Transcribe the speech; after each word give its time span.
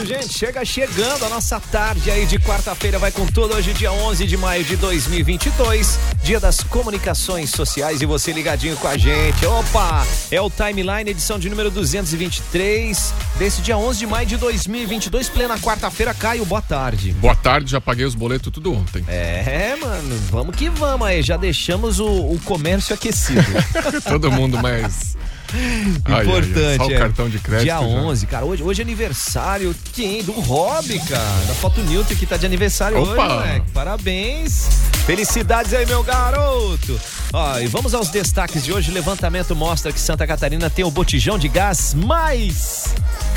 isso, 0.00 0.06
gente. 0.06 0.38
Chega 0.38 0.64
chegando 0.64 1.24
a 1.24 1.28
nossa 1.28 1.60
tarde 1.60 2.10
aí 2.10 2.26
de 2.26 2.38
quarta-feira. 2.38 2.98
Vai 2.98 3.10
com 3.10 3.26
tudo 3.26 3.54
hoje, 3.54 3.72
dia 3.72 3.92
11 3.92 4.26
de 4.26 4.36
maio 4.36 4.64
de 4.64 4.76
2022, 4.76 5.98
dia 6.22 6.40
das 6.40 6.62
comunicações 6.62 7.50
sociais. 7.50 8.00
E 8.00 8.06
você 8.06 8.32
ligadinho 8.32 8.76
com 8.76 8.88
a 8.88 8.96
gente. 8.96 9.44
Opa! 9.46 10.06
É 10.30 10.40
o 10.40 10.50
Timeline, 10.50 11.10
edição 11.10 11.38
de 11.38 11.48
número 11.48 11.70
223, 11.70 13.14
desse 13.38 13.60
dia 13.60 13.76
11 13.76 13.98
de 13.98 14.06
maio 14.06 14.26
de 14.26 14.36
2022, 14.36 15.28
plena 15.28 15.58
quarta-feira. 15.58 16.14
Caio, 16.14 16.44
boa 16.44 16.62
tarde. 16.62 17.12
Boa 17.12 17.36
tarde, 17.36 17.70
já 17.70 17.80
paguei 17.80 18.04
os 18.04 18.14
boletos 18.14 18.52
tudo 18.52 18.72
ontem. 18.72 19.04
É, 19.08 19.76
mano, 19.76 20.16
vamos 20.30 20.56
que 20.56 20.68
vamos 20.68 21.06
aí. 21.06 21.22
Já 21.22 21.36
deixamos 21.36 22.00
o, 22.00 22.06
o 22.06 22.40
comércio 22.44 22.94
aquecido. 22.94 23.42
Todo 24.08 24.30
mundo 24.30 24.58
mais 24.58 25.16
Importante. 25.56 26.58
Ai, 26.58 26.66
ai, 26.66 26.76
só 26.76 26.86
o 26.86 26.92
é. 26.92 26.98
cartão 26.98 27.28
de 27.28 27.38
crédito. 27.38 27.64
Dia 27.64 27.80
11, 27.80 28.26
cara. 28.26 28.44
Hoje, 28.44 28.62
hoje 28.62 28.80
é 28.80 28.84
aniversário 28.84 29.74
quem? 29.92 30.22
Do 30.22 30.32
Rob, 30.32 30.98
cara. 31.00 31.44
Da 31.46 31.54
Foto 31.54 31.80
Newton 31.82 32.14
que 32.14 32.26
tá 32.26 32.36
de 32.36 32.46
aniversário 32.46 32.98
Opa. 32.98 33.10
hoje, 33.10 33.34
moleque. 33.34 33.70
Parabéns. 33.72 34.68
Felicidades 35.06 35.74
aí, 35.74 35.86
meu 35.86 36.02
garoto. 36.02 37.00
Ó, 37.32 37.58
e 37.58 37.66
vamos 37.66 37.94
aos 37.94 38.08
destaques 38.08 38.64
de 38.64 38.72
hoje. 38.72 38.90
Levantamento 38.90 39.54
mostra 39.56 39.92
que 39.92 40.00
Santa 40.00 40.26
Catarina 40.26 40.70
tem 40.70 40.84
o 40.84 40.90
botijão 40.90 41.38
de 41.38 41.48
gás 41.48 41.94
mais 41.94 42.94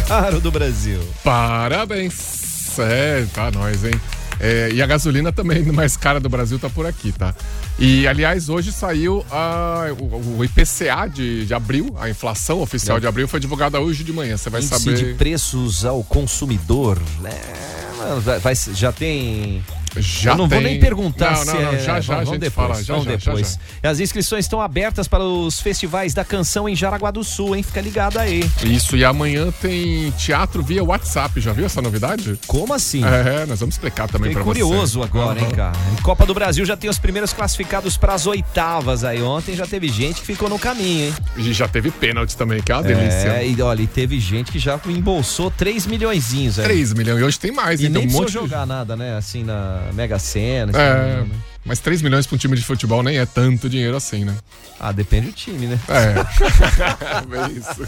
caro 0.07 0.39
do 0.39 0.51
Brasil. 0.51 0.99
Parabéns. 1.23 2.77
É, 2.79 3.25
tá 3.33 3.51
nós, 3.51 3.83
hein? 3.83 3.93
É, 4.39 4.69
e 4.73 4.81
a 4.81 4.85
gasolina 4.85 5.31
também 5.31 5.63
mais 5.71 5.95
cara 5.95 6.19
do 6.19 6.29
Brasil 6.29 6.59
tá 6.59 6.69
por 6.69 6.85
aqui, 6.85 7.11
tá? 7.11 7.33
E, 7.79 8.07
aliás, 8.07 8.49
hoje 8.49 8.71
saiu 8.71 9.25
a, 9.31 9.87
o, 9.99 10.37
o 10.37 10.45
IPCA 10.45 11.07
de, 11.11 11.45
de 11.45 11.53
abril, 11.53 11.95
a 11.99 12.09
inflação 12.09 12.61
oficial 12.61 12.99
de 12.99 13.07
abril 13.07 13.27
foi 13.27 13.39
divulgada 13.39 13.79
hoje 13.79 14.03
de 14.03 14.13
manhã. 14.13 14.37
Você 14.37 14.49
vai 14.49 14.61
Índice 14.61 14.79
saber. 14.79 14.95
de 14.97 15.13
preços 15.15 15.83
ao 15.83 16.03
consumidor. 16.03 17.01
né? 17.21 17.31
vai, 18.23 18.39
vai, 18.39 18.55
já 18.55 18.91
tem 18.91 19.63
já 19.97 20.31
Eu 20.31 20.37
não 20.37 20.49
tem... 20.49 20.59
vou 20.59 20.67
nem 20.69 20.79
perguntar 20.79 21.31
não, 21.31 21.37
se 21.37 21.53
não, 21.53 21.61
não, 21.61 21.73
é... 21.73 21.79
já 21.79 21.99
já 22.01 22.15
vamos, 22.23 22.39
depois, 22.39 22.53
fala, 22.67 22.83
já, 22.83 22.93
vamos 22.93 23.05
já, 23.09 23.15
depois. 23.17 23.59
já. 23.83 23.89
As 23.89 23.99
inscrições 23.99 24.45
estão 24.45 24.59
abertas 24.61 25.07
para 25.07 25.23
os 25.23 25.59
festivais 25.59 26.13
da 26.13 26.23
canção 26.25 26.67
em 26.67 26.75
Jaraguá 26.75 27.11
do 27.11 27.23
Sul, 27.23 27.55
hein? 27.55 27.63
Fica 27.63 27.81
ligado 27.81 28.17
aí. 28.17 28.49
Isso, 28.63 28.95
e 28.97 29.05
amanhã 29.05 29.51
tem 29.61 30.11
teatro 30.11 30.63
via 30.63 30.83
WhatsApp, 30.83 31.39
já 31.39 31.53
viu 31.53 31.65
essa 31.65 31.81
novidade? 31.81 32.39
Como 32.47 32.73
assim? 32.73 33.01
É, 33.03 33.45
nós 33.45 33.59
vamos 33.59 33.75
explicar 33.75 34.07
também 34.07 34.31
para 34.33 34.43
você. 34.43 34.61
curioso 34.61 35.01
agora, 35.03 35.39
Uhum. 35.39 35.45
hein, 35.47 35.51
cara. 35.55 35.75
Em 35.97 36.01
Copa 36.01 36.25
do 36.25 36.33
Brasil 36.33 36.65
já 36.65 36.75
tem 36.77 36.89
os 36.89 36.97
primeiros 36.99 37.33
classificados 37.33 37.97
para 37.97 38.13
as 38.13 38.25
oitavas 38.25 39.03
aí. 39.03 39.21
Ontem 39.21 39.55
já 39.55 39.65
teve 39.65 39.87
gente 39.89 40.21
que 40.21 40.27
ficou 40.27 40.49
no 40.49 40.57
caminho, 40.59 41.07
hein? 41.07 41.13
E 41.37 41.53
já 41.53 41.67
teve 41.67 41.91
pênalti 41.91 42.35
também, 42.35 42.61
que 42.61 42.71
é 42.71 42.75
uma 42.75 42.83
delícia. 42.83 43.29
É, 43.29 43.47
e 43.47 43.61
olha, 43.61 43.81
e 43.81 43.87
teve 43.87 44.19
gente 44.19 44.51
que 44.51 44.59
já 44.59 44.79
embolsou 44.87 45.51
3 45.51 45.85
milhõezinhos 45.85 46.59
aí. 46.59 46.65
3 46.65 46.93
milhões, 46.93 47.19
e 47.19 47.23
hoje 47.23 47.39
tem 47.39 47.51
mais, 47.51 47.79
E 47.81 47.87
então 47.87 48.01
nem 48.01 48.09
um 48.09 48.13
monte 48.13 48.27
de- 48.27 48.33
jogar 48.33 48.65
nada, 48.65 48.95
né? 48.95 49.15
Assim, 49.17 49.43
na 49.43 49.81
Mega 49.93 50.17
Sena. 50.19 50.71
assim, 50.71 50.79
É, 50.79 51.21
né? 51.23 51.27
mas 51.65 51.79
3 51.79 52.01
milhões 52.01 52.25
para 52.27 52.35
um 52.35 52.37
time 52.37 52.55
de 52.55 52.63
futebol 52.63 53.01
nem 53.03 53.17
é 53.17 53.25
tanto 53.25 53.69
dinheiro 53.69 53.95
assim, 53.97 54.23
né? 54.25 54.35
Ah, 54.79 54.91
depende 54.91 55.27
do 55.27 55.33
time, 55.33 55.67
né? 55.67 55.79
É. 55.87 56.19
é 57.47 57.51
isso. 57.51 57.87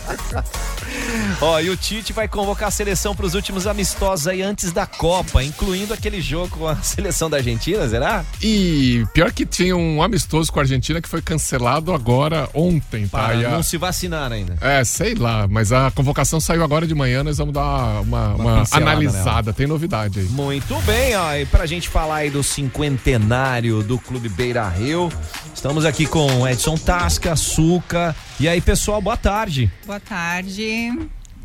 Ó, 1.41 1.59
e 1.59 1.69
o 1.69 1.75
Tite 1.77 2.13
vai 2.13 2.27
convocar 2.27 2.67
a 2.69 2.71
seleção 2.71 3.15
para 3.15 3.25
os 3.25 3.33
últimos 3.33 3.67
amistosos 3.67 4.27
aí 4.27 4.41
antes 4.41 4.71
da 4.71 4.85
Copa, 4.85 5.43
incluindo 5.43 5.93
aquele 5.93 6.21
jogo 6.21 6.57
com 6.57 6.67
a 6.67 6.75
seleção 6.81 7.29
da 7.29 7.37
Argentina, 7.37 7.87
será? 7.87 8.23
E 8.41 9.05
pior 9.13 9.31
que 9.31 9.45
tinha 9.45 9.75
um 9.75 10.01
amistoso 10.01 10.51
com 10.51 10.59
a 10.59 10.63
Argentina 10.63 11.01
que 11.01 11.09
foi 11.09 11.21
cancelado 11.21 11.93
agora 11.93 12.49
ontem, 12.53 13.07
tá? 13.07 13.19
Para 13.19 13.33
a- 13.47 13.51
não 13.51 13.63
se 13.63 13.77
vacinar 13.77 14.31
ainda. 14.31 14.57
É, 14.61 14.83
sei 14.83 15.13
lá, 15.15 15.47
mas 15.47 15.71
a 15.71 15.91
convocação 15.91 16.39
saiu 16.39 16.63
agora 16.63 16.87
de 16.87 16.95
manhã, 16.95 17.23
nós 17.23 17.37
vamos 17.37 17.53
dar 17.53 18.01
uma, 18.01 18.27
uma 18.35 18.59
pincelada 18.61 18.91
analisada, 18.91 19.53
tem 19.53 19.67
novidade 19.67 20.19
aí. 20.19 20.25
Muito 20.25 20.75
bem, 20.81 21.15
ó, 21.15 21.33
e 21.35 21.45
pra 21.45 21.65
gente 21.65 21.89
falar 21.89 22.17
aí 22.17 22.29
do 22.29 22.43
cinquentenário 22.43 23.83
do 23.83 23.97
Clube 23.99 24.29
Beira 24.29 24.67
Rio, 24.69 25.11
estamos 25.53 25.85
aqui 25.85 26.05
com 26.05 26.47
Edson 26.47 26.77
Tasca, 26.77 27.33
Açúcar. 27.33 28.15
E 28.37 28.49
aí, 28.49 28.59
pessoal, 28.59 29.01
boa 29.01 29.15
tarde. 29.15 29.71
Boa 29.85 29.99
tarde. 29.99 30.91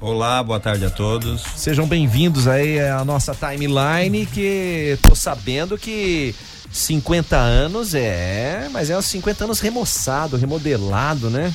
Olá, 0.00 0.42
boa 0.42 0.58
tarde 0.58 0.84
a 0.84 0.90
todos. 0.90 1.40
Sejam 1.54 1.86
bem-vindos 1.86 2.48
aí 2.48 2.80
à 2.80 3.04
nossa 3.04 3.32
timeline, 3.32 4.26
que 4.26 4.98
tô 5.00 5.14
sabendo 5.14 5.78
que 5.78 6.34
50 6.72 7.36
anos 7.36 7.94
é, 7.94 8.68
mas 8.72 8.90
é 8.90 8.98
os 8.98 9.04
50 9.04 9.44
anos 9.44 9.60
remoçado, 9.60 10.36
remodelado, 10.36 11.30
né? 11.30 11.54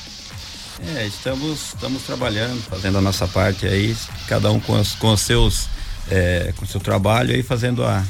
É, 0.96 1.06
estamos, 1.06 1.74
estamos 1.74 2.02
trabalhando, 2.04 2.62
fazendo 2.62 2.96
a 2.96 3.02
nossa 3.02 3.28
parte 3.28 3.66
aí, 3.66 3.94
cada 4.26 4.50
um 4.50 4.58
com 4.58 4.80
os, 4.80 4.94
com 4.94 5.12
os 5.12 5.20
seus, 5.20 5.68
é, 6.10 6.54
com 6.56 6.64
o 6.64 6.68
seu 6.68 6.80
trabalho 6.80 7.34
aí, 7.34 7.42
fazendo 7.42 7.84
a, 7.84 8.02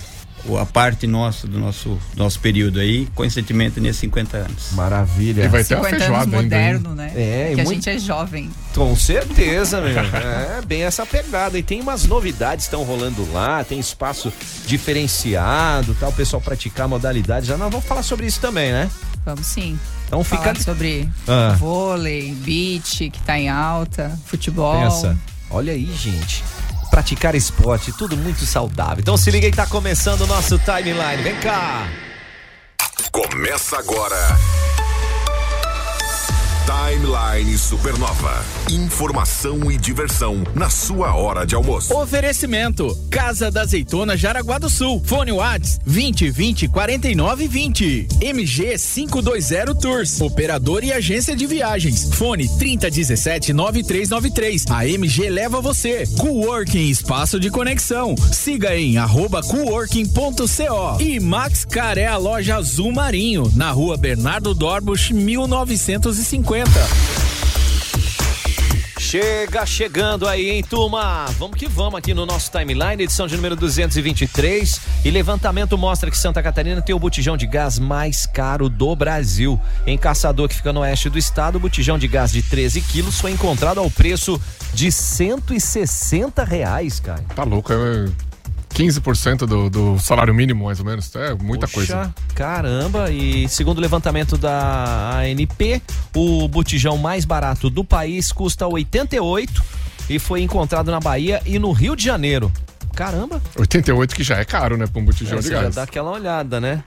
a 0.61 0.67
parte 0.67 1.07
nossa 1.07 1.47
do 1.47 1.59
nosso, 1.59 1.99
do 2.15 2.23
nosso 2.23 2.39
período 2.41 2.79
aí, 2.81 3.07
coincidentemente 3.15 3.81
nesses 3.81 4.01
50 4.01 4.37
anos. 4.37 4.73
Maravilha. 4.73 5.45
E 5.45 5.49
vai 5.49 5.65
ter 5.65 5.75
uma 5.75 5.85
50 5.89 5.97
anos 5.97 6.07
feijoada 6.07 6.37
ainda. 6.39 6.57
hein? 6.57 6.75
moderno, 6.75 6.95
né? 6.95 7.13
É, 7.17 7.53
que 7.55 7.61
a 7.61 7.65
muito- 7.65 7.75
gente 7.85 7.91
é 7.91 7.99
jovem. 7.99 8.51
Com 8.75 8.95
certeza, 8.95 9.81
meu. 9.81 9.99
É 9.99 10.61
bem 10.67 10.83
essa 10.83 11.05
pegada. 11.07 11.59
E 11.59 11.63
tem 11.63 11.81
umas 11.81 12.05
novidades 12.07 12.67
que 12.67 12.75
estão 12.75 12.85
rolando 12.85 13.27
lá, 13.33 13.65
tem 13.65 13.79
espaço 13.81 14.33
diferenciado, 14.67 15.95
tal, 15.99 16.11
o 16.11 16.13
pessoal 16.13 16.41
praticar 16.41 16.87
modalidades. 16.89 17.49
Já 17.49 17.57
nós 17.57 17.71
vamos 17.71 17.87
falar 17.87 18.03
sobre 18.03 18.27
isso 18.27 18.41
também, 18.41 18.73
né? 18.73 18.91
Vamos 19.25 19.47
sim. 19.47 19.79
Então 20.07 20.23
fica 20.23 20.43
Falar 20.43 20.61
sobre 20.61 21.09
Ah. 21.27 21.57
vôlei, 21.59 22.33
beach, 22.35 23.11
que 23.11 23.21
tá 23.23 23.39
em 23.39 23.49
alta, 23.49 24.17
futebol. 24.27 24.81
Pensa. 24.81 25.17
Olha 25.51 25.73
aí, 25.73 25.91
gente. 25.97 26.45
Praticar 26.91 27.35
esporte, 27.35 27.93
tudo 27.93 28.17
muito 28.17 28.45
saudável. 28.47 28.99
Então 29.01 29.17
se 29.17 29.31
liga 29.31 29.47
aí, 29.47 29.53
tá 29.53 29.67
começando 29.67 30.23
o 30.23 30.27
nosso 30.27 30.59
timeline. 30.59 31.23
Vem 31.23 31.37
cá. 31.41 31.87
Começa 33.13 33.79
agora. 33.79 34.17
Timeline 36.67 37.57
Supernova. 37.57 38.45
Informação 38.69 39.71
e 39.71 39.79
diversão 39.79 40.43
na 40.53 40.69
sua 40.69 41.15
hora 41.15 41.47
de 41.47 41.55
almoço. 41.55 41.97
Oferecimento: 41.97 42.93
Casa 43.09 43.53
da 43.53 43.61
Azeitona 43.61 44.17
Jaraguá 44.17 44.59
do 44.59 44.69
Sul. 44.69 45.01
Fone 45.05 45.31
Whats 45.31 45.79
20 45.87 46.29
20 46.29 46.67
49 46.67 47.47
20. 47.47 48.09
MG 48.21 48.77
520 48.79 49.81
Tours. 49.81 50.21
Operador 50.21 50.83
e 50.83 50.93
agência 50.93 51.37
de 51.37 51.47
viagens. 51.47 52.13
Fone 52.13 52.49
30 52.59 52.91
17 52.91 53.53
9393. 53.53 54.65
A 54.69 54.89
MG 54.89 55.31
leva 55.31 55.61
você. 55.61 56.05
Coworking 56.19 56.89
Espaço 56.89 57.39
de 57.39 57.49
Conexão. 57.49 58.17
Siga 58.33 58.77
em 58.77 58.99
arroba 58.99 59.41
coworking.co. 59.41 61.01
E 61.01 61.21
Max 61.21 61.65
Car 61.65 61.97
é 61.97 62.09
a 62.09 62.17
loja 62.17 62.57
azul 62.57 62.91
marinho. 62.91 63.53
Na 63.55 63.71
rua 63.71 63.97
Bernardo 63.97 64.53
Dorbusch 64.53 65.13
1950. 65.13 66.56
Chega 68.99 69.67
chegando 69.67 70.27
aí, 70.27 70.51
hein, 70.51 70.63
turma? 70.63 71.27
Vamos 71.39 71.57
que 71.57 71.69
vamos 71.69 71.99
aqui 71.99 72.15
no 72.15 72.25
nosso 72.25 72.51
timeline, 72.51 73.03
edição 73.03 73.27
de 73.27 73.37
número 73.37 73.55
223. 73.55 74.81
E 75.05 75.11
levantamento 75.11 75.77
mostra 75.77 76.11
que 76.11 76.17
Santa 76.17 76.43
Catarina 76.43 76.81
tem 76.81 76.95
o 76.95 76.99
botijão 76.99 77.37
de 77.37 77.47
gás 77.47 77.79
mais 77.79 78.27
caro 78.27 78.69
do 78.69 78.97
Brasil. 78.97 79.61
Em 79.87 79.99
Caçador, 79.99 80.49
que 80.49 80.55
fica 80.55 80.73
no 80.73 80.81
oeste 80.81 81.11
do 81.11 81.19
estado, 81.19 81.57
o 81.57 81.61
botijão 81.61 81.99
de 81.99 82.09
gás 82.09 82.33
de 82.33 82.43
13 82.43 82.81
quilos 82.81 83.21
foi 83.21 83.33
encontrado 83.33 83.79
ao 83.79 83.91
preço 83.91 84.41
de 84.73 84.91
160 84.91 86.43
reais, 86.43 86.99
cara. 86.99 87.23
Tá 87.35 87.45
louco, 87.45 87.73
é 87.73 87.77
15% 88.77 89.47
do, 89.47 89.71
do 89.71 89.99
salário 89.99 90.35
mínimo, 90.35 90.67
mais 90.67 90.79
ou 90.79 90.85
menos. 90.85 91.15
É 91.17 91.35
muita 91.35 91.67
Poxa, 91.67 91.75
coisa. 91.95 92.15
Caramba, 92.35 93.11
e 93.11 93.49
segundo 93.49 93.79
o 93.79 93.81
levantamento 93.81 94.37
da 94.37 95.19
ANP, 95.21 95.81
o 96.15 96.47
botijão 96.47 96.99
mais 96.99 97.25
barato 97.25 97.71
do 97.71 97.83
país 97.83 98.31
custa 98.31 98.67
88 98.67 99.65
e 100.11 100.19
foi 100.19 100.43
encontrado 100.43 100.91
na 100.91 101.01
Bahia 101.01 101.41
e 101.47 101.59
no 101.59 101.73
Rio 101.73 101.97
de 101.97 102.05
Janeiro. 102.05 102.53
Caramba, 102.95 103.43
88 103.59 104.15
que 104.15 104.23
já 104.23 104.37
é 104.37 104.45
caro, 104.45 104.77
né, 104.77 104.87
pra 104.87 105.01
um 105.01 105.05
botijão 105.05 105.39
é, 105.39 105.41
de 105.41 105.47
você 105.49 105.55
já 105.55 105.63
gás. 105.63 105.75
dá 105.75 105.83
aquela 105.83 106.11
olhada, 106.11 106.61
né? 106.61 106.85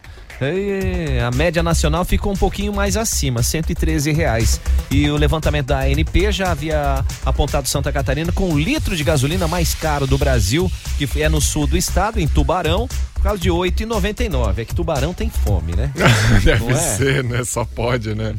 A 1.27 1.35
média 1.35 1.61
nacional 1.61 2.05
ficou 2.05 2.31
um 2.31 2.35
pouquinho 2.35 2.73
mais 2.73 2.95
acima, 2.95 3.43
113 3.43 4.11
reais. 4.11 4.59
E 4.89 5.09
o 5.09 5.17
levantamento 5.17 5.67
da 5.67 5.79
ANP 5.81 6.31
já 6.31 6.51
havia 6.51 7.03
apontado 7.25 7.67
Santa 7.67 7.91
Catarina 7.91 8.31
com 8.31 8.49
o 8.49 8.59
litro 8.59 8.95
de 8.95 9.03
gasolina 9.03 9.47
mais 9.47 9.73
caro 9.73 10.07
do 10.07 10.17
Brasil, 10.17 10.71
que 10.97 11.21
é 11.21 11.27
no 11.27 11.41
sul 11.41 11.67
do 11.67 11.77
estado, 11.77 12.19
em 12.19 12.27
Tubarão, 12.27 12.87
por 13.13 13.23
causa 13.23 13.39
de 13.39 13.49
8,99. 13.49 14.59
É 14.59 14.65
que 14.65 14.73
Tubarão 14.73 15.13
tem 15.13 15.29
fome, 15.29 15.75
né? 15.75 15.91
Deve 16.43 16.63
Não 16.63 16.71
é? 16.71 16.75
ser, 16.75 17.23
né? 17.23 17.43
Só 17.43 17.65
pode, 17.65 18.15
né? 18.15 18.33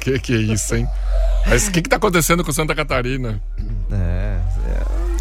que 0.00 0.18
que 0.18 0.34
é 0.34 0.36
isso, 0.36 0.76
hein? 0.76 0.86
Mas 1.46 1.66
o 1.68 1.72
que 1.72 1.80
que 1.80 1.88
tá 1.88 1.96
acontecendo 1.96 2.44
com 2.44 2.52
Santa 2.52 2.74
Catarina? 2.74 3.40
É. 3.90 4.38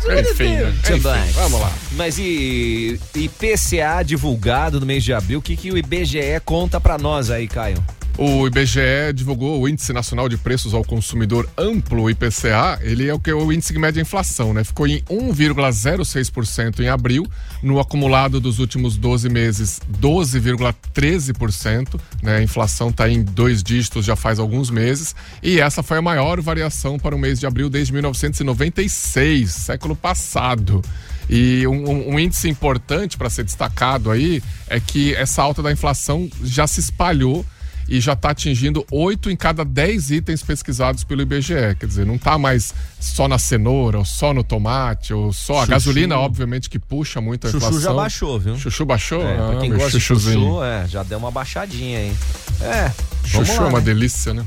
Enfim, 0.06 0.56
né? 0.56 0.74
Enfim, 0.84 1.00
vamos 1.34 1.60
lá. 1.60 1.72
Mas 1.94 2.18
e 2.18 3.00
IPCA 3.16 4.04
divulgado 4.06 4.80
no 4.80 4.86
mês 4.86 5.04
de 5.04 5.14
abril, 5.14 5.40
o 5.40 5.42
que, 5.42 5.56
que 5.56 5.72
o 5.72 5.78
IBGE 5.78 6.40
conta 6.46 6.80
pra 6.80 6.98
nós 6.98 7.30
aí, 7.30 7.48
Caio? 7.48 7.84
O 8.20 8.48
IBGE 8.48 9.14
divulgou 9.14 9.62
o 9.62 9.70
Índice 9.70 9.94
Nacional 9.94 10.28
de 10.28 10.38
Preços 10.38 10.74
ao 10.74 10.84
Consumidor 10.84 11.48
Amplo, 11.56 12.10
IPCA. 12.10 12.80
Ele 12.82 13.08
é 13.08 13.14
o 13.14 13.20
que 13.20 13.30
é 13.30 13.34
o 13.36 13.54
índice 13.54 13.72
que 13.72 13.78
mede 13.78 14.00
a 14.00 14.02
inflação, 14.02 14.56
né? 14.56 14.64
Ficou 14.64 14.88
em 14.88 15.04
1,06% 15.04 16.80
em 16.80 16.88
abril, 16.88 17.28
no 17.62 17.80
acumulado 17.80 18.40
dos 18.40 18.58
últimos 18.58 18.98
12 18.98 19.30
meses, 19.30 19.80
12,13%. 20.02 22.00
Né? 22.24 22.38
A 22.38 22.42
inflação 22.42 22.90
está 22.90 23.08
em 23.08 23.22
dois 23.22 23.62
dígitos 23.62 24.04
já 24.04 24.16
faz 24.16 24.40
alguns 24.40 24.72
meses. 24.72 25.16
E 25.44 25.60
essa 25.60 25.84
foi 25.84 26.00
a 26.00 26.02
maior 26.02 26.42
variação 26.42 26.98
para 26.98 27.16
o 27.16 27.20
mês 27.20 27.40
de 27.40 27.46
abril 27.46 27.70
desde 27.70 27.94
1996, 27.94 29.52
século 29.52 29.96
passado. 29.96 30.82
E 31.30 31.68
um, 31.68 32.14
um 32.14 32.20
índice 32.20 32.50
importante 32.50 33.16
para 33.16 33.30
ser 33.30 33.44
destacado 33.44 34.10
aí 34.10 34.42
é 34.68 34.80
que 34.80 35.14
essa 35.14 35.44
alta 35.44 35.62
da 35.62 35.72
inflação 35.72 36.28
já 36.42 36.66
se 36.66 36.80
espalhou 36.80 37.46
e 37.88 38.00
já 38.02 38.14
está 38.14 38.32
atingindo 38.32 38.86
8 38.92 39.30
em 39.32 39.36
cada 39.36 39.64
10 39.64 40.12
itens 40.12 40.44
pesquisados 40.44 41.04
pelo 41.04 41.22
IBGE. 41.22 41.76
Quer 41.80 41.86
dizer, 41.86 42.06
não 42.06 42.16
está 42.16 42.38
mais 42.38 42.74
só 43.00 43.28
na 43.28 43.38
cenoura, 43.38 44.00
ou 44.00 44.06
só 44.06 44.34
no 44.34 44.44
tomate, 44.44 45.14
ou 45.14 45.32
só. 45.32 45.62
A 45.62 45.66
gasolina, 45.66 46.18
obviamente, 46.18 46.70
que 46.70 46.80
puxa 46.80 47.22
muito 47.22 47.48
a 47.48 47.52
Chuchu 47.52 47.66
inflação. 47.66 47.82
já 47.82 47.94
baixou, 47.94 48.40
viu? 48.40 48.58
Chuchu 48.58 48.86
baixou? 48.86 49.22
É, 49.22 49.36
Ah, 49.38 49.58
quem 49.60 49.72
gosta 49.72 49.92
de 49.92 50.00
chuchuzinho. 50.00 50.40
chuchu, 50.48 50.64
é, 50.64 50.88
já 50.88 51.04
deu 51.04 51.18
uma 51.18 51.32
baixadinha 51.32 52.00
aí. 52.00 52.16
É, 52.62 52.92
Chuchu 53.26 53.54
lá, 53.62 53.68
é 53.68 53.70
uma 53.70 53.80
né? 53.80 53.86
delícia, 53.86 54.34
né? 54.34 54.46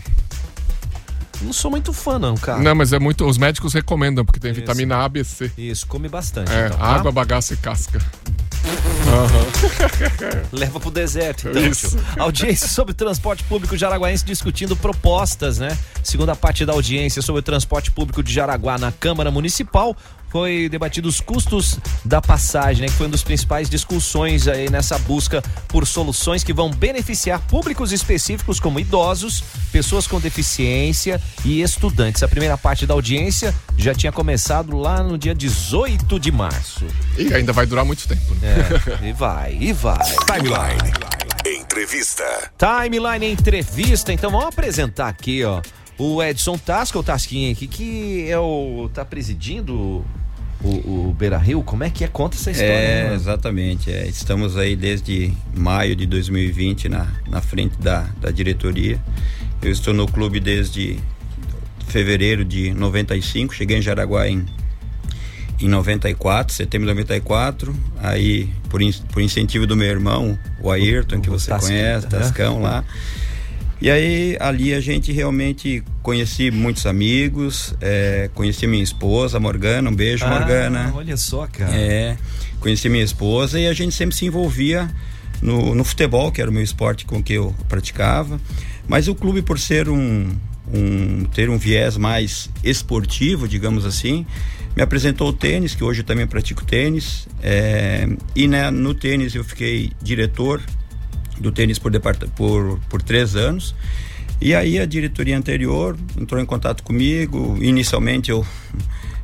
Não 1.43 1.55
sou 1.55 1.71
muito 1.71 1.91
fã 1.93 2.19
não, 2.19 2.35
cara. 2.37 2.61
Não, 2.61 2.75
mas 2.75 2.93
é 2.93 2.99
muito. 2.99 3.25
Os 3.27 3.39
médicos 3.39 3.73
recomendam, 3.73 4.25
porque 4.27 4.39
tem 4.39 4.51
Isso. 4.51 4.61
vitamina 4.61 4.99
A, 4.99 5.09
B, 5.09 5.25
C. 5.25 5.51
Isso, 5.57 5.87
come 5.87 6.07
bastante. 6.09 6.53
É, 6.53 6.67
então, 6.67 6.79
tá? 6.79 6.85
água, 6.85 7.11
bagaço 7.11 7.55
e 7.55 7.57
casca. 7.57 7.99
Leva 10.53 10.81
pro 10.81 10.91
deserto, 10.91 11.49
então. 11.49 11.63
Isso. 11.63 11.91
tio. 11.91 12.01
Audiência 12.19 12.69
sobre 12.69 12.93
o 12.93 12.95
transporte 12.95 13.43
público 13.45 13.77
de 13.77 13.85
Araguaense 13.85 14.25
discutindo 14.25 14.77
propostas, 14.77 15.59
né? 15.59 15.77
Segunda 16.03 16.35
parte 16.37 16.65
da 16.65 16.73
audiência 16.73 17.23
sobre 17.23 17.41
o 17.41 17.43
transporte 17.43 17.91
público 17.91 18.23
de 18.23 18.33
Jaraguá 18.33 18.79
na 18.79 18.93
Câmara 18.93 19.31
Municipal. 19.31 19.97
Foi 20.31 20.69
debatido 20.69 21.09
os 21.09 21.21
custos 21.21 21.79
da 22.05 22.21
passagem, 22.21 22.83
né? 22.83 22.89
Que 22.89 22.95
foi 22.95 23.07
uma 23.07 23.13
das 23.13 23.23
principais 23.23 23.69
discussões 23.69 24.47
aí 24.47 24.71
nessa 24.71 24.97
busca 24.99 25.43
por 25.67 25.87
soluções 25.87 26.45
que 26.45 26.53
vão 26.53 26.71
beneficiar 26.71 27.41
públicos 27.41 27.91
específicos 27.91 28.61
como 28.61 28.79
idosos, 28.79 29.43
pessoas 29.73 30.07
com 30.07 30.21
deficiência 30.21 31.21
e 31.45 31.61
estudantes. 31.61 32.23
A 32.23 32.29
primeira 32.29 32.57
parte 32.57 32.87
da 32.87 32.95
audiência 32.95 33.53
já 33.77 33.93
tinha 33.93 34.13
começado 34.13 34.77
lá 34.77 35.03
no 35.03 35.19
dia 35.19 35.35
18 35.35 36.21
de 36.21 36.31
março. 36.31 36.87
E 37.19 37.35
ainda 37.35 37.53
vai 37.53 37.67
durar 37.67 37.85
muito 37.85 38.07
tempo, 38.07 38.35
né? 38.37 38.57
É, 39.03 39.09
e 39.09 39.13
vai, 39.13 39.57
e 39.61 39.73
vai. 39.73 39.99
Timeline. 40.27 40.93
Entrevista. 41.45 42.53
Timeline 42.57 43.33
Entrevista, 43.33 44.13
então 44.13 44.31
vamos 44.31 44.47
apresentar 44.47 45.09
aqui, 45.09 45.43
ó, 45.45 45.61
o 45.99 46.23
Edson 46.23 46.57
Tasca, 46.57 46.99
o 46.99 47.03
Tasquinha 47.03 47.53
aqui, 47.53 47.67
que 47.67 48.31
é 48.31 48.39
o. 48.39 48.89
tá 48.93 49.05
presidindo 49.05 50.05
o, 50.63 51.09
o 51.09 51.17
Beira 51.19 51.39
Rio. 51.39 51.63
Como 51.63 51.83
é 51.85 51.91
que 51.91 52.05
é? 52.05 52.09
Conta 52.09 52.37
essa 52.37 52.51
história. 52.51 52.73
É, 52.73 53.09
né? 53.11 53.15
exatamente. 53.15 53.91
é. 53.91 54.07
Estamos 54.07 54.57
aí 54.57 54.77
desde 54.77 55.33
maio 55.57 55.95
de 55.97 56.07
2020 56.07 56.89
na, 56.89 57.07
na 57.29 57.41
frente 57.41 57.77
da, 57.79 58.09
da 58.21 58.31
diretoria. 58.31 58.99
Eu 59.63 59.71
estou 59.71 59.93
no 59.95 60.07
clube 60.07 60.41
desde 60.41 60.99
fevereiro 61.87 62.45
de 62.45 62.73
95, 62.73 63.55
cheguei 63.55 63.79
em 63.79 63.83
Jaraguá 63.83 64.29
em, 64.29 64.45
em 65.61 65.69
94, 65.69 66.55
setembro 66.55 66.87
de 66.89 66.95
94. 66.95 67.75
Aí, 67.99 68.49
por, 68.69 68.81
in- 68.81 68.93
por 69.13 69.21
incentivo 69.21 69.67
do 69.67 69.77
meu 69.77 69.89
irmão, 69.89 70.39
o 70.61 70.71
Ayrton, 70.71 71.17
O- 71.17 71.21
que 71.21 71.29
o 71.29 71.33
você 71.39 71.51
Tasquinha, 71.51 71.79
conhece, 71.79 72.07
né? 72.07 72.11
Tascão 72.19 72.63
lá. 72.63 72.85
E 73.81 73.91
aí, 73.91 74.37
ali 74.39 74.75
a 74.75 74.81
gente 74.81 75.11
realmente 75.11 75.83
conheci 76.03 76.51
muitos 76.51 76.85
amigos, 76.85 77.75
é, 77.81 78.29
conheci 78.35 78.67
minha 78.67 78.83
esposa, 78.83 79.41
Morgana, 79.41 79.89
um 79.89 79.95
beijo, 79.95 80.25
Ah, 80.27 80.29
Morgana. 80.29 80.93
Olha 80.95 81.17
só, 81.17 81.47
cara. 81.47 81.75
É, 81.75 82.17
conheci 82.59 82.91
minha 82.91 83.03
esposa 83.03 83.59
e 83.59 83.67
a 83.67 83.73
gente 83.73 83.95
sempre 83.95 84.15
se 84.15 84.27
envolvia 84.27 84.91
no, 85.41 85.75
no 85.75 85.83
futebol, 85.83 86.31
que 86.31 86.43
era 86.43 86.51
o 86.51 86.53
meu 86.53 86.63
esporte 86.63 87.07
com 87.07 87.23
que 87.23 87.33
eu 87.33 87.55
praticava. 87.71 88.39
Mas 88.87 89.09
o 89.09 89.15
clube, 89.15 89.41
por 89.41 89.59
ser 89.59 89.89
um, 89.89 90.31
um 90.71 91.25
ter 91.35 91.49
um 91.49 91.57
viés 91.57 91.97
mais 91.97 92.51
esportivo, 92.63 93.49
digamos 93.49 93.87
assim, 93.87 94.27
me 94.77 94.83
apresentou 94.83 95.29
o 95.29 95.33
tênis, 95.33 95.75
que 95.75 95.83
hoje 95.83 96.01
eu 96.01 96.05
também 96.05 96.27
pratico 96.27 96.67
tênis. 96.67 97.27
é, 97.43 98.07
e 98.37 98.47
né, 98.47 98.71
no 98.71 98.93
tênis 98.95 99.35
eu 99.35 99.43
fiquei 99.43 99.91
diretor 100.03 100.61
do 101.41 101.51
tênis 101.51 101.79
por, 101.79 101.93
por, 102.37 102.79
por 102.89 103.03
três 103.03 103.35
anos. 103.35 103.75
E 104.41 104.55
aí 104.55 104.79
a 104.79 104.87
diretoria 104.87 105.37
anterior 105.37 105.97
entrou 106.19 106.41
em 106.41 106.47
contato 106.47 106.83
comigo. 106.83 107.59
Inicialmente 107.61 108.31
eu, 108.31 108.47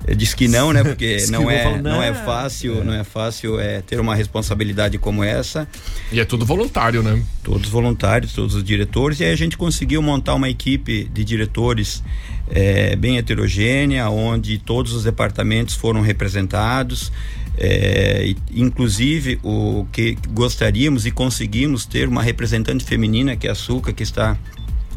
eu 0.07 0.15
disse 0.15 0.37
que 0.37 0.47
não, 0.47 0.75
né? 0.75 0.85
Porque 0.85 1.17
não 1.31 1.41
Esquivou, 1.43 1.51
é, 1.51 1.63
falou, 1.63 1.79
não 1.79 2.03
é 2.03 2.11
"Não". 2.11 2.25
fácil, 2.25 2.85
não 2.85 2.93
é 2.93 3.03
fácil 3.03 3.59
é, 3.59 3.81
ter 3.81 3.99
uma 3.99 4.15
responsabilidade 4.15 4.99
como 4.99 5.25
essa. 5.25 5.67
E 6.13 6.21
é 6.21 6.25
tudo 6.27 6.45
voluntário, 6.45 7.03
né? 7.03 7.23
Todos 7.43 7.71
voluntários, 7.71 8.35
todos 8.35 8.55
os 8.55 8.63
diretores. 8.63 9.19
E 9.21 9.25
aí 9.25 9.33
a 9.33 9.37
gente 9.37 9.57
conseguiu 9.57 10.03
montar 10.03 10.35
uma 10.35 10.51
equipe 10.51 11.05
de 11.05 11.25
diretores 11.25 12.03
é, 12.51 12.95
bem 12.95 13.17
heterogênea, 13.17 14.11
onde 14.11 14.59
todos 14.59 14.93
os 14.93 15.05
departamentos 15.05 15.75
foram 15.75 16.03
representados. 16.03 17.11
É, 17.59 18.35
inclusive 18.51 19.39
o 19.43 19.87
que 19.91 20.19
gostaríamos 20.29 21.07
e 21.07 21.11
conseguimos 21.11 21.87
ter 21.87 22.07
uma 22.07 22.23
representante 22.23 22.85
feminina 22.85 23.35
que 23.35 23.49
é 23.49 23.51
a 23.51 23.55
Suca 23.55 23.95
que 23.95 24.03
está 24.03 24.37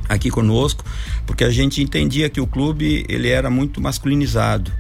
aqui 0.10 0.30
conosco 0.30 0.84
porque 1.26 1.46
a 1.46 1.52
gente 1.52 1.82
entendia 1.82 2.30
que 2.30 2.42
o 2.42 2.48
clube 2.48 3.06
ele 3.08 3.30
era 3.30 3.50
muito 3.50 3.80
masculinizado. 3.80 4.72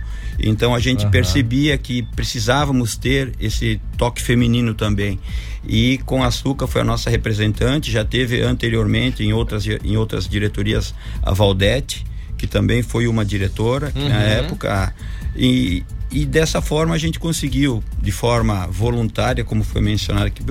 Então 0.41 0.73
a 0.73 0.79
gente 0.79 1.05
percebia 1.07 1.77
que 1.77 2.01
precisávamos 2.01 2.95
ter 2.95 3.33
esse 3.39 3.79
toque 3.97 4.21
feminino 4.21 4.73
também. 4.73 5.19
E 5.67 5.99
com 6.05 6.23
a 6.23 6.27
Açúcar 6.27 6.65
foi 6.67 6.81
a 6.81 6.83
nossa 6.85 7.09
representante 7.09 7.91
já 7.91 8.03
teve 8.05 8.41
anteriormente 8.41 9.23
em 9.23 9.33
outras 9.33 9.65
em 9.67 9.97
outras 9.97 10.27
diretorias 10.27 10.95
a 11.21 11.33
Valdete 11.33 12.05
que 12.37 12.47
também 12.47 12.81
foi 12.81 13.07
uma 13.07 13.25
diretora 13.25 13.91
que 13.91 13.99
na 13.99 14.21
época 14.21 14.93
e, 15.35 15.83
e 16.11 16.25
dessa 16.25 16.61
forma 16.61 16.95
a 16.95 16.97
gente 16.97 17.19
conseguiu 17.19 17.83
de 18.01 18.11
forma 18.11 18.67
voluntária 18.67 19.43
como 19.43 19.63
foi 19.63 19.81
mencionado 19.81 20.27
aqui 20.27 20.43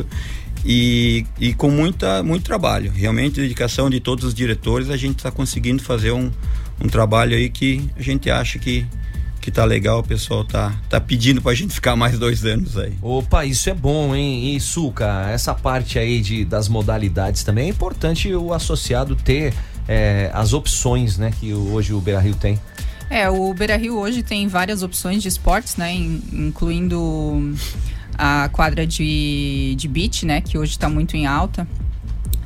e, 0.65 1.25
e 1.39 1.55
com 1.55 1.71
muita 1.71 2.23
muito 2.23 2.45
trabalho 2.45 2.91
realmente 2.91 3.41
dedicação 3.41 3.89
de 3.89 4.01
todos 4.01 4.25
os 4.25 4.35
diretores 4.35 4.91
a 4.91 4.97
gente 4.97 5.17
está 5.19 5.31
conseguindo 5.31 5.83
fazer 5.83 6.13
um, 6.13 6.31
um 6.81 6.89
trabalho 6.89 7.37
aí 7.37 7.49
que 7.49 7.89
a 7.97 8.03
gente 8.03 8.31
acha 8.31 8.59
que 8.59 8.87
que 9.41 9.51
tá 9.53 9.65
legal 9.65 10.01
o 10.01 10.03
pessoal 10.03 10.45
tá 10.45 10.75
tá 10.89 11.01
pedindo 11.01 11.41
pra 11.41 11.55
gente 11.55 11.73
ficar 11.73 11.97
mais 11.97 12.19
dois 12.19 12.45
anos 12.45 12.77
aí 12.77 12.93
Opa, 13.01 13.45
isso 13.45 13.71
é 13.71 13.75
bom, 13.75 14.15
hein? 14.15 14.55
E 14.55 14.61
Suca, 14.61 15.31
essa 15.31 15.55
parte 15.55 15.99
aí 15.99 16.21
de, 16.21 16.45
das 16.45 16.69
modalidades 16.69 17.45
também 17.45 17.67
é 17.67 17.69
importante 17.71 18.35
o 18.35 18.53
associado 18.53 19.17
ter 19.17 19.55
é, 19.89 20.31
as 20.35 20.53
opções, 20.53 21.17
né? 21.17 21.33
Que 21.41 21.55
hoje 21.55 21.95
o 21.95 22.01
Beira 22.01 22.21
Rio 22.21 22.35
tem. 22.35 22.61
É, 23.11 23.29
o 23.31 23.55
Beira 23.55 23.77
Rio 23.77 23.97
hoje 23.97 24.23
tem 24.23 24.47
várias 24.49 24.83
opções 24.83 25.23
de 25.23 25.29
esportes, 25.29 25.77
né? 25.77 25.95
in- 25.95 26.23
Incluindo 26.33 27.55
a 28.17 28.49
quadra 28.53 28.87
de, 28.87 29.75
de 29.77 29.89
beach, 29.89 30.27
né? 30.27 30.41
Que 30.41 30.59
hoje 30.59 30.73
está 30.73 30.89
muito 30.89 31.17
em 31.17 31.27
alta. 31.27 31.67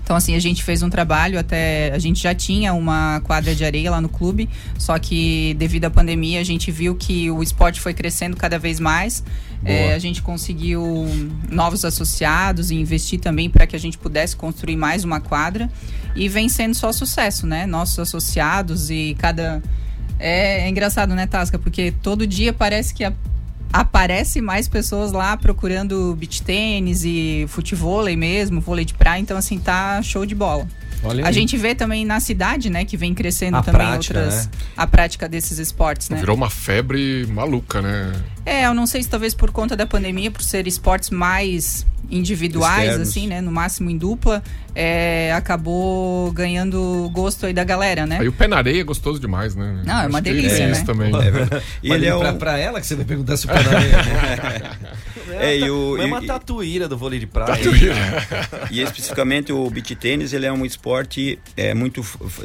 Então, 0.05 0.17
assim, 0.17 0.35
a 0.35 0.39
gente 0.41 0.63
fez 0.63 0.83
um 0.83 0.91
trabalho 0.91 1.39
até. 1.39 1.91
A 1.95 1.99
gente 1.99 2.23
já 2.23 2.35
tinha 2.35 2.75
uma 2.75 3.21
quadra 3.25 3.55
de 3.55 3.65
areia 3.65 3.91
lá 3.91 4.01
no 4.01 4.09
clube, 4.09 4.49
só 4.79 4.99
que 4.99 5.55
devido 5.59 5.85
à 5.87 5.91
pandemia 5.91 6.41
a 6.41 6.45
gente 6.45 6.71
viu 6.71 6.95
que 6.95 7.31
o 7.31 7.43
esporte 7.43 7.81
foi 7.81 7.95
crescendo 7.95 8.37
cada 8.37 8.59
vez 8.59 8.79
mais. 8.79 9.23
É, 9.65 9.95
a 9.95 9.99
gente 10.01 10.21
conseguiu 10.21 10.83
novos 11.49 11.85
associados 11.85 12.73
e 12.73 12.75
investir 12.75 13.21
também 13.21 13.49
para 13.49 13.65
que 13.65 13.77
a 13.77 13.79
gente 13.79 13.97
pudesse 13.97 14.35
construir 14.37 14.77
mais 14.77 15.05
uma 15.05 15.21
quadra. 15.21 15.71
E 16.17 16.29
vem 16.29 16.49
sendo 16.49 16.75
só 16.75 16.93
sucesso, 16.93 17.47
né? 17.47 17.65
Nossos 17.67 17.99
associados 17.99 18.91
e 18.91 19.17
cada. 19.19 19.63
É, 20.23 20.61
é 20.61 20.69
engraçado, 20.69 21.15
né, 21.15 21.27
Tasca? 21.27 21.59
Porque 21.59 21.93
todo 22.03 22.27
dia 22.27 22.53
parece 22.53 22.95
que 22.95 23.03
a- 23.05 23.13
aparece 23.73 24.41
mais 24.41 24.69
pessoas 24.69 25.13
lá 25.13 25.37
procurando 25.37 26.15
beach 26.19 26.43
tênis 26.43 27.05
e 27.05 27.45
futevôlei 27.49 28.17
mesmo, 28.17 28.61
vôlei 28.61 28.85
de 28.85 28.95
praia. 28.95 29.21
Então, 29.21 29.37
assim, 29.37 29.59
tá 29.59 30.01
show 30.03 30.25
de 30.27 30.35
bola. 30.35 30.67
Olha 31.05 31.25
A 31.25 31.29
aí. 31.29 31.35
gente 31.35 31.57
vê 31.57 31.75
também 31.75 32.05
na 32.05 32.21
cidade, 32.21 32.71
né, 32.71 32.85
que 32.85 32.97
vem 32.97 33.13
crescendo 33.13 33.57
A 33.57 33.63
também 33.63 33.81
prática, 33.87 34.21
outras. 34.21 34.47
né? 34.47 34.53
A 34.77 34.87
prática 34.87 35.29
desses 35.29 35.59
esportes, 35.59 36.09
né? 36.09 36.19
Virou 36.19 36.37
uma 36.37 36.49
febre 36.51 37.27
maluca, 37.27 37.83
né? 37.83 38.13
É, 38.47 38.67
eu 38.67 38.75
não 38.75 38.87
sei 38.87 39.03
se 39.03 39.09
talvez 39.09 39.35
por 39.35 39.51
conta 39.51 39.75
da 39.77 39.85
pandemia, 39.87 40.31
por 40.31 40.43
ser 40.43 40.67
esportes 40.69 41.11
mais 41.11 41.85
individuais, 42.13 42.83
Externos. 42.85 43.09
assim, 43.09 43.27
né? 43.27 43.41
No 43.41 43.51
máximo 43.51 43.91
em 43.91 43.97
dupla, 43.97 44.43
é, 44.75 45.33
acabou 45.35 46.31
ganhando 46.33 47.11
gosto 47.13 47.47
aí 47.47 47.53
da 47.53 47.65
galera, 47.65 48.07
né? 48.07 48.19
Aí 48.21 48.29
o 48.29 48.33
pé 48.33 48.47
na 48.47 48.57
areia 48.59 48.81
é 48.81 48.85
gostoso 48.85 49.19
demais, 49.19 49.55
né? 49.57 49.83
Não, 49.85 49.95
é 50.03 50.07
uma 50.07 50.19
Acho 50.19 50.23
que 50.29 50.33
delícia, 50.33 50.63
é 50.63 50.67
né? 50.67 50.73
isso 50.73 50.85
também. 50.85 51.11
É. 51.15 51.63
E 51.83 51.89
Mas 51.89 51.97
ele 51.99 52.07
é 52.07 52.17
pra, 52.19 52.31
um, 52.33 52.37
pra 52.39 52.59
ela 52.59 52.81
que 52.81 52.87
você 52.87 52.95
vai 52.95 53.05
perguntar 53.05 53.37
se 53.37 53.47
o 53.47 53.49
pé 53.49 53.63
na 53.63 53.71
areia. 53.79 54.71
É, 55.41 55.59
e 55.59 55.71
o- 55.71 55.97
é 56.01 56.05
uma 56.05 56.23
e- 56.23 56.27
tatuíra 56.27 56.89
do 56.89 56.97
vôlei 56.97 57.19
de 57.19 57.27
praia. 57.27 57.59
E 58.71 58.81
especificamente 58.81 59.53
o 59.53 59.69
beach 59.71 59.95
tênis, 59.97 60.33
ele 60.33 60.47
é 60.47 60.53
um 60.53 60.65
esporte 60.65 61.39
é 61.57 61.75
muito 61.75 62.05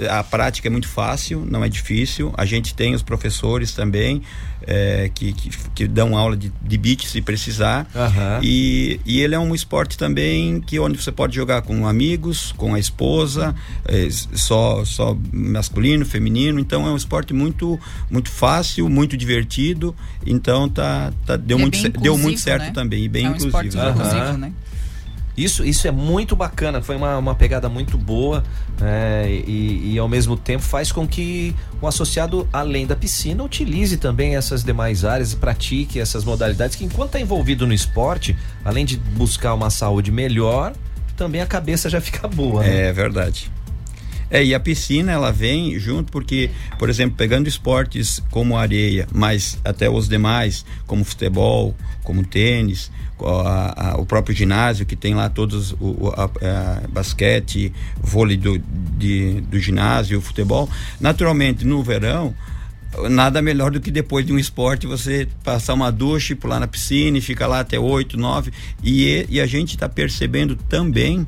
a 0.09 0.23
prática 0.23 0.67
é 0.67 0.71
muito 0.71 0.87
fácil, 0.87 1.45
não 1.49 1.63
é 1.63 1.69
difícil. 1.69 2.33
A 2.37 2.45
gente 2.45 2.73
tem 2.73 2.95
os 2.95 3.01
professores 3.03 3.73
também 3.73 4.21
é, 4.65 5.09
que, 5.13 5.33
que, 5.33 5.49
que 5.75 5.87
dão 5.87 6.17
aula 6.17 6.35
de, 6.35 6.51
de 6.61 6.77
beach 6.77 7.07
se 7.07 7.21
precisar. 7.21 7.87
E, 8.41 8.99
e 9.05 9.21
ele 9.21 9.35
é 9.35 9.39
um 9.39 9.53
esporte 9.57 9.97
também 9.97 10.61
que 10.61 10.79
onde 10.79 11.01
você 11.01 11.11
pode 11.11 11.35
jogar 11.35 11.61
com 11.61 11.87
amigos, 11.87 12.53
com 12.53 12.73
a 12.73 12.79
esposa, 12.79 13.53
é, 13.85 14.07
só 14.09 14.85
só 14.85 15.17
masculino, 15.31 16.05
feminino. 16.05 16.59
Então 16.59 16.87
é 16.87 16.91
um 16.91 16.95
esporte 16.95 17.33
muito 17.33 17.79
muito 18.09 18.29
fácil, 18.29 18.87
muito 18.89 19.17
divertido. 19.17 19.95
Então 20.25 20.69
tá, 20.69 21.11
tá 21.25 21.35
deu 21.35 21.57
E 21.57 21.61
é 21.61 21.61
muito 21.61 21.89
deu 21.99 22.17
muito 22.17 22.39
certo 22.39 22.65
né? 22.65 22.71
também 22.71 23.03
e 23.03 23.09
bem 23.09 23.25
é 23.25 23.29
um 23.29 23.35
esporte 23.35 23.67
inclusivo. 23.67 23.83
Aham. 23.83 24.07
inclusivo, 24.07 24.37
né? 24.37 24.51
Isso, 25.37 25.63
isso 25.63 25.87
é 25.87 25.91
muito 25.91 26.35
bacana, 26.35 26.81
foi 26.81 26.95
uma, 26.95 27.15
uma 27.15 27.35
pegada 27.35 27.69
muito 27.69 27.95
boa 27.95 28.43
é, 28.81 29.27
e, 29.45 29.93
e 29.93 29.99
ao 29.99 30.09
mesmo 30.09 30.35
tempo 30.35 30.63
faz 30.63 30.91
com 30.91 31.07
que 31.07 31.55
o 31.79 31.85
associado, 31.85 32.49
além 32.51 32.87
da 32.87 32.95
piscina, 32.95 33.43
utilize 33.43 33.97
também 33.97 34.35
essas 34.35 34.63
demais 34.63 35.05
áreas, 35.05 35.35
pratique 35.35 35.99
essas 35.99 36.23
modalidades, 36.23 36.75
que 36.75 36.83
enquanto 36.83 37.09
está 37.09 37.19
envolvido 37.19 37.67
no 37.67 37.73
esporte, 37.73 38.35
além 38.65 38.83
de 38.83 38.97
buscar 38.97 39.53
uma 39.53 39.69
saúde 39.69 40.11
melhor, 40.11 40.73
também 41.15 41.39
a 41.39 41.45
cabeça 41.45 41.87
já 41.87 42.01
fica 42.01 42.27
boa. 42.27 42.63
né? 42.63 42.87
É 42.87 42.93
verdade. 42.93 43.51
É, 44.29 44.43
e 44.43 44.53
a 44.53 44.59
piscina 44.59 45.11
ela 45.11 45.31
vem 45.31 45.79
junto 45.79 46.11
porque, 46.11 46.49
por 46.77 46.89
exemplo, 46.89 47.15
pegando 47.15 47.47
esportes 47.47 48.21
como 48.29 48.57
areia, 48.57 49.07
mas 49.13 49.57
até 49.63 49.89
os 49.89 50.09
demais, 50.09 50.65
como 50.85 51.05
futebol, 51.05 51.73
como 52.03 52.25
tênis, 52.25 52.91
a- 53.21 53.91
a- 53.91 53.97
o 53.97 54.05
próprio 54.05 54.35
ginásio 54.35 54.85
que 54.85 54.95
tem 54.95 55.13
lá 55.13 55.29
todos 55.29 55.71
o, 55.79 56.09
a- 56.15 56.25
a- 56.25 56.87
basquete, 56.89 57.71
vôlei 58.01 58.37
do, 58.37 58.57
de- 58.97 59.41
do 59.41 59.59
ginásio, 59.59 60.21
futebol. 60.21 60.69
Naturalmente, 60.99 61.65
no 61.65 61.81
verão, 61.83 62.33
nada 63.09 63.41
melhor 63.41 63.71
do 63.71 63.79
que 63.79 63.91
depois 63.91 64.25
de 64.25 64.31
um 64.33 64.39
esporte 64.39 64.87
você 64.87 65.27
passar 65.43 65.73
uma 65.73 65.91
ducha 65.91 66.35
pular 66.35 66.59
na 66.59 66.67
piscina 66.67 67.17
e 67.17 67.21
ficar 67.21 67.47
lá 67.47 67.59
até 67.59 67.79
8, 67.79 68.17
9. 68.17 68.51
E, 68.83 69.25
e 69.29 69.39
a 69.41 69.45
gente 69.45 69.75
está 69.75 69.87
percebendo 69.89 70.55
também 70.55 71.25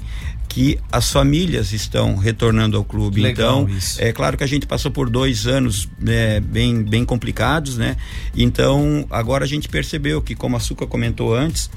que 0.49 0.79
as 0.91 1.11
famílias 1.11 1.71
estão 1.71 2.17
retornando 2.17 2.75
ao 2.75 2.83
clube. 2.83 3.21
Legal 3.21 3.61
então, 3.61 3.77
isso. 3.77 4.01
é 4.01 4.11
claro 4.11 4.35
que 4.35 4.43
a 4.43 4.47
gente 4.47 4.65
passou 4.65 4.89
por 4.89 5.07
dois 5.07 5.45
anos 5.45 5.87
né, 5.99 6.39
bem, 6.39 6.83
bem 6.83 7.05
complicados, 7.05 7.77
né? 7.77 7.95
Então, 8.35 9.05
agora 9.11 9.45
a 9.45 9.47
gente 9.47 9.69
percebeu 9.69 10.21
que, 10.21 10.33
como 10.33 10.57
a 10.57 10.59
Suca 10.59 10.87
comentou 10.87 11.35
antes, 11.35 11.69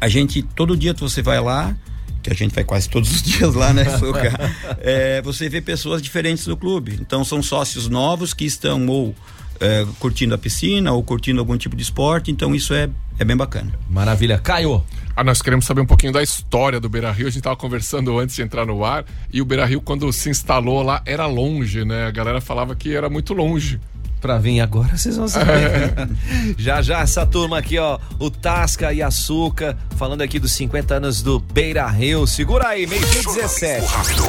a 0.00 0.08
gente, 0.08 0.42
todo 0.42 0.74
dia 0.74 0.94
que 0.94 1.00
você 1.00 1.20
vai 1.20 1.38
lá, 1.38 1.76
que 2.22 2.30
a 2.30 2.34
gente 2.34 2.54
vai 2.54 2.64
quase 2.64 2.88
todos 2.88 3.14
os 3.14 3.22
dias 3.22 3.54
lá, 3.54 3.72
né, 3.74 3.98
Suca? 3.98 4.32
É, 4.80 5.20
você 5.22 5.48
vê 5.48 5.60
pessoas 5.60 6.00
diferentes 6.00 6.46
do 6.46 6.56
clube. 6.56 6.98
Então, 7.00 7.24
são 7.24 7.42
sócios 7.42 7.88
novos 7.88 8.32
que 8.32 8.44
estão 8.44 8.86
ou 8.88 9.14
é, 9.60 9.86
curtindo 9.98 10.34
a 10.34 10.38
piscina 10.38 10.92
ou 10.92 11.02
curtindo 11.04 11.40
algum 11.40 11.56
tipo 11.58 11.76
de 11.76 11.82
esporte. 11.82 12.30
Então, 12.30 12.54
isso 12.54 12.72
é, 12.72 12.88
é 13.18 13.24
bem 13.24 13.36
bacana. 13.36 13.70
Maravilha. 13.88 14.38
Caio, 14.38 14.82
Ah, 15.14 15.22
nós 15.22 15.42
queremos 15.42 15.66
saber 15.66 15.82
um 15.82 15.86
pouquinho 15.86 16.12
da 16.12 16.22
história 16.22 16.80
do 16.80 16.88
Beira 16.88 17.12
Rio. 17.12 17.26
A 17.26 17.30
gente 17.30 17.40
estava 17.40 17.56
conversando 17.56 18.18
antes 18.18 18.34
de 18.34 18.42
entrar 18.42 18.64
no 18.64 18.82
ar. 18.84 19.04
E 19.32 19.42
o 19.42 19.44
Beira 19.44 19.66
Rio, 19.66 19.80
quando 19.80 20.10
se 20.12 20.30
instalou 20.30 20.82
lá, 20.82 21.02
era 21.04 21.26
longe, 21.26 21.84
né? 21.84 22.06
A 22.06 22.10
galera 22.10 22.40
falava 22.40 22.74
que 22.74 22.94
era 22.94 23.10
muito 23.10 23.34
longe. 23.34 23.78
pra 24.22 24.38
vir 24.38 24.60
agora, 24.60 24.96
vocês 24.96 25.16
vão 25.16 25.28
saber. 25.28 25.92
já 26.56 26.80
já 26.80 27.00
essa 27.00 27.26
turma 27.26 27.58
aqui, 27.58 27.78
ó, 27.78 27.98
o 28.18 28.30
Tasca 28.30 28.92
e 28.92 29.02
Açúcar, 29.02 29.76
falando 29.96 30.22
aqui 30.22 30.38
dos 30.38 30.52
50 30.52 30.94
anos 30.94 31.22
do 31.22 31.38
Beira 31.38 31.86
Rio. 31.88 32.26
Segura 32.26 32.68
aí, 32.68 32.86
meio-dia 32.86 33.22
17. 33.22 33.84
Rápido, 33.84 34.22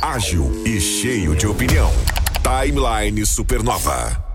ágil 0.00 0.62
e 0.64 0.80
cheio 0.80 1.36
de 1.36 1.46
opinião. 1.46 1.92
Timeline 2.42 3.26
Supernova. 3.26 3.80
Supernova. 3.80 4.31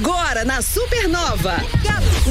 Agora 0.00 0.44
na 0.44 0.62
Supernova, 0.62 1.56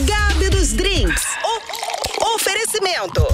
Gabi, 0.05 0.49
dos 0.49 0.71
Drinks. 0.71 1.21
O- 1.43 2.33
oferecimento. 2.35 3.27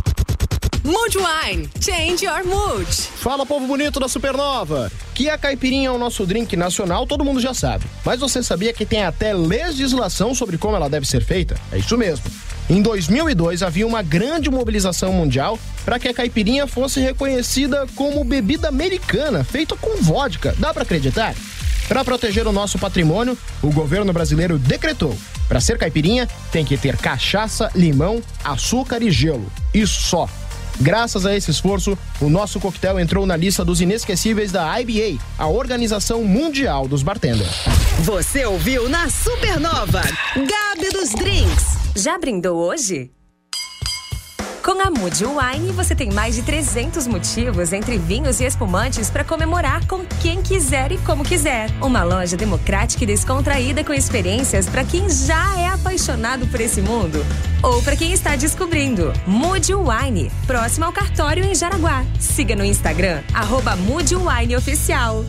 Mood 0.84 1.16
Wine. 1.20 1.70
Change 1.80 2.26
your 2.26 2.44
mood. 2.44 2.88
Fala, 2.92 3.46
povo 3.46 3.68
bonito 3.68 4.00
da 4.00 4.08
Supernova! 4.08 4.92
Que 5.14 5.30
a 5.30 5.38
caipirinha 5.38 5.90
é 5.90 5.92
o 5.92 6.00
nosso 6.00 6.26
drink 6.26 6.58
nacional, 6.58 7.06
todo 7.06 7.24
mundo 7.24 7.40
já 7.40 7.54
sabe. 7.54 7.86
Mas 8.04 8.20
você 8.22 8.42
sabia 8.42 8.74
que 8.74 8.88
tem 8.88 9.06
até 9.06 9.34
legislação 9.36 10.34
sobre 10.34 10.58
como 10.58 10.76
ela 10.76 10.90
deve 10.90 11.06
ser 11.06 11.24
feita? 11.24 11.56
É 11.72 11.78
isso 11.78 11.96
mesmo. 11.96 12.26
Em 12.68 12.82
2002 12.82 13.62
havia 13.62 13.86
uma 13.86 14.02
grande 14.02 14.50
mobilização 14.50 15.14
mundial 15.14 15.60
para 15.86 16.00
que 16.00 16.08
a 16.08 16.14
caipirinha 16.14 16.66
fosse 16.66 17.00
reconhecida 17.00 17.86
como 17.96 18.24
bebida 18.24 18.68
americana, 18.68 19.44
feita 19.44 19.76
com 19.76 20.02
vodka. 20.02 20.56
Dá 20.58 20.74
para 20.74 20.82
acreditar? 20.82 21.36
Para 21.88 22.04
proteger 22.04 22.48
o 22.48 22.52
nosso 22.52 22.80
patrimônio, 22.80 23.38
o 23.62 23.72
governo 23.72 24.12
brasileiro 24.14 24.58
decretou: 24.58 25.16
para 25.48 25.60
ser 25.60 25.78
caipirinha 25.78 26.28
tem 26.52 26.66
que 26.66 26.78
ter 26.78 26.98
cachaça, 26.98 27.70
limão, 27.76 28.22
açúcar 28.44 29.02
e 29.02 29.12
gelo. 29.12 29.52
Isso 29.74 30.02
só. 30.02 30.28
Graças 30.82 31.26
a 31.26 31.36
esse 31.36 31.52
esforço, 31.52 31.98
o 32.20 32.30
nosso 32.30 32.60
coquetel 32.60 33.00
entrou 33.00 33.26
na 33.26 33.36
lista 33.36 33.64
dos 33.64 33.80
inesquecíveis 33.80 34.52
da 34.52 34.82
IBA, 34.82 35.22
a 35.38 35.48
Organização 35.48 36.24
Mundial 36.24 36.88
dos 36.88 37.04
Bartenders. 37.04 37.66
Você 38.00 38.44
ouviu 38.46 38.90
na 38.90 39.08
Supernova, 39.10 40.02
Gabi 40.36 40.90
dos 40.92 41.12
Drinks. 41.12 41.78
Já 41.96 42.18
brindou 42.18 42.58
hoje? 42.58 43.12
Com 44.74 44.82
a 44.82 44.90
Mood 44.90 45.24
Wine, 45.24 45.72
você 45.72 45.94
tem 45.94 46.12
mais 46.12 46.34
de 46.34 46.42
300 46.42 47.06
motivos 47.06 47.72
entre 47.74 48.00
vinhos 48.00 48.40
e 48.40 48.46
espumantes 48.46 49.08
para 49.08 49.24
comemorar 49.24 49.86
com 49.86 50.04
quem 50.20 50.42
quiser 50.42 50.92
e 50.92 50.98
como 50.98 51.24
quiser. 51.24 51.70
Uma 51.80 52.04
loja 52.04 52.36
democrática 52.36 53.04
e 53.04 53.06
descontraída 53.06 53.84
com 53.84 53.94
experiências 53.94 54.68
para 54.68 54.84
quem 54.84 55.08
já 55.08 55.60
é 55.60 55.68
apaixonado 55.68 56.48
por 56.48 56.60
esse 56.60 56.82
mundo 56.82 57.24
ou 57.62 57.84
para 57.84 57.96
quem 57.96 58.14
está 58.14 58.36
descobrindo. 58.36 59.14
Mood 59.28 59.72
Wine, 59.76 60.32
próximo 60.48 60.86
ao 60.86 60.92
cartório 60.92 61.46
em 61.46 61.54
Jaraguá. 61.54 62.04
Siga 62.20 62.56
no 62.56 62.66
Instagram, 62.66 63.22
arroba 63.32 63.76
Mood 63.76 64.16
Wine 64.16 64.56
Oficial. 64.56 65.24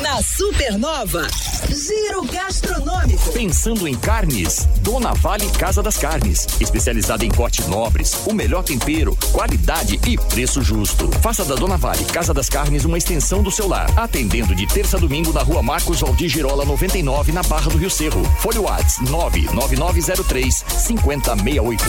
Na 0.00 0.22
Supernova, 0.22 1.28
Giro 1.68 2.22
Gastronômico. 2.24 3.32
Pensando 3.32 3.88
em 3.88 3.94
carnes? 3.94 4.68
Dona 4.80 5.14
Vale 5.14 5.48
Casa 5.50 5.82
das 5.82 5.96
Carnes. 5.96 6.46
Especializada 6.60 7.24
em 7.24 7.30
cortes 7.30 7.66
nobres, 7.66 8.14
o 8.26 8.34
melhor 8.34 8.62
tempero, 8.62 9.16
qualidade 9.32 9.98
e 10.06 10.16
preço 10.16 10.62
justo. 10.62 11.10
Faça 11.20 11.44
da 11.44 11.54
Dona 11.54 11.76
Vale 11.76 12.04
Casa 12.04 12.34
das 12.34 12.48
Carnes 12.48 12.84
uma 12.84 12.98
extensão 12.98 13.42
do 13.42 13.50
seu 13.50 13.66
lar. 13.66 13.90
Atendendo 13.98 14.54
de 14.54 14.66
terça 14.66 14.96
a 14.96 15.00
domingo 15.00 15.32
na 15.32 15.42
rua 15.42 15.62
Marcos 15.62 16.00
Valdir 16.00 16.28
Girola 16.28 16.64
99, 16.64 17.32
na 17.32 17.42
Barra 17.42 17.70
do 17.70 17.78
Rio 17.78 17.90
Cerro. 17.90 18.22
Folha 18.40 18.60
Whats 18.60 19.00
99903 19.00 20.64
5068. 20.68 21.84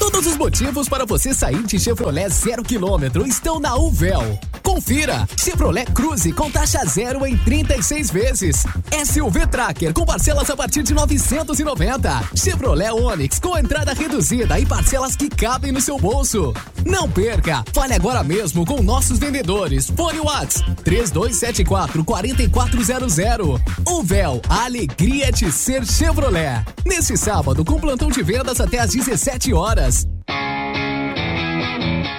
Todos 0.05 0.27
os 0.27 0.37
motivos 0.37 0.87
para 0.87 1.07
você 1.07 1.33
sair 1.33 1.63
de 1.63 1.81
Chevrolet 1.81 2.29
zero 2.29 2.63
quilômetro 2.63 3.27
estão 3.27 3.59
na 3.59 3.75
Uvel. 3.75 4.39
Confira! 4.63 5.27
Chevrolet 5.35 5.87
Cruze 5.87 6.31
com 6.31 6.51
taxa 6.51 6.85
zero 6.85 7.27
em 7.27 7.39
36 7.39 8.11
vezes. 8.11 8.67
SUV 9.07 9.47
Tracker 9.47 9.95
com 9.95 10.05
parcelas 10.05 10.51
a 10.51 10.57
partir 10.57 10.83
de 10.83 10.93
990. 10.93 12.23
Chevrolet 12.37 12.91
Onix 12.91 13.39
com 13.39 13.57
entrada 13.57 13.95
reduzida 13.95 14.61
e 14.61 14.67
parcelas 14.67 15.17
que 15.17 15.31
cabem 15.31 15.73
no 15.73 15.81
seu 15.81 15.99
bolso. 15.99 16.53
Não 16.87 17.09
perca! 17.09 17.65
Fale 17.73 17.95
agora 17.95 18.23
mesmo 18.23 18.65
com 18.65 18.83
nossos 18.83 19.19
vendedores. 19.19 19.91
Fone 19.91 20.21
Whats 20.21 20.63
3274 20.85 22.05
4400. 22.05 23.61
Uvel, 23.87 24.41
a 24.49 24.65
alegria 24.65 25.33
de 25.33 25.51
ser 25.51 25.85
Chevrolet. 25.87 26.65
Neste 26.85 27.17
sábado, 27.17 27.65
com 27.65 27.81
plantão 27.81 28.11
de 28.11 28.23
vendas 28.23 28.61
até 28.61 28.79
às 28.79 28.91
17 28.91 29.53
horas. 29.53 30.07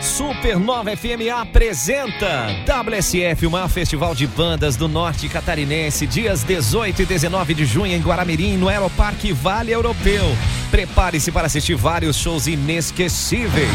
Supernova 0.05 0.95
FM 0.95 1.29
apresenta 1.35 2.47
WSF, 2.65 3.47
o 3.47 3.51
maior 3.51 3.67
festival 3.67 4.13
de 4.13 4.27
bandas 4.27 4.75
do 4.75 4.87
norte 4.87 5.27
catarinense, 5.27 6.05
dias 6.05 6.43
18 6.43 7.01
e 7.01 7.05
19 7.05 7.53
de 7.53 7.65
junho 7.65 7.91
em 7.91 8.01
Guaramirim, 8.01 8.55
no 8.55 8.69
Aeroparque 8.69 9.33
Vale 9.33 9.71
Europeu. 9.71 10.23
Prepare-se 10.75 11.31
para 11.31 11.47
assistir 11.47 11.73
vários 11.73 12.17
shows 12.17 12.45
inesquecíveis. 12.47 13.69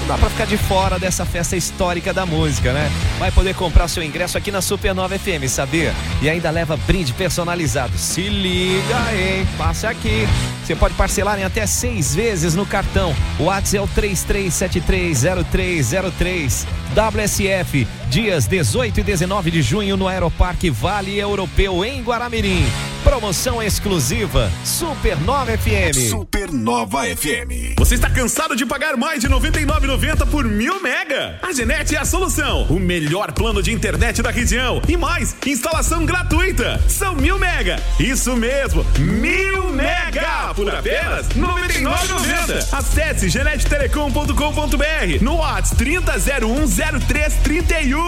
Não 0.00 0.08
dá 0.08 0.18
pra 0.18 0.28
ficar 0.28 0.46
de 0.46 0.56
fora 0.56 0.98
dessa 0.98 1.24
festa 1.24 1.56
histórica 1.56 2.12
da 2.12 2.26
música, 2.26 2.72
né? 2.72 2.90
Vai 3.20 3.30
poder 3.30 3.54
comprar 3.54 3.86
seu 3.86 4.02
ingresso 4.02 4.36
aqui 4.36 4.50
na 4.50 4.60
Supernova 4.60 5.16
FM, 5.16 5.46
sabia? 5.46 5.94
E 6.20 6.28
ainda 6.28 6.50
leva 6.50 6.76
brinde 6.76 7.12
personalizado. 7.12 7.96
Se 7.96 8.22
liga, 8.22 9.14
hein? 9.14 9.46
Passe 9.56 9.86
aqui. 9.86 10.26
Você 10.64 10.74
pode 10.74 10.94
parcelar 10.94 11.38
em 11.38 11.44
até 11.44 11.64
seis 11.68 12.16
vezes 12.16 12.56
no 12.56 12.66
cartão. 12.66 13.14
O 13.38 13.44
WhatsApp 13.44 13.76
é 13.76 13.82
o 13.82 13.86
33730303. 13.86 16.66
WSF, 16.90 17.86
dias 18.10 18.46
18 18.48 19.00
e 19.00 19.02
19 19.04 19.52
de 19.52 19.62
junho 19.62 19.96
no 19.96 20.08
Aeroparque 20.08 20.68
Vale 20.68 21.16
Europeu 21.16 21.84
em 21.84 22.02
Guaramirim. 22.02 22.66
Promoção 23.04 23.62
exclusiva 23.62 24.50
Supernova 24.64 25.56
FM. 25.56 26.10
Supernova 26.10 27.04
FM. 27.04 27.78
Você 27.78 27.94
está 27.94 28.10
cansado 28.10 28.56
de 28.56 28.66
pagar 28.66 28.96
mais 28.96 29.20
de 29.20 29.28
R$ 29.28 29.34
99,90 29.34 30.26
por 30.26 30.44
mil 30.44 30.82
mega? 30.82 31.38
A 31.40 31.52
Genete 31.52 31.94
é 31.94 31.98
a 31.98 32.04
solução. 32.04 32.66
O 32.68 32.80
melhor 32.80 33.30
plano 33.32 33.62
de 33.62 33.72
internet 33.72 34.20
da 34.20 34.30
região. 34.30 34.82
E 34.88 34.96
mais, 34.96 35.36
instalação 35.46 36.04
gratuita. 36.04 36.82
São 36.88 37.14
mil 37.14 37.38
mega. 37.38 37.80
Isso 37.98 38.36
mesmo, 38.36 38.84
mil 38.98 39.70
mega 39.70 40.52
por 40.54 40.68
apenas 40.68 41.28
R$ 41.28 41.40
99,90. 41.40 42.76
Acesse 42.76 43.28
genetetelecom.com.br 43.30 45.22
no 45.22 45.36
WhatsApp 45.36 45.84
30010331. 45.84 47.99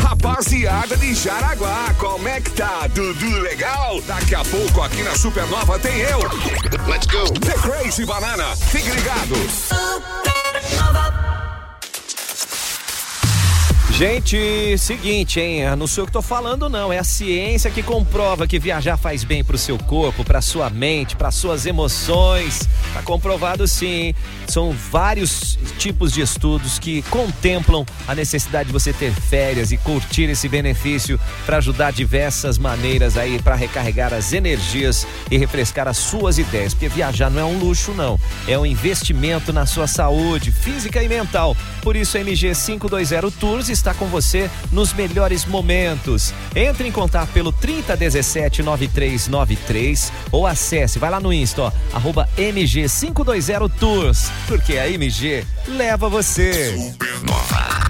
Rapaziada 0.00 0.96
de 0.96 1.14
Jaraguá, 1.14 1.94
como 1.98 2.28
é 2.28 2.40
que 2.40 2.50
tá? 2.50 2.88
Tudo 2.94 3.40
legal? 3.40 4.00
Daqui 4.06 4.34
a 4.34 4.44
pouco 4.44 4.82
aqui 4.82 5.02
na 5.02 5.14
Supernova 5.14 5.78
tem 5.78 5.98
eu. 5.98 6.18
Let's 6.86 7.06
go. 7.06 7.24
The 7.40 7.54
Crazy 7.54 8.04
Banana. 8.04 8.56
Fique 8.56 8.90
ligado. 8.90 9.34
Gente, 13.98 14.78
seguinte, 14.78 15.40
hein? 15.40 15.74
Não 15.76 15.88
sou 15.88 16.02
eu 16.02 16.06
que 16.06 16.12
tô 16.12 16.22
falando, 16.22 16.68
não. 16.68 16.92
É 16.92 16.98
a 16.98 17.02
ciência 17.02 17.68
que 17.68 17.82
comprova 17.82 18.46
que 18.46 18.56
viajar 18.56 18.96
faz 18.96 19.24
bem 19.24 19.42
pro 19.42 19.58
seu 19.58 19.76
corpo, 19.76 20.24
pra 20.24 20.40
sua 20.40 20.70
mente, 20.70 21.16
para 21.16 21.32
suas 21.32 21.66
emoções. 21.66 22.60
Tá 22.94 23.02
comprovado 23.02 23.66
sim. 23.66 24.14
São 24.46 24.70
vários 24.70 25.58
tipos 25.78 26.12
de 26.12 26.20
estudos 26.20 26.78
que 26.78 27.02
contemplam 27.10 27.84
a 28.06 28.14
necessidade 28.14 28.68
de 28.68 28.72
você 28.72 28.92
ter 28.92 29.12
férias 29.12 29.72
e 29.72 29.76
curtir 29.76 30.30
esse 30.30 30.48
benefício 30.48 31.18
para 31.44 31.56
ajudar 31.56 31.92
diversas 31.92 32.56
maneiras 32.56 33.16
aí 33.16 33.42
para 33.42 33.56
recarregar 33.56 34.14
as 34.14 34.32
energias 34.32 35.08
e 35.28 35.36
refrescar 35.36 35.88
as 35.88 35.96
suas 35.96 36.38
ideias. 36.38 36.72
Porque 36.72 36.88
viajar 36.88 37.30
não 37.30 37.40
é 37.40 37.44
um 37.44 37.58
luxo, 37.58 37.90
não. 37.90 38.16
É 38.46 38.56
um 38.56 38.64
investimento 38.64 39.52
na 39.52 39.66
sua 39.66 39.88
saúde 39.88 40.52
física 40.52 41.02
e 41.02 41.08
mental. 41.08 41.56
Por 41.82 41.96
isso, 41.96 42.16
a 42.16 42.20
MG 42.20 42.52
520 42.54 43.34
Tours 43.40 43.68
está 43.68 43.87
com 43.94 44.06
você 44.06 44.50
nos 44.70 44.92
melhores 44.92 45.44
momentos. 45.44 46.32
Entre 46.54 46.88
em 46.88 46.92
contato 46.92 47.30
pelo 47.30 47.52
3017 47.52 48.62
9393 48.62 50.12
ou 50.30 50.46
acesse, 50.46 50.98
vai 50.98 51.10
lá 51.10 51.20
no 51.20 51.32
Insta, 51.32 51.62
ó, 51.62 51.72
arroba 51.92 52.28
MG520 52.36 53.70
Tours, 53.78 54.30
porque 54.46 54.78
a 54.78 54.88
MG 54.88 55.44
leva 55.66 56.08
você. 56.08 56.94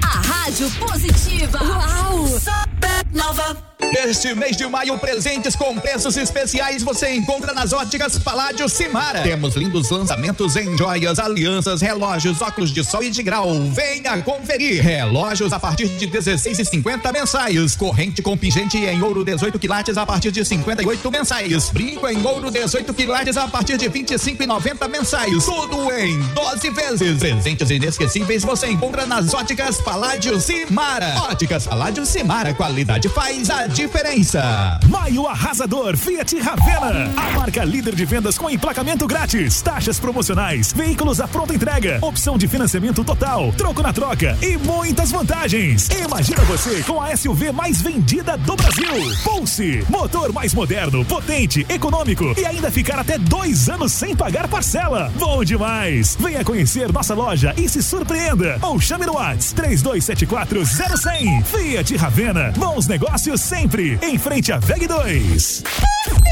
A 0.02 0.20
rádio 0.20 0.70
positiva. 0.72 1.58
Uau! 1.62 2.26
Supernova. 2.26 3.67
Neste 3.80 4.34
mês 4.34 4.56
de 4.56 4.66
maio, 4.66 4.98
presentes 4.98 5.54
com 5.54 5.74
preços 5.76 6.16
especiais 6.16 6.82
você 6.82 7.14
encontra 7.14 7.54
nas 7.54 7.72
óticas 7.72 8.18
Paládio 8.18 8.68
Simara. 8.68 9.22
Temos 9.22 9.54
lindos 9.54 9.88
lançamentos 9.90 10.56
em 10.56 10.76
joias, 10.76 11.18
alianças, 11.18 11.80
relógios, 11.80 12.42
óculos 12.42 12.70
de 12.70 12.84
sol 12.84 13.02
e 13.02 13.10
de 13.10 13.22
grau. 13.22 13.48
Venha 13.70 14.20
conferir. 14.22 14.82
Relógios 14.82 15.52
a 15.52 15.60
partir 15.60 15.88
de 15.88 16.08
16,50 16.08 17.12
mensais. 17.12 17.76
Corrente 17.76 18.20
com 18.20 18.36
pingente 18.36 18.78
em 18.78 19.00
ouro 19.00 19.24
18 19.24 19.58
quilates 19.58 19.96
a 19.96 20.04
partir 20.04 20.32
de 20.32 20.44
58 20.44 21.10
mensais. 21.10 21.70
Brinco 21.70 22.08
em 22.08 22.24
ouro 22.26 22.50
18 22.50 22.92
quilates 22.92 23.36
a 23.36 23.46
partir 23.46 23.76
de 23.76 23.88
25,90 23.88 24.88
mensais. 24.88 25.44
Tudo 25.44 25.92
em 25.92 26.18
12 26.34 26.70
vezes. 26.70 27.18
Presentes 27.18 27.70
inesquecíveis 27.70 28.42
você 28.42 28.66
encontra 28.66 29.06
nas 29.06 29.32
óticas 29.32 29.80
Paládio 29.80 30.40
Simara. 30.40 31.14
Óticas 31.30 31.66
Paládio 31.66 32.04
Simara. 32.04 32.52
Qualidade 32.52 33.08
faz 33.08 33.48
a 33.50 33.67
diferença. 33.68 34.80
Maio 34.88 35.26
arrasador 35.26 35.96
Fiat 35.96 36.38
Ravena. 36.40 37.10
A 37.16 37.30
marca 37.38 37.64
líder 37.64 37.94
de 37.94 38.04
vendas 38.04 38.38
com 38.38 38.48
emplacamento 38.48 39.06
grátis, 39.06 39.60
taxas 39.60 40.00
promocionais, 40.00 40.72
veículos 40.72 41.20
à 41.20 41.28
pronta 41.28 41.54
entrega, 41.54 41.98
opção 42.00 42.38
de 42.38 42.48
financiamento 42.48 43.04
total, 43.04 43.52
troco 43.52 43.82
na 43.82 43.92
troca 43.92 44.36
e 44.40 44.56
muitas 44.56 45.10
vantagens. 45.10 45.88
Imagina 45.90 46.42
você 46.44 46.82
com 46.82 47.00
a 47.00 47.14
SUV 47.16 47.52
mais 47.52 47.82
vendida 47.82 48.36
do 48.38 48.56
Brasil. 48.56 48.88
Pulse, 49.22 49.84
motor 49.88 50.32
mais 50.32 50.54
moderno, 50.54 51.04
potente, 51.04 51.66
econômico 51.68 52.34
e 52.38 52.44
ainda 52.44 52.70
ficar 52.70 52.98
até 52.98 53.18
dois 53.18 53.68
anos 53.68 53.92
sem 53.92 54.16
pagar 54.16 54.48
parcela. 54.48 55.12
Bom 55.16 55.44
demais. 55.44 56.16
Venha 56.18 56.42
conhecer 56.42 56.90
nossa 56.90 57.14
loja 57.14 57.54
e 57.56 57.68
se 57.68 57.82
surpreenda. 57.82 58.58
Ou 58.62 58.80
chame 58.80 59.04
no 59.04 59.14
WhatsApp 59.14 59.54
3274 59.54 60.64
0100. 60.64 61.42
Fiat 61.44 61.96
Ravena. 61.96 62.52
Bons 62.56 62.86
negócios 62.86 63.40
sempre. 63.42 63.57
Em 63.60 64.16
frente 64.16 64.52
à 64.52 64.58
VEG 64.58 64.86
2. 64.86 65.64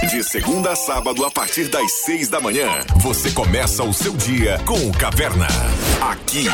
De 0.08 0.22
segunda 0.22 0.70
a 0.70 0.76
sábado, 0.76 1.24
a 1.24 1.30
partir 1.30 1.68
das 1.68 1.90
seis 2.04 2.28
da 2.28 2.40
manhã, 2.40 2.68
você 2.98 3.32
começa 3.32 3.82
o 3.82 3.92
seu 3.92 4.16
dia 4.16 4.60
com 4.64 4.78
o 4.78 4.92
Caverna. 4.96 5.48
Aqui. 6.00 6.46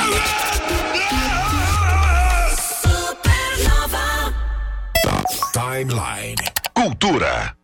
Timeline. 5.52 6.37
Cultura. 6.72 7.54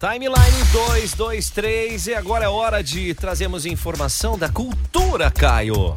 Timeline 0.00 0.64
223 0.72 2.08
e 2.08 2.14
agora 2.14 2.46
é 2.46 2.48
hora 2.48 2.82
de 2.82 3.14
trazermos 3.14 3.64
informação 3.64 4.36
da 4.36 4.48
cultura, 4.48 5.30
Caio. 5.30 5.96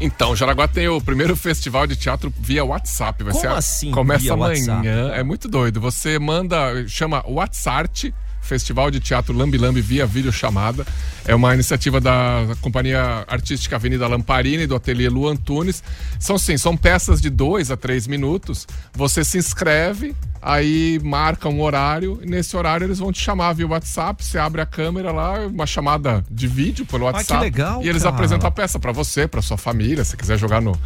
Então, 0.00 0.36
Jaraguá 0.36 0.68
tem 0.68 0.88
o 0.88 1.00
primeiro 1.00 1.34
festival 1.36 1.86
de 1.86 1.96
teatro 1.96 2.32
via 2.38 2.64
WhatsApp. 2.64 3.22
Vai 3.22 3.32
Como 3.32 3.42
ser 3.42 3.50
assim, 3.50 3.90
Começa 3.90 4.32
amanhã. 4.34 4.76
WhatsApp? 4.76 4.88
É 5.18 5.22
muito 5.22 5.48
doido. 5.48 5.80
Você 5.80 6.18
manda, 6.18 6.86
chama 6.88 7.24
WhatsApp, 7.26 8.14
Festival 8.46 8.90
de 8.90 9.00
Teatro 9.00 9.36
Lambi 9.36 9.58
Lambi 9.58 9.80
via 9.80 10.06
videochamada. 10.06 10.86
É 11.26 11.34
uma 11.34 11.52
iniciativa 11.52 12.00
da 12.00 12.46
Companhia 12.60 13.24
Artística 13.26 13.76
Avenida 13.76 14.06
Lamparini, 14.06 14.66
do 14.66 14.74
Ateliê 14.76 15.08
Lu 15.08 15.28
Antunes. 15.28 15.82
São 16.18 16.38
sim, 16.38 16.56
são 16.56 16.76
peças 16.76 17.20
de 17.20 17.28
dois 17.28 17.70
a 17.70 17.76
três 17.76 18.06
minutos. 18.06 18.66
Você 18.94 19.24
se 19.24 19.36
inscreve, 19.36 20.14
aí 20.40 21.00
marca 21.02 21.48
um 21.48 21.60
horário, 21.60 22.20
e 22.22 22.26
nesse 22.26 22.56
horário 22.56 22.84
eles 22.84 22.98
vão 22.98 23.10
te 23.12 23.20
chamar 23.20 23.52
via 23.54 23.66
WhatsApp. 23.66 24.24
Você 24.24 24.38
abre 24.38 24.60
a 24.60 24.66
câmera 24.66 25.10
lá, 25.12 25.40
uma 25.46 25.66
chamada 25.66 26.24
de 26.30 26.46
vídeo 26.46 26.86
pelo 26.86 27.06
Ah, 27.08 27.12
que 27.12 27.16
WhatsApp. 27.18 27.40
legal, 27.42 27.82
e 27.82 27.88
eles 27.88 28.02
cara. 28.04 28.14
apresentam 28.14 28.46
a 28.48 28.50
peça 28.52 28.78
pra 28.78 28.92
você, 28.92 29.26
pra 29.26 29.42
sua 29.42 29.56
família, 29.58 30.04
se 30.04 30.16
quiser 30.16 30.38
jogar 30.38 30.60
no, 30.62 30.78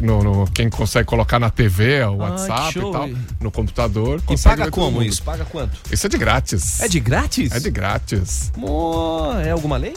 no, 0.00 0.22
no- 0.22 0.46
quem 0.52 0.68
consegue 0.70 1.06
colocar 1.06 1.38
na 1.38 1.50
TV, 1.50 2.02
o 2.04 2.22
Ai, 2.22 2.30
WhatsApp 2.30 2.72
show. 2.72 2.90
e 2.90 2.92
tal, 2.92 3.08
no 3.40 3.50
computador. 3.50 4.20
E 4.30 4.38
paga 4.38 4.70
como 4.70 5.02
isso? 5.02 5.22
Paga 5.22 5.44
quanto? 5.44 5.78
Isso 5.90 6.06
é 6.06 6.08
de 6.08 6.18
grátis. 6.18 6.80
É 6.80 6.88
de 6.88 7.00
grátis? 7.00 7.52
É 7.52 7.60
de 7.60 7.70
grátis. 7.70 8.52
Mo- 8.56 9.32
É 9.44 9.50
alguma 9.50 9.76
lei? 9.76 9.94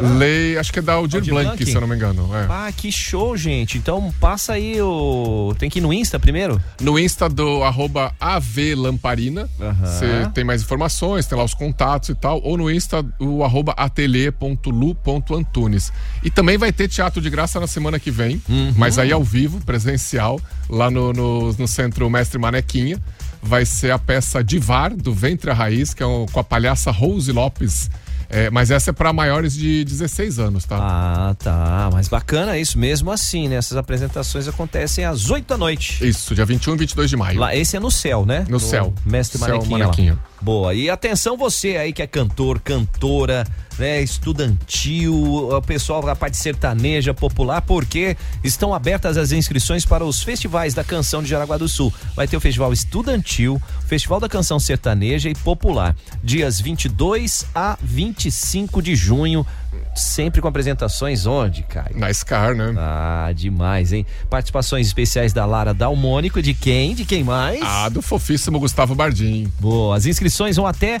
Lei, 0.00 0.56
acho 0.58 0.72
que 0.72 0.78
é 0.78 0.82
da 0.82 0.94
Aldir 0.94 1.18
Aldir 1.18 1.32
Blanc, 1.34 1.48
Blanc? 1.56 1.66
se 1.66 1.74
eu 1.74 1.80
não 1.80 1.88
me 1.88 1.94
engano. 1.96 2.28
é. 2.34 2.46
Ah, 2.48 2.72
que 2.74 2.90
show, 2.92 3.36
gente. 3.36 3.76
Então 3.78 4.12
passa 4.20 4.54
aí 4.54 4.80
o. 4.80 5.54
Tem 5.58 5.68
que 5.68 5.78
ir 5.78 5.82
no 5.82 5.92
Insta 5.92 6.18
primeiro? 6.18 6.60
No 6.80 6.98
Insta 6.98 7.28
do 7.28 7.62
arroba 7.62 8.14
avlamparina, 8.20 9.48
você 9.80 10.28
tem 10.34 10.44
mais 10.44 10.62
informações, 10.62 11.26
tem 11.26 11.36
lá 11.36 11.44
os 11.44 11.54
contatos 11.54 12.08
e 12.08 12.14
tal. 12.14 12.40
Ou 12.42 12.56
no 12.56 12.70
Insta 12.70 13.04
o 13.18 13.44
arroba 13.44 13.72
ateliê.lu.antunes. 13.76 15.92
E 16.22 16.30
também 16.30 16.56
vai 16.56 16.72
ter 16.72 16.88
teatro 16.88 17.20
de 17.20 17.28
graça 17.30 17.60
na 17.60 17.66
semana 17.66 17.98
que 17.98 18.10
vem, 18.10 18.40
Uhum. 18.48 18.72
mas 18.76 18.98
aí 18.98 19.12
ao 19.12 19.22
vivo, 19.22 19.60
presencial, 19.64 20.40
lá 20.68 20.90
no, 20.90 21.12
no, 21.12 21.52
no 21.52 21.68
Centro 21.68 22.08
Mestre 22.10 22.38
Manequinha. 22.38 22.98
Vai 23.44 23.66
ser 23.66 23.90
a 23.90 23.98
peça 23.98 24.42
Divar, 24.42 24.94
do 24.94 25.12
Ventre 25.12 25.50
à 25.50 25.54
Raiz, 25.54 25.92
que 25.92 26.00
é 26.02 26.06
um- 26.06 26.26
com 26.26 26.38
a 26.38 26.44
palhaça 26.44 26.92
Rose 26.92 27.32
Lopes. 27.32 27.90
É, 28.32 28.48
mas 28.50 28.70
essa 28.70 28.90
é 28.90 28.92
para 28.94 29.12
maiores 29.12 29.52
de 29.52 29.84
16 29.84 30.38
anos, 30.38 30.64
tá? 30.64 30.78
Ah, 30.80 31.36
tá. 31.38 31.90
Mas 31.92 32.08
bacana 32.08 32.56
isso, 32.56 32.78
mesmo 32.78 33.10
assim, 33.10 33.46
né? 33.46 33.56
Essas 33.56 33.76
apresentações 33.76 34.48
acontecem 34.48 35.04
às 35.04 35.28
8 35.28 35.46
da 35.46 35.58
noite. 35.58 36.08
Isso, 36.08 36.34
dia 36.34 36.46
21 36.46 36.74
e 36.74 36.78
22 36.78 37.10
de 37.10 37.16
maio. 37.16 37.38
Lá, 37.38 37.54
esse 37.54 37.76
é 37.76 37.80
no 37.80 37.90
céu, 37.90 38.24
né? 38.24 38.46
No 38.48 38.58
céu. 38.58 38.94
Mestre 39.04 39.38
Céu 39.38 39.62
Manequinha. 39.66 40.18
Boa. 40.42 40.74
E 40.74 40.90
atenção 40.90 41.36
você 41.36 41.76
aí 41.76 41.92
que 41.92 42.02
é 42.02 42.06
cantor, 42.06 42.58
cantora, 42.58 43.46
né, 43.78 44.02
estudantil, 44.02 45.14
o 45.14 45.62
pessoal 45.62 46.02
da 46.02 46.16
parte 46.16 46.36
sertaneja, 46.36 47.14
popular, 47.14 47.62
porque 47.62 48.16
estão 48.42 48.74
abertas 48.74 49.16
as 49.16 49.30
inscrições 49.30 49.84
para 49.84 50.04
os 50.04 50.20
festivais 50.20 50.74
da 50.74 50.82
canção 50.82 51.22
de 51.22 51.28
Jaraguá 51.28 51.56
do 51.56 51.68
Sul. 51.68 51.92
Vai 52.16 52.26
ter 52.26 52.36
o 52.36 52.40
Festival 52.40 52.72
Estudantil, 52.72 53.62
Festival 53.86 54.18
da 54.18 54.28
Canção 54.28 54.58
Sertaneja 54.58 55.30
e 55.30 55.34
Popular, 55.34 55.94
dias 56.24 56.60
22 56.60 57.46
a 57.54 57.78
25 57.80 58.82
de 58.82 58.96
junho, 58.96 59.46
sempre 59.94 60.40
com 60.40 60.48
apresentações 60.48 61.26
onde, 61.26 61.62
Caio? 61.64 61.98
Na 61.98 62.12
Scar, 62.12 62.54
né? 62.54 62.74
Ah, 62.76 63.32
demais, 63.34 63.92
hein? 63.92 64.06
Participações 64.28 64.86
especiais 64.86 65.32
da 65.32 65.44
Lara 65.44 65.74
Dalmônico, 65.74 66.42
de 66.42 66.54
quem? 66.54 66.94
De 66.94 67.04
quem 67.04 67.22
mais? 67.24 67.60
Ah, 67.62 67.88
do 67.88 68.02
fofíssimo 68.02 68.58
Gustavo 68.58 68.94
Bardim. 68.94 69.52
Boa, 69.60 69.96
as 69.96 70.06
inscrições 70.06 70.56
vão 70.56 70.66
até 70.66 71.00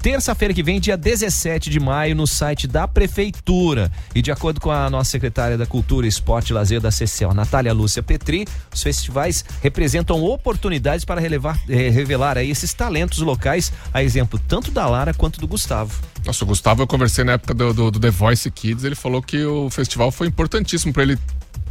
terça-feira 0.00 0.52
que 0.52 0.62
vem, 0.62 0.80
dia 0.80 0.96
17 0.96 1.70
de 1.70 1.78
maio, 1.78 2.14
no 2.14 2.26
site 2.26 2.66
da 2.66 2.88
Prefeitura. 2.88 3.90
E 4.14 4.20
de 4.20 4.32
acordo 4.32 4.60
com 4.60 4.70
a 4.70 4.90
nossa 4.90 5.10
secretária 5.10 5.56
da 5.56 5.66
Cultura, 5.66 6.06
Esporte 6.06 6.50
e 6.50 6.52
Lazer 6.52 6.80
da 6.80 6.90
CCO, 6.90 7.32
Natália 7.32 7.72
Lúcia 7.72 8.02
Petri, 8.02 8.46
os 8.72 8.82
festivais 8.82 9.44
representam 9.62 10.22
oportunidades 10.22 11.04
para 11.04 11.20
relevar, 11.20 11.58
eh, 11.68 11.88
revelar 11.88 12.36
aí 12.36 12.50
esses 12.50 12.74
talentos 12.74 13.18
locais, 13.18 13.72
a 13.92 14.02
exemplo 14.02 14.40
tanto 14.48 14.70
da 14.70 14.86
Lara 14.86 15.14
quanto 15.14 15.40
do 15.40 15.46
Gustavo. 15.46 16.00
Nossa, 16.24 16.44
o 16.44 16.46
Gustavo, 16.46 16.82
eu 16.82 16.86
conversei 16.86 17.24
na 17.24 17.32
época 17.32 17.54
do, 17.54 17.72
do, 17.72 17.90
do 17.90 18.00
The 18.00 18.10
Voice 18.10 18.50
Kids, 18.50 18.84
ele 18.84 18.94
falou 18.94 19.22
que 19.22 19.44
o 19.44 19.70
festival 19.70 20.10
foi 20.10 20.26
importantíssimo 20.26 20.92
para 20.92 21.02
ele 21.02 21.18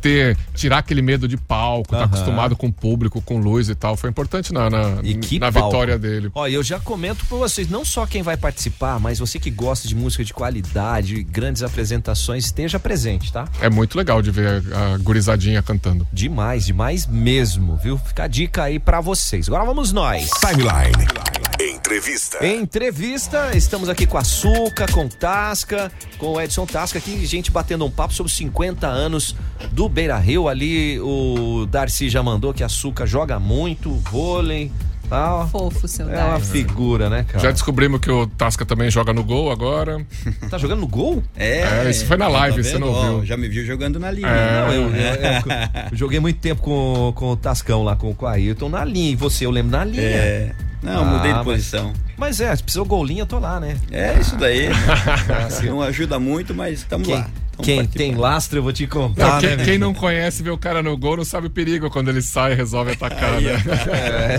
ter, 0.01 0.37
tirar 0.55 0.79
aquele 0.79 1.01
medo 1.01 1.27
de 1.27 1.37
palco, 1.37 1.91
tá 1.91 1.97
Aham. 1.97 2.05
acostumado 2.05 2.55
com 2.55 2.67
o 2.67 2.73
público, 2.73 3.21
com 3.21 3.37
luz 3.37 3.69
e 3.69 3.75
tal. 3.75 3.95
Foi 3.95 4.09
importante 4.09 4.51
na, 4.53 4.69
na, 4.69 4.99
E 5.03 5.15
que 5.15 5.39
na 5.39 5.49
vitória 5.49 5.97
dele. 5.97 6.31
Ó, 6.33 6.47
eu 6.47 6.63
já 6.63 6.79
comento 6.79 7.25
pra 7.25 7.37
vocês, 7.37 7.69
não 7.69 7.85
só 7.85 8.05
quem 8.05 8.21
vai 8.23 8.35
participar, 8.35 8.99
mas 8.99 9.19
você 9.19 9.39
que 9.39 9.51
gosta 9.51 9.87
de 9.87 9.95
música 9.95 10.23
de 10.23 10.33
qualidade, 10.33 11.23
grandes 11.23 11.63
apresentações, 11.63 12.45
esteja 12.45 12.79
presente, 12.79 13.31
tá? 13.31 13.47
É 13.61 13.69
muito 13.69 13.97
legal 13.97 14.21
de 14.21 14.31
ver 14.31 14.63
a, 14.73 14.93
a 14.93 14.97
gurizadinha 14.97 15.61
cantando. 15.61 16.07
Demais, 16.11 16.65
demais 16.65 17.05
mesmo, 17.05 17.77
viu? 17.77 17.97
Fica 17.97 18.23
a 18.23 18.27
dica 18.27 18.63
aí 18.63 18.79
pra 18.79 18.99
vocês. 19.01 19.47
Agora 19.47 19.65
vamos 19.65 19.91
nós. 19.91 20.29
Timeline. 20.39 21.70
Entrevista. 21.95 22.45
Entrevista, 22.47 23.51
estamos 23.53 23.89
aqui 23.89 24.07
com 24.07 24.17
a 24.17 24.23
Suca, 24.23 24.85
com 24.93 25.09
Tasca, 25.09 25.91
com 26.17 26.27
o 26.35 26.41
Edson 26.41 26.65
Tasca 26.65 26.97
aqui, 26.97 27.25
gente 27.25 27.51
batendo 27.51 27.85
um 27.85 27.91
papo 27.91 28.13
sobre 28.13 28.31
os 28.31 28.37
50 28.37 28.87
anos 28.87 29.35
do 29.73 29.89
Beira 29.89 30.17
Rio. 30.17 30.47
Ali 30.47 30.97
o 31.01 31.65
Darcy 31.69 32.09
já 32.09 32.23
mandou 32.23 32.53
que 32.53 32.63
a 32.63 32.69
Suca 32.69 33.05
joga 33.05 33.37
muito, 33.41 33.91
vôlei, 34.09 34.71
tal. 35.09 35.49
Fofo, 35.49 35.85
seu 35.85 36.09
É 36.09 36.13
uma 36.23 36.29
Darcy. 36.37 36.51
figura, 36.51 37.09
né, 37.09 37.25
cara? 37.27 37.39
Já 37.43 37.51
descobrimos 37.51 37.99
que 37.99 38.09
o 38.09 38.25
Tasca 38.25 38.65
também 38.65 38.89
joga 38.89 39.11
no 39.11 39.21
gol 39.23 39.51
agora. 39.51 40.05
Tá 40.49 40.57
jogando 40.57 40.79
no 40.79 40.87
gol? 40.87 41.21
É, 41.35 41.89
isso 41.89 42.05
foi 42.05 42.15
na 42.15 42.29
live, 42.29 42.55
tá 42.55 42.63
você 42.63 42.71
vendo? 42.71 42.85
não 42.85 42.93
Ó, 42.93 43.09
viu. 43.17 43.25
já 43.25 43.35
me 43.35 43.49
viu 43.49 43.65
jogando 43.65 43.99
na 43.99 44.09
linha. 44.11 44.27
É. 44.29 44.61
Não, 44.61 44.73
eu, 44.73 44.81
eu- 44.83 44.95
eu- 44.95 45.91
eu 45.91 45.97
joguei 45.97 46.21
muito 46.21 46.39
tempo 46.39 46.61
com, 46.61 47.11
com 47.13 47.31
o 47.31 47.35
Tascão 47.35 47.83
lá, 47.83 47.97
com, 47.97 48.15
com 48.15 48.25
o 48.25 48.29
Ayrton 48.29 48.69
na 48.69 48.85
linha. 48.85 49.11
E 49.11 49.15
você, 49.17 49.45
eu 49.45 49.51
lembro 49.51 49.71
na 49.73 49.83
linha. 49.83 50.01
É. 50.03 50.51
Não, 50.81 51.05
mudei 51.05 51.29
de 51.31 51.35
mas- 51.37 51.43
posição. 51.45 51.93
Mas, 52.17 52.39
é, 52.39 52.55
se 52.55 52.61
precisou 52.63 52.85
golinho, 52.85 53.21
eu 53.21 53.25
tô 53.25 53.39
lá, 53.39 53.59
né? 53.59 53.77
É 53.91 54.17
isso 54.19 54.35
daí. 54.35 54.69
não 55.65 55.81
ajuda 55.81 56.19
muito, 56.19 56.53
mas 56.53 56.79
estamos 56.79 57.07
Quem, 57.07 57.15
lá. 57.15 57.27
Quem 57.63 57.75
participando. 57.77 57.97
tem 58.11 58.15
lastro, 58.15 58.57
eu 58.59 58.63
vou 58.63 58.71
te 58.73 58.83
Não, 58.83 58.89
contar, 58.89 59.39
quem, 59.39 59.55
né, 59.57 59.63
quem 59.65 59.77
não 59.77 59.93
conhece, 59.93 60.41
vê 60.41 60.49
o 60.49 60.57
cara 60.57 60.81
no 60.81 60.97
gol, 60.97 61.17
não 61.17 61.25
sabe 61.25 61.47
o 61.47 61.49
perigo 61.49 61.89
quando 61.91 62.09
ele 62.09 62.21
sai 62.21 62.53
e 62.53 62.55
resolve 62.55 62.91
atacar, 62.93 63.39
né? 63.41 63.51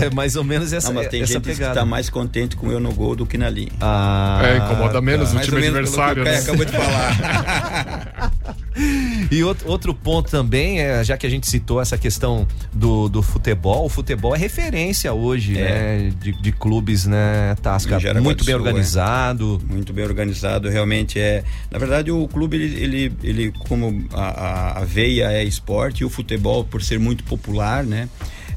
É, 0.01 0.09
mais 0.13 0.35
ou 0.35 0.43
menos 0.43 0.73
essa, 0.73 0.87
Não, 0.87 0.95
mas 0.95 1.07
tem 1.07 1.21
essa 1.21 1.33
gente 1.33 1.43
que 1.43 1.51
pegada. 1.53 1.75
tá 1.75 1.85
mais 1.85 2.09
contente 2.09 2.55
com 2.57 2.69
eu 2.71 2.79
no 2.81 2.91
gol 2.93 3.15
do 3.15 3.25
que 3.25 3.37
na 3.37 3.49
linha. 3.49 3.71
Ah, 3.79 4.41
É, 4.43 4.57
incomoda 4.57 4.99
menos 5.01 5.31
o 5.31 5.35
Mais 5.35 5.45
time 5.45 5.57
ou 5.65 5.71
menos 5.73 5.89
pelo 5.91 6.03
adversário, 6.03 6.23
que 6.23 6.29
o 6.29 6.33
né? 6.33 6.39
acabou 6.39 6.65
de 6.65 6.71
falar. 6.71 8.12
E 9.33 9.43
outro, 9.43 9.67
outro 9.67 9.93
ponto 9.95 10.29
também, 10.29 10.79
é, 10.79 11.03
já 11.03 11.17
que 11.17 11.25
a 11.25 11.29
gente 11.29 11.49
citou 11.49 11.81
essa 11.81 11.97
questão 11.97 12.47
do, 12.71 13.09
do 13.09 13.23
futebol, 13.23 13.85
o 13.85 13.89
futebol 13.89 14.35
é 14.35 14.37
referência 14.37 15.11
hoje, 15.11 15.57
É. 15.57 15.63
né? 15.63 16.13
De, 16.21 16.31
de 16.33 16.51
clubes, 16.51 17.05
né, 17.05 17.55
Tasca? 17.61 17.99
Muito 18.21 18.45
bem 18.45 18.53
Sul, 18.53 18.63
é. 18.63 18.67
organizado. 18.67 19.61
Muito 19.67 19.91
bem 19.91 20.05
organizado, 20.05 20.69
realmente 20.69 21.19
é. 21.19 21.43
Na 21.71 21.79
verdade, 21.79 22.11
o 22.11 22.27
clube, 22.27 22.57
ele, 22.57 22.83
ele, 22.83 23.13
ele 23.23 23.51
como 23.67 24.05
a, 24.13 24.21
a, 24.21 24.81
a 24.81 24.85
veia 24.85 25.31
é 25.31 25.43
esporte, 25.43 26.01
e 26.01 26.05
o 26.05 26.09
futebol, 26.09 26.63
por 26.63 26.83
ser 26.83 26.99
muito 26.99 27.23
popular, 27.23 27.83
né? 27.83 28.07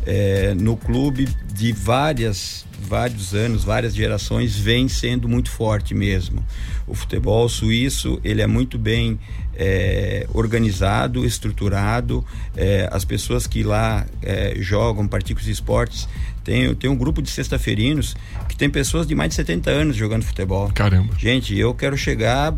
é, 0.07 0.55
no 0.55 0.77
clube 0.77 1.29
de 1.53 1.73
várias 1.73 2.65
vários 2.79 3.35
anos, 3.35 3.65
várias 3.65 3.95
gerações, 3.95 4.57
vem 4.57 4.87
sendo 4.87 5.29
muito 5.29 5.51
forte 5.51 5.93
mesmo. 5.93 6.45
O 6.87 6.95
futebol 6.95 7.49
suíço 7.49 8.21
ele 8.23 8.41
é 8.41 8.47
muito 8.47 8.79
bem 8.79 9.19
é, 9.57 10.27
organizado, 10.33 11.25
estruturado. 11.25 12.25
é, 12.57 12.89
as 12.93 13.05
pessoas 13.05 13.47
que 13.47 13.63
lá 13.63 14.07
é, 14.23 14.55
jogam, 14.59 15.07
praticam 15.09 15.43
os 15.43 15.49
esportes, 15.49 16.09
tem, 16.45 16.73
tem 16.75 16.89
um 16.89 16.97
grupo 16.97 17.21
de 17.21 17.31
sexta-feirinhos 17.31 18.15
que 18.49 18.57
tem 18.57 18.71
pessoas 18.71 19.07
de 19.07 19.15
mais 19.15 19.31
de 19.31 19.35
70 19.37 19.71
anos 19.71 19.97
jogando 19.97 20.23
futebol. 20.23 20.71
Caramba. 20.73 21.15
Gente, 21.19 21.59
eu 21.59 21.75
quero 21.75 21.97
chegar 21.97 22.55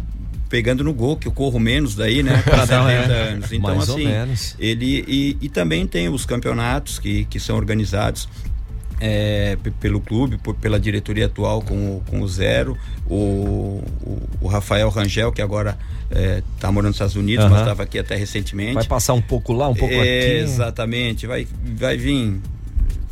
pegando 0.48 0.82
no 0.82 0.92
gol, 0.94 1.16
que 1.16 1.28
eu 1.28 1.32
corro 1.32 1.58
menos 1.58 1.94
daí, 1.94 2.22
né? 2.22 2.42
Para 2.42 2.64
Pra 2.64 2.64
dar, 2.64 2.86
70 2.86 3.12
é, 3.12 3.28
anos. 3.28 3.52
Então, 3.52 3.76
mais 3.76 3.88
ou 3.88 3.96
assim, 3.96 4.06
menos. 4.06 4.56
ele 4.58 5.04
e, 5.06 5.36
e 5.40 5.48
também 5.48 5.86
tem 5.86 6.08
os 6.08 6.24
campeonatos 6.24 6.98
que, 6.98 7.24
que 7.26 7.38
são 7.38 7.56
organizados 7.56 8.28
é, 9.00 9.56
pelo 9.80 10.00
clube, 10.00 10.38
por- 10.38 10.54
pela 10.54 10.78
diretoria 10.80 11.26
atual 11.26 11.62
com 11.62 11.74
o, 11.96 12.02
com 12.08 12.20
o 12.20 12.28
Zero, 12.28 12.76
o, 13.06 13.14
o, 14.02 14.22
o 14.40 14.46
Rafael 14.48 14.88
Rangel, 14.88 15.30
que 15.32 15.40
agora 15.42 15.78
está 16.54 16.72
morando 16.72 16.88
nos 16.88 16.96
Estados 16.96 17.16
Unidos, 17.16 17.44
Aham. 17.44 17.50
mas 17.52 17.60
estava 17.62 17.82
aqui 17.82 17.98
até 17.98 18.16
recentemente. 18.16 18.74
Vai 18.74 18.84
passar 18.86 19.12
um 19.14 19.20
pouco 19.22 19.52
lá, 19.52 19.68
um 19.68 19.74
pouco 19.74 19.92
É, 19.94 19.98
aqui. 19.98 20.30
Exatamente, 20.42 21.26
vai, 21.26 21.46
vai 21.76 21.96
vir 21.96 22.40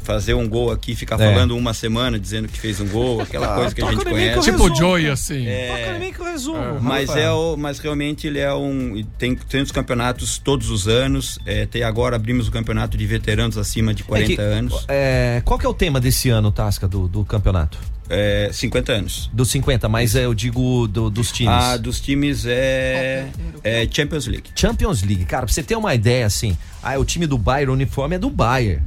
fazer 0.07 0.35
um 0.35 0.49
gol 0.49 0.71
aqui, 0.71 0.95
ficar 0.95 1.21
É. 1.21 1.33
falando 1.33 1.57
uma 1.57 1.75
semana 1.75 2.19
dizendo 2.19 2.49
que 2.49 2.59
fez 2.59 2.81
um 2.81 2.87
gol, 2.88 3.21
aquela 3.23 3.53
Ah, 3.53 3.57
coisa 3.57 3.75
que 3.75 3.83
a 3.83 3.85
gente 3.90 3.97
mim 3.97 4.03
que 4.05 4.09
eu 4.09 4.12
conhece. 4.12 4.51
Tipo 4.53 4.75
cara. 5.03 5.12
assim. 5.12 5.47
É, 5.47 5.69
Toca 5.69 5.99
que 6.12 6.21
eu 6.21 6.25
resumo. 6.25 6.81
mas 6.81 7.09
Rafael. 7.09 7.27
é 7.27 7.33
o, 7.33 7.57
mas 7.57 7.79
realmente 7.79 8.27
ele 8.27 8.38
é 8.38 8.55
um 8.55 9.05
tem 9.19 9.35
tem 9.35 9.61
os 9.61 9.73
campeonatos 9.73 10.38
todos 10.38 10.71
os 10.71 10.87
anos. 10.88 11.38
É, 11.45 11.66
tem 11.66 11.83
agora 11.83 12.16
abrimos 12.16 12.49
o 12.49 12.51
campeonato 12.51 12.97
de 12.97 13.05
veteranos 13.07 13.59
acima 13.59 13.92
de 13.92 14.05
40 14.05 14.33
É 14.33 14.37
que, 14.37 14.40
anos. 14.40 14.85
é, 14.88 15.42
qual 15.45 15.59
que 15.59 15.66
é 15.66 15.69
o 15.69 15.75
tema 15.75 16.01
desse 16.01 16.31
ano, 16.31 16.51
Tasca, 16.53 16.87
do, 16.87 17.09
do 17.09 17.25
campeonato? 17.25 17.79
É, 18.09 18.51
50 18.53 18.92
anos. 18.92 19.29
Dos 19.33 19.51
50, 19.51 19.88
mas 19.88 20.14
é, 20.14 20.27
eu 20.27 20.33
digo 20.33 20.87
do- 20.87 21.11
dos 21.11 21.33
times. 21.33 21.53
Ah, 21.53 21.77
dos 21.77 21.99
times 22.01 22.47
é, 22.47 23.27
é 23.64 23.88
Champions 23.90 24.27
League. 24.29 24.45
Champions 24.55 25.03
League, 25.03 25.25
cara, 25.25 25.45
pra 25.45 25.53
você 25.53 25.61
ter 25.61 25.75
uma 25.75 25.92
ideia 25.92 26.25
assim, 26.25 26.57
ah, 26.81 26.97
o 26.99 27.05
time 27.05 27.27
do 27.27 27.37
Bayern, 27.37 27.71
o 27.73 27.75
uniforme 27.75 28.14
é 28.14 28.19
do 28.19 28.31
Bayern. 28.31 28.81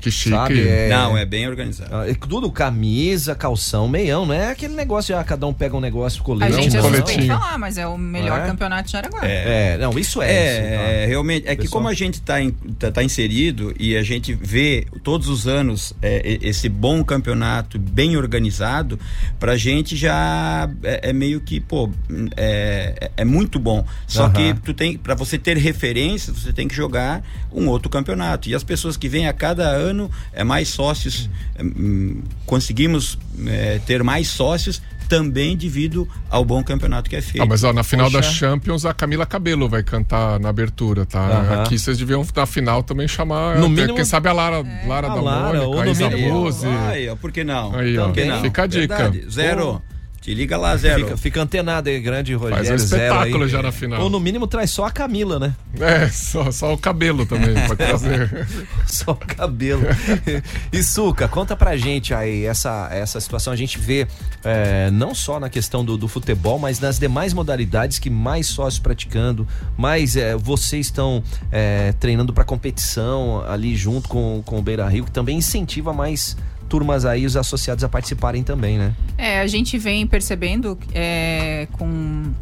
Que 0.00 0.10
chique. 0.10 0.30
Sabe? 0.30 0.68
É, 0.68 0.88
Não, 0.88 1.16
é 1.16 1.24
bem 1.24 1.48
organizado. 1.48 2.08
é 2.08 2.14
tudo 2.14 2.50
camisa, 2.52 3.34
calção, 3.34 3.88
meião, 3.88 4.24
não 4.26 4.34
é 4.34 4.50
aquele 4.52 4.74
negócio 4.74 5.14
de 5.14 5.20
ah, 5.20 5.24
cada 5.24 5.46
um 5.46 5.52
pega 5.52 5.76
um 5.76 5.80
negócio, 5.80 6.20
A 6.20 6.24
colete. 6.24 6.52
gente 6.54 6.76
um 6.76 6.80
é 6.80 6.82
suspeito 6.96 7.26
falar, 7.26 7.58
mas 7.58 7.76
é 7.78 7.86
o 7.86 7.98
melhor 7.98 8.40
É? 8.40 8.46
campeonato 8.46 8.84
de 8.86 8.92
Jaraguá. 8.92 9.20
É, 9.24 9.76
não, 9.78 9.98
isso 9.98 10.22
é. 10.22 10.30
É, 10.30 11.02
é, 11.02 11.06
realmente. 11.06 11.46
É 11.48 11.56
que 11.56 11.62
Pessoal. 11.62 11.80
como 11.82 11.88
a 11.88 11.94
gente 11.94 12.14
está 12.14 12.36
tá, 12.78 12.90
tá 12.92 13.02
inserido 13.02 13.74
e 13.78 13.96
a 13.96 14.02
gente 14.02 14.32
vê 14.34 14.86
todos 15.02 15.28
os 15.28 15.46
anos 15.48 15.92
é, 16.00 16.38
esse 16.42 16.68
bom 16.68 17.02
campeonato 17.02 17.78
bem 17.78 18.16
organizado, 18.16 18.98
pra 19.38 19.56
gente 19.56 19.96
já 19.96 20.68
é, 20.82 21.10
é 21.10 21.12
meio 21.12 21.40
que, 21.40 21.58
pô, 21.60 21.90
é, 22.36 22.94
é- 23.00 23.10
é 23.18 23.24
muito 23.24 23.58
bom. 23.58 23.84
Só 24.06 24.28
que 24.28 24.54
tu 24.64 24.72
tem, 24.72 24.96
para 24.96 25.14
você 25.14 25.38
ter 25.38 25.56
referências, 25.56 26.36
você 26.38 26.52
tem 26.52 26.68
que 26.68 26.74
jogar 26.74 27.22
um 27.52 27.66
outro 27.68 27.88
campeonato. 27.90 28.48
E 28.48 28.54
as 28.54 28.62
pessoas 28.62 28.96
que 28.96 29.08
vêm 29.08 29.26
a 29.26 29.32
cada 29.32 29.64
ano 29.68 29.87
é 30.32 30.44
mais 30.44 30.68
sócios, 30.68 31.28
é, 31.54 31.62
hum, 31.62 32.22
conseguimos 32.46 33.18
é, 33.46 33.80
ter 33.86 34.02
mais 34.02 34.28
sócios 34.28 34.80
também 35.08 35.56
devido 35.56 36.06
ao 36.28 36.44
bom 36.44 36.62
campeonato 36.62 37.08
que 37.08 37.16
é 37.16 37.22
feito. 37.22 37.42
Ah, 37.42 37.46
mas 37.46 37.64
ó, 37.64 37.72
na 37.72 37.82
final 37.82 38.10
da 38.10 38.18
Poxa. 38.18 38.30
Champions 38.30 38.84
a 38.84 38.92
Camila 38.92 39.24
Cabelo 39.24 39.66
vai 39.66 39.82
cantar 39.82 40.38
na 40.38 40.50
abertura, 40.50 41.06
tá? 41.06 41.20
Aham. 41.26 41.62
Aqui 41.62 41.78
vocês 41.78 41.96
deviam 41.96 42.22
na 42.36 42.44
final 42.44 42.82
também 42.82 43.08
chamar, 43.08 43.56
No 43.56 43.64
até, 43.64 43.68
mínimo- 43.74 43.94
quem 43.94 44.04
sabe 44.04 44.28
a 44.28 44.32
Lara, 44.34 44.62
Lara 44.86 45.10
A 45.10 45.14
da 45.14 45.20
Lara, 45.22 45.62
ou 45.62 45.76
Mônica, 45.76 46.08
a 46.08 46.18
Isa. 46.48 46.68
Aí, 46.88 47.08
ó, 47.08 47.16
por 47.16 47.32
que 47.32 47.42
não? 47.42 47.74
Aí, 47.74 47.96
ó, 47.96 48.04
Por 48.06 48.14
que 48.14 48.24
não? 48.26 48.42
fica 48.42 48.62
a 48.64 48.66
dica. 48.66 48.96
Verdade. 48.96 49.30
Zero. 49.30 49.82
Te 50.20 50.34
liga 50.34 50.56
lá, 50.56 50.76
Zero. 50.76 51.04
Fica, 51.04 51.16
fica 51.16 51.42
antenado 51.42 51.88
aí, 51.88 52.00
grande 52.00 52.34
Rogério. 52.34 52.66
Faz 52.66 52.82
um 52.82 52.86
Zero 52.86 53.02
espetáculo 53.02 53.44
aí. 53.44 53.48
já 53.48 53.62
na 53.62 53.72
final. 53.72 54.02
Ou 54.02 54.10
no 54.10 54.18
mínimo 54.18 54.46
traz 54.46 54.70
só 54.70 54.84
a 54.84 54.90
Camila, 54.90 55.38
né? 55.38 55.54
É, 55.80 56.08
só, 56.08 56.50
só 56.50 56.72
o 56.74 56.78
cabelo 56.78 57.24
também 57.24 57.54
pode 57.66 57.76
trazer. 57.78 58.46
Só 58.86 59.12
o 59.12 59.16
cabelo. 59.16 59.82
e 60.72 60.82
Suca, 60.82 61.28
conta 61.28 61.54
pra 61.54 61.76
gente 61.76 62.12
aí 62.14 62.46
essa, 62.46 62.88
essa 62.90 63.20
situação. 63.20 63.52
A 63.52 63.56
gente 63.56 63.78
vê 63.78 64.06
é, 64.42 64.90
não 64.90 65.14
só 65.14 65.38
na 65.38 65.48
questão 65.48 65.84
do, 65.84 65.96
do 65.96 66.08
futebol, 66.08 66.58
mas 66.58 66.80
nas 66.80 66.98
demais 66.98 67.32
modalidades 67.32 67.98
que 67.98 68.10
mais 68.10 68.46
sócios 68.46 68.80
praticando, 68.80 69.46
mais 69.76 70.16
é, 70.16 70.34
vocês 70.36 70.86
estão 70.86 71.22
é, 71.52 71.92
treinando 72.00 72.32
pra 72.32 72.44
competição 72.44 73.44
ali 73.48 73.76
junto 73.76 74.08
com, 74.08 74.42
com 74.44 74.58
o 74.58 74.62
Beira 74.62 74.88
Rio, 74.88 75.04
que 75.04 75.10
também 75.10 75.36
incentiva 75.38 75.92
mais 75.92 76.36
turmas 76.68 77.04
aí, 77.04 77.26
os 77.26 77.36
associados 77.36 77.82
a 77.82 77.88
participarem 77.88 78.42
também, 78.42 78.78
né? 78.78 78.94
É, 79.16 79.40
a 79.40 79.46
gente 79.46 79.78
vem 79.78 80.06
percebendo 80.06 80.78
é, 80.94 81.66
com 81.72 82.32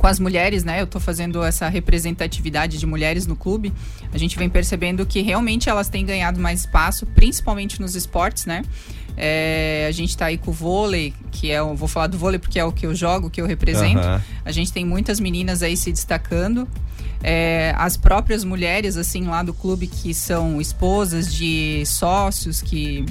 com 0.00 0.06
as 0.06 0.18
mulheres, 0.18 0.64
né? 0.64 0.80
Eu 0.80 0.86
tô 0.86 0.98
fazendo 0.98 1.44
essa 1.44 1.68
representatividade 1.68 2.78
de 2.78 2.86
mulheres 2.86 3.26
no 3.26 3.36
clube. 3.36 3.70
A 4.10 4.16
gente 4.16 4.38
vem 4.38 4.48
percebendo 4.48 5.04
que 5.04 5.20
realmente 5.20 5.68
elas 5.68 5.90
têm 5.90 6.06
ganhado 6.06 6.40
mais 6.40 6.60
espaço, 6.60 7.04
principalmente 7.04 7.78
nos 7.82 7.94
esportes, 7.94 8.46
né? 8.46 8.62
É, 9.14 9.84
a 9.86 9.92
gente 9.92 10.16
tá 10.16 10.26
aí 10.26 10.38
com 10.38 10.50
o 10.50 10.54
vôlei, 10.54 11.12
que 11.30 11.50
é 11.50 11.60
o. 11.62 11.74
Vou 11.74 11.86
falar 11.86 12.06
do 12.06 12.16
vôlei 12.16 12.38
porque 12.38 12.58
é 12.58 12.64
o 12.64 12.72
que 12.72 12.86
eu 12.86 12.94
jogo, 12.94 13.28
que 13.28 13.42
eu 13.42 13.46
represento. 13.46 13.98
Aham. 13.98 14.22
A 14.42 14.50
gente 14.50 14.72
tem 14.72 14.86
muitas 14.86 15.20
meninas 15.20 15.62
aí 15.62 15.76
se 15.76 15.92
destacando. 15.92 16.66
É, 17.22 17.74
as 17.76 17.98
próprias 17.98 18.42
mulheres, 18.42 18.96
assim, 18.96 19.26
lá 19.26 19.42
do 19.42 19.52
clube 19.52 19.86
que 19.86 20.14
são 20.14 20.58
esposas 20.58 21.30
de 21.30 21.82
sócios 21.84 22.62
que 22.62 23.04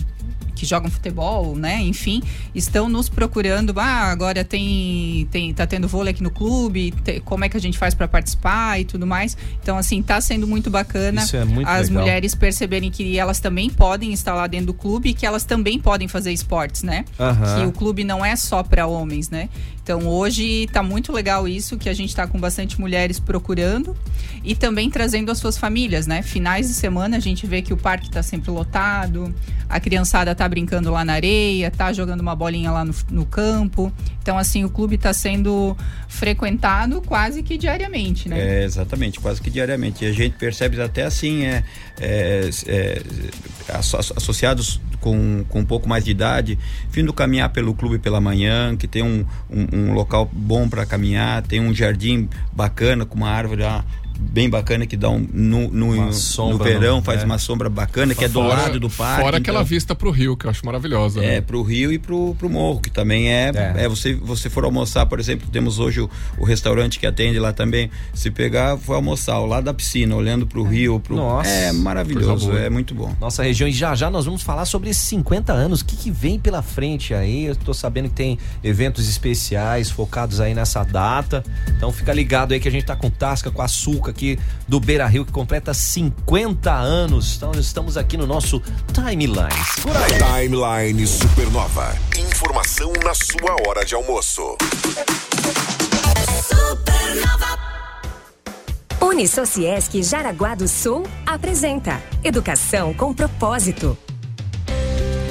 que 0.59 0.65
jogam 0.65 0.89
futebol, 0.91 1.55
né? 1.55 1.79
Enfim, 1.81 2.21
estão 2.53 2.89
nos 2.89 3.07
procurando. 3.09 3.73
Ah, 3.77 4.11
agora 4.11 4.43
tem, 4.43 5.27
tem 5.31 5.53
tá 5.53 5.65
tendo 5.65 5.87
vôlei 5.87 6.11
aqui 6.11 6.21
no 6.21 6.29
clube. 6.31 6.91
te- 7.03 7.19
como 7.21 7.45
é 7.45 7.49
que 7.49 7.55
a 7.57 7.61
gente 7.61 7.77
faz 7.77 7.93
para 7.93 8.07
participar 8.07 8.79
e 8.79 8.85
tudo 8.85 9.07
mais? 9.07 9.37
Então, 9.61 9.77
assim, 9.77 10.01
tá 10.01 10.19
sendo 10.19 10.45
muito 10.47 10.69
bacana 10.69 11.23
é 11.33 11.45
muito 11.45 11.67
as 11.67 11.87
legal. 11.89 12.03
mulheres 12.03 12.35
perceberem 12.35 12.91
que 12.91 13.17
elas 13.17 13.39
também 13.39 13.69
podem 13.69 14.11
estar 14.13 14.33
lá 14.33 14.47
dentro 14.47 14.67
do 14.67 14.73
clube 14.73 15.09
e 15.09 15.13
que 15.13 15.25
elas 15.25 15.43
também 15.43 15.79
podem 15.79 16.07
fazer 16.07 16.31
esportes, 16.33 16.83
né? 16.83 17.05
Aham. 17.19 17.59
Que 17.61 17.65
o 17.67 17.71
clube 17.71 18.03
não 18.03 18.23
é 18.23 18.35
só 18.35 18.61
para 18.63 18.85
homens, 18.87 19.29
né? 19.29 19.49
Então 19.89 20.07
hoje 20.07 20.67
tá 20.71 20.83
muito 20.83 21.11
legal 21.11 21.47
isso, 21.47 21.75
que 21.75 21.89
a 21.89 21.95
gente 21.95 22.15
tá 22.15 22.27
com 22.27 22.39
bastante 22.39 22.79
mulheres 22.79 23.19
procurando 23.19 23.97
e 24.43 24.53
também 24.53 24.87
trazendo 24.87 25.31
as 25.31 25.39
suas 25.39 25.57
famílias, 25.57 26.05
né? 26.05 26.21
Finais 26.21 26.67
de 26.67 26.75
semana 26.75 27.17
a 27.17 27.19
gente 27.19 27.47
vê 27.47 27.63
que 27.63 27.73
o 27.73 27.77
parque 27.77 28.07
tá 28.07 28.21
sempre 28.21 28.51
lotado, 28.51 29.33
a 29.67 29.79
criançada 29.79 30.35
tá 30.35 30.47
brincando 30.47 30.91
lá 30.91 31.03
na 31.03 31.13
areia, 31.13 31.71
tá 31.71 31.91
jogando 31.91 32.21
uma 32.21 32.35
bolinha 32.35 32.69
lá 32.69 32.85
no, 32.85 32.93
no 33.09 33.25
campo. 33.25 33.91
Então, 34.21 34.37
assim, 34.37 34.63
o 34.63 34.69
clube 34.69 34.95
tá 34.95 35.11
sendo 35.11 35.75
frequentado 36.07 37.01
quase 37.01 37.41
que 37.41 37.57
diariamente, 37.57 38.29
né? 38.29 38.39
É, 38.39 38.63
exatamente, 38.63 39.19
quase 39.19 39.41
que 39.41 39.49
diariamente. 39.49 40.05
E 40.05 40.07
a 40.07 40.11
gente 40.11 40.35
percebe 40.37 40.79
até 40.79 41.03
assim, 41.03 41.45
é, 41.45 41.63
é, 41.99 42.49
é, 42.67 43.01
asso- 43.73 43.97
associados 43.97 44.79
com, 44.99 45.43
com 45.47 45.59
um 45.61 45.65
pouco 45.65 45.87
mais 45.87 46.03
de 46.03 46.11
idade, 46.11 46.59
vindo 46.91 47.13
caminhar 47.13 47.49
pelo 47.49 47.73
clube 47.73 47.97
pela 47.97 48.19
manhã, 48.21 48.75
que 48.75 48.87
tem 48.87 49.01
um, 49.01 49.25
um, 49.49 49.67
um 49.79 49.93
local 49.93 50.29
bom 50.31 50.67
para 50.67 50.85
caminhar, 50.85 51.41
tem 51.41 51.59
um 51.59 51.73
jardim 51.73 52.29
bacana 52.51 53.05
com 53.05 53.15
uma 53.15 53.29
árvore 53.29 53.63
lá 53.63 53.83
bem 54.21 54.49
bacana 54.49 54.85
que 54.85 54.97
dá 54.97 55.09
um 55.09 55.25
no, 55.31 55.69
no, 55.71 55.93
Uma 55.93 56.05
no 56.07 56.13
sombra, 56.13 56.63
verão 56.67 56.95
não- 56.97 57.01
faz 57.03 57.21
é. 57.21 57.25
uma 57.25 57.37
sombra 57.37 57.69
bacana 57.69 58.13
que 58.13 58.25
é 58.25 58.27
do 58.27 58.33
Fora- 58.41 58.61
lado 58.63 58.79
do 58.79 58.89
parque 58.89 59.21
Fora 59.23 59.37
aquela 59.37 59.59
então- 59.59 59.65
vista 59.67 59.95
pro 59.95 60.11
rio, 60.11 60.35
que 60.35 60.45
eu 60.45 60.49
acho 60.51 60.65
maravilhosa. 60.65 61.23
é, 61.23 61.35
né? 61.35 61.41
pro 61.41 61.61
Rio 61.63 61.91
e 61.91 61.97
pro, 61.97 62.35
pro 62.35 62.49
Morro, 62.49 62.79
que 62.81 62.89
também 62.91 63.31
é, 63.31 63.51
é. 63.77 63.87
você, 63.87 64.13
você 64.13 64.49
for 64.49 64.63
almoçar, 64.65 65.05
por 65.05 65.19
exemplo, 65.19 65.47
temos 65.51 65.79
hoje 65.79 66.01
o, 66.01 66.09
o 66.37 66.43
restaurante 66.43 66.99
que 66.99 67.07
atende 67.07 67.39
lá 67.39 67.53
também. 67.53 67.89
Se 68.13 68.29
pegar, 68.29 68.77
for 68.77 68.93
almoçar 68.95 69.33
ao 69.35 69.45
lado 69.45 69.63
da 69.65 69.73
piscina, 69.73 70.15
olhando 70.15 70.45
pro 70.45 70.63
Rio, 70.63 70.99
pro. 70.99 71.15
Nossa, 71.15 71.49
é 71.49 71.71
maravilhoso, 71.71 72.51
é 72.57 72.69
muito 72.69 72.93
bom. 72.93 73.15
Nossa 73.19 73.41
região. 73.43 73.67
E 73.67 73.71
já 73.71 73.95
já 73.95 74.09
nós 74.09 74.25
vamos 74.25 74.41
falar 74.41 74.65
sobre 74.65 74.89
esses 74.89 75.03
50 75.03 75.53
anos. 75.53 75.81
O 75.81 75.85
que, 75.85 75.95
que 75.95 76.11
vem 76.11 76.37
pela 76.39 76.61
frente 76.61 77.13
aí? 77.13 77.45
Eu 77.45 77.55
tô 77.55 77.73
sabendo 77.73 78.09
que 78.09 78.15
tem 78.15 78.37
eventos 78.63 79.07
especiais 79.07 79.89
focados 79.89 80.39
aí 80.39 80.53
nessa 80.53 80.83
data. 80.83 81.43
Então 81.77 81.91
fica 81.91 82.13
ligado 82.13 82.51
aí 82.53 82.59
que 82.59 82.67
a 82.67 82.71
gente 82.71 82.85
tá 82.85 82.95
com 82.95 83.09
Tasca, 83.09 83.49
com 83.51 83.61
Açúcar 83.61 84.08
aqui 84.09 84.39
do 84.67 84.79
Beira 84.79 85.07
Rio, 85.07 85.25
que 85.25 85.31
completa 85.31 85.73
50 85.73 86.71
anos. 86.71 87.35
Então 87.35 87.51
estamos 87.53 87.97
aqui 87.97 88.17
no 88.17 88.27
nosso 88.27 88.61
Timeline. 88.93 89.49
Segura 89.75 89.99
aí. 89.99 90.47
Timeline 90.49 91.07
Supernova. 91.07 91.95
Informação 92.17 92.91
na 93.03 93.13
sua 93.13 93.55
hora 93.67 93.85
de 93.85 93.95
almoço. 93.95 94.57
Unisociesc 99.01 100.01
Jaraguá 100.03 100.55
do 100.55 100.67
Sul 100.67 101.03
apresenta 101.25 102.01
Educação 102.23 102.93
com 102.93 103.13
Propósito. 103.13 103.97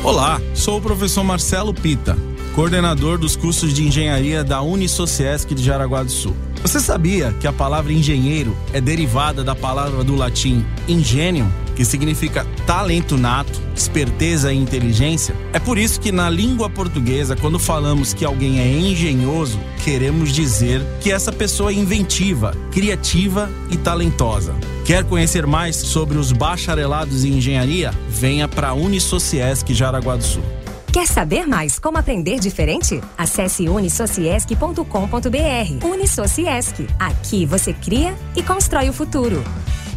Olá, 0.03 0.41
sou 0.55 0.79
o 0.79 0.81
professor 0.81 1.25
Marcelo 1.25 1.75
Pita, 1.75 2.17
coordenador 2.59 3.19
dos 3.19 3.37
cursos 3.37 3.73
de 3.73 3.87
engenharia 3.87 4.43
da 4.43 4.61
Unisociesc 4.61 5.55
de 5.55 5.63
Jaraguá 5.63 6.03
do 6.03 6.11
Sul. 6.11 6.35
Você 6.61 6.81
sabia 6.81 7.33
que 7.41 7.47
a 7.47 7.53
palavra 7.53 7.93
engenheiro 7.93 8.57
é 8.73 8.81
derivada 8.81 9.45
da 9.45 9.55
palavra 9.55 10.03
do 10.03 10.17
latim 10.17 10.67
ingenium, 10.89 11.49
que 11.77 11.85
significa 11.85 12.45
talento 12.67 13.17
nato, 13.17 13.63
esperteza 13.77 14.53
e 14.53 14.57
inteligência? 14.57 15.37
É 15.53 15.61
por 15.61 15.79
isso 15.79 16.01
que 16.01 16.11
na 16.11 16.29
língua 16.29 16.69
portuguesa, 16.69 17.37
quando 17.37 17.61
falamos 17.61 18.13
que 18.13 18.25
alguém 18.25 18.59
é 18.59 18.69
engenhoso, 18.69 19.61
queremos 19.85 20.33
dizer 20.33 20.85
que 21.01 21.13
essa 21.13 21.31
pessoa 21.31 21.71
é 21.71 21.75
inventiva, 21.75 22.57
criativa 22.73 23.49
e 23.71 23.77
talentosa. 23.77 24.53
Quer 24.85 25.05
conhecer 25.05 25.47
mais 25.47 25.77
sobre 25.77 26.19
os 26.19 26.33
bacharelados 26.33 27.25
em 27.25 27.35
engenharia? 27.35 27.93
Venha 28.09 28.49
para 28.49 28.71
a 28.71 28.75
Unisociesc 28.75 29.73
Jaraguá 29.73 30.17
do 30.17 30.25
Sul. 30.25 30.58
Quer 30.93 31.07
saber 31.07 31.47
mais 31.47 31.79
como 31.79 31.99
aprender 31.99 32.41
diferente? 32.41 33.01
Acesse 33.17 33.69
unisociesc.com.br. 33.69 35.87
Unisociesc. 35.87 36.87
Aqui 36.99 37.45
você 37.45 37.75
cria 37.75 38.17
e 38.35 38.43
constrói 38.43 38.89
o 38.89 38.93
futuro. 38.93 39.45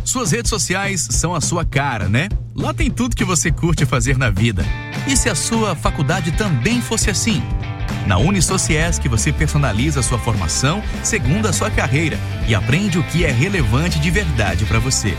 Suas 0.04 0.32
redes 0.32 0.50
sociais 0.50 1.08
são 1.12 1.34
a 1.34 1.40
sua 1.40 1.64
cara, 1.64 2.10
né? 2.10 2.28
Lá 2.54 2.74
tem 2.74 2.92
tudo 2.92 3.16
que 3.16 3.24
você 3.24 3.52
curte 3.52 3.86
fazer 3.86 4.18
na 4.18 4.30
vida. 4.30 4.66
E 5.08 5.16
se 5.16 5.30
a 5.30 5.36
sua 5.36 5.76
faculdade 5.76 6.34
também 6.34 6.82
fosse 6.82 7.10
assim? 7.10 7.42
Na 8.06 8.18
Unisociesc 8.18 9.08
você 9.08 9.32
personaliza 9.32 10.02
a 10.02 10.04
sua 10.04 10.20
formação 10.20 10.84
segundo 11.04 11.48
a 11.48 11.54
sua 11.54 11.72
carreira 11.72 12.20
e 12.48 12.54
aprende 12.54 13.00
o 13.00 13.04
que 13.04 13.24
é 13.24 13.32
relevante 13.32 14.00
de 14.00 14.12
verdade 14.12 14.66
para 14.66 14.80
você. 14.80 15.16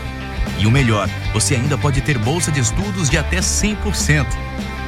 E 0.59 0.67
o 0.67 0.71
melhor, 0.71 1.09
você 1.33 1.55
ainda 1.55 1.77
pode 1.77 2.01
ter 2.01 2.19
bolsa 2.19 2.51
de 2.51 2.59
estudos 2.59 3.09
de 3.09 3.17
até 3.17 3.39
100%. 3.39 4.27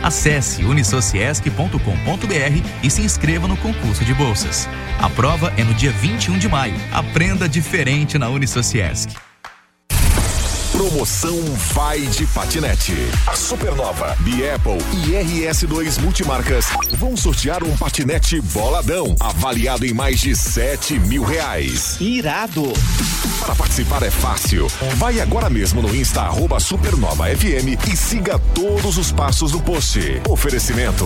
Acesse 0.06 0.64
unisociesc.com.br 0.64 2.64
e 2.84 2.90
se 2.92 3.02
inscreva 3.02 3.48
no 3.48 3.58
concurso 3.58 4.06
de 4.06 4.14
bolsas. 4.14 4.70
A 5.02 5.10
prova 5.10 5.52
é 5.58 5.64
no 5.64 5.74
dia 5.74 5.92
21 5.92 6.38
de 6.38 6.48
maio. 6.48 6.76
Aprenda 6.94 7.50
diferente 7.50 8.16
na 8.16 8.30
Unisociesc. 8.30 9.25
Promoção 10.76 11.42
Vai 11.74 12.02
de 12.02 12.28
Patinete. 12.28 12.92
A 13.28 13.34
Supernova, 13.34 14.14
Biapple 14.20 14.78
e 15.08 15.12
RS2 15.12 16.02
Multimarcas 16.02 16.66
vão 16.98 17.16
sortear 17.16 17.64
um 17.64 17.78
patinete 17.78 18.42
boladão, 18.42 19.16
avaliado 19.18 19.86
em 19.86 19.94
mais 19.94 20.20
de 20.20 20.36
7 20.36 21.00
mil 21.00 21.24
reais. 21.24 21.96
Irado! 22.02 22.74
Para 23.40 23.56
participar 23.56 24.04
é 24.04 24.12
fácil. 24.12 24.68
Vai 24.96 25.22
agora 25.22 25.50
mesmo 25.50 25.82
no 25.82 25.96
Insta 25.96 26.24
arroba 26.24 26.60
Supernova 26.60 27.24
FM 27.34 27.80
e 27.90 27.96
siga 27.96 28.38
todos 28.54 28.98
os 28.98 29.14
passos 29.14 29.54
do 29.54 29.62
post. 29.62 30.22
Oferecimento. 30.28 31.06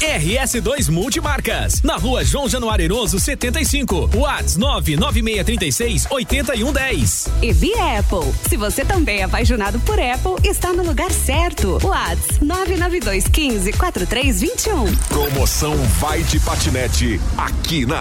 RS2 0.00 0.90
Multimarcas, 0.90 1.80
na 1.82 1.96
rua 1.96 2.22
João 2.22 2.48
Januário 2.48 2.84
Eroso 2.84 3.18
75, 3.18 4.10
Whats 4.14 4.56
99636 4.56 6.06
8110. 6.10 7.28
E 7.40 7.52
Via 7.52 7.98
Apple. 7.98 8.30
Se 8.46 8.56
você 8.56 8.84
também 8.84 9.20
é 9.20 9.22
apaixonado 9.22 9.80
por 9.80 9.98
Apple, 9.98 10.48
está 10.48 10.72
no 10.72 10.82
lugar 10.82 11.10
certo. 11.10 11.78
Whats 11.82 12.40
992 12.40 13.26
15 13.28 13.72
4321. 13.72 14.96
Promoção 15.08 15.74
Vai 15.98 16.22
de 16.24 16.40
Patinete 16.40 17.20
aqui 17.38 17.86
na 17.86 17.98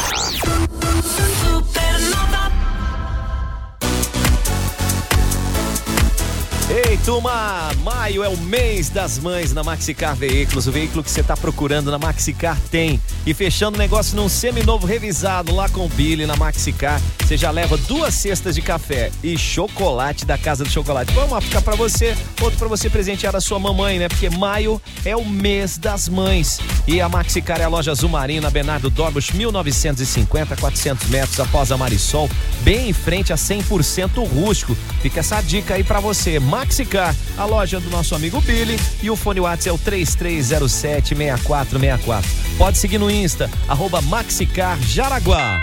Ei, 6.68 6.95
turma! 7.06 7.70
Maio 7.84 8.24
é 8.24 8.28
o 8.28 8.36
mês 8.36 8.90
das 8.90 9.20
mães 9.20 9.54
na 9.54 9.64
Maxicar 9.64 10.16
Veículos. 10.16 10.66
O 10.66 10.72
veículo 10.72 11.04
que 11.04 11.12
você 11.12 11.22
está 11.22 11.38
procurando 11.38 11.92
na 11.92 12.00
Maxicar 12.00 12.60
tem. 12.72 13.00
E 13.28 13.34
fechando 13.34 13.76
o 13.76 13.80
negócio 13.80 14.16
num 14.16 14.28
seminovo 14.28 14.88
revisado 14.88 15.54
lá 15.54 15.70
com 15.70 15.86
o 15.86 15.90
Billy 15.90 16.26
na 16.26 16.36
Maxicar, 16.36 17.00
você 17.20 17.38
já 17.38 17.52
leva 17.52 17.78
duas 17.78 18.14
cestas 18.16 18.56
de 18.56 18.62
café 18.62 19.12
e 19.24 19.38
chocolate 19.38 20.26
da 20.26 20.36
Casa 20.36 20.64
do 20.64 20.70
Chocolate. 20.70 21.14
Vamos 21.14 21.44
ficar 21.44 21.62
para 21.62 21.76
você, 21.76 22.18
outro 22.42 22.58
para 22.58 22.68
você 22.68 22.90
presentear 22.90 23.36
a 23.36 23.42
sua 23.42 23.60
mamãe, 23.60 24.00
né? 24.00 24.08
Porque 24.08 24.30
maio 24.30 24.82
é 25.04 25.16
o 25.16 25.24
mês 25.24 25.78
das 25.78 26.10
mães. 26.10 26.60
E 26.88 27.00
a 27.02 27.08
Maxicar 27.08 27.62
é 27.62 27.66
a 27.66 27.68
loja 27.68 27.92
Azul 27.92 28.10
Marinho 28.10 28.42
na 28.42 28.50
Bernardo 28.50 28.90
Dorbos, 28.90 29.30
1950, 29.30 30.56
400 30.56 31.08
metros 31.10 31.40
após 31.40 31.72
a 31.72 31.78
Marisol, 31.78 32.30
bem 32.62 32.90
em 32.90 32.94
frente 32.94 33.32
a 33.32 33.36
100% 33.36 34.28
rústico. 34.28 34.76
Fica 35.02 35.20
essa 35.20 35.40
dica 35.42 35.76
aí 35.76 35.84
para 35.84 36.00
você. 36.00 36.40
Maxicar, 36.40 36.95
a 37.38 37.46
loja 37.46 37.80
do 37.80 37.90
nosso 37.90 38.14
amigo 38.16 38.42
Billy 38.42 38.78
e 39.02 39.10
o 39.10 39.16
fone 39.16 39.40
WhatsApp 39.40 39.70
é 39.70 39.74
o 39.74 39.80
3307-6464. 39.80 42.26
Pode 42.58 42.78
seguir 42.78 42.98
no 42.98 43.10
Insta, 43.12 43.50
arroba 43.68 44.02
Maxicar 44.02 44.78
Jaraguá. 44.82 45.60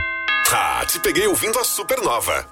Ah, 0.53 0.85
te 0.87 1.01
peguei 1.01 1.27
ouvindo 1.27 1.59
a 1.59 1.64
Supernova. 1.64 2.47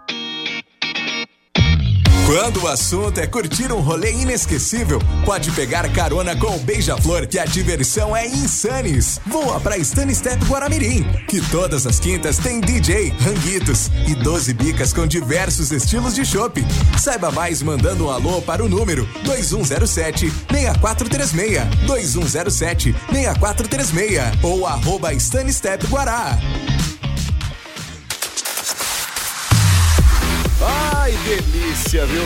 Quando 2.30 2.62
o 2.62 2.68
assunto 2.68 3.18
é 3.18 3.26
curtir 3.26 3.72
um 3.72 3.80
rolê 3.80 4.12
inesquecível, 4.12 5.00
pode 5.24 5.50
pegar 5.50 5.92
carona 5.92 6.36
com 6.36 6.54
o 6.54 6.60
Beija-Flor, 6.60 7.26
que 7.26 7.40
a 7.40 7.44
diversão 7.44 8.16
é 8.16 8.24
insanes. 8.24 9.20
Voa 9.26 9.58
pra 9.58 9.82
Stun 9.82 10.14
Step 10.14 10.44
Guaramirim, 10.44 11.02
que 11.26 11.40
todas 11.50 11.88
as 11.88 11.98
quintas 11.98 12.38
tem 12.38 12.60
DJ, 12.60 13.12
ranguitos 13.18 13.90
e 14.06 14.14
12 14.14 14.54
bicas 14.54 14.92
com 14.92 15.08
diversos 15.08 15.72
estilos 15.72 16.14
de 16.14 16.24
shopping. 16.24 16.64
Saiba 16.96 17.32
mais 17.32 17.62
mandando 17.62 18.06
um 18.06 18.10
alô 18.12 18.40
para 18.40 18.64
o 18.64 18.68
número 18.68 19.08
2107 19.24 20.30
6436 20.52 21.64
2107 21.84 22.94
6436 23.10 24.44
ou 24.44 24.68
arroba 24.68 25.12
Stun 25.18 25.50
Step 25.50 25.84
Guará. 25.88 26.38
Delícia, 31.24 32.06
viu? 32.06 32.22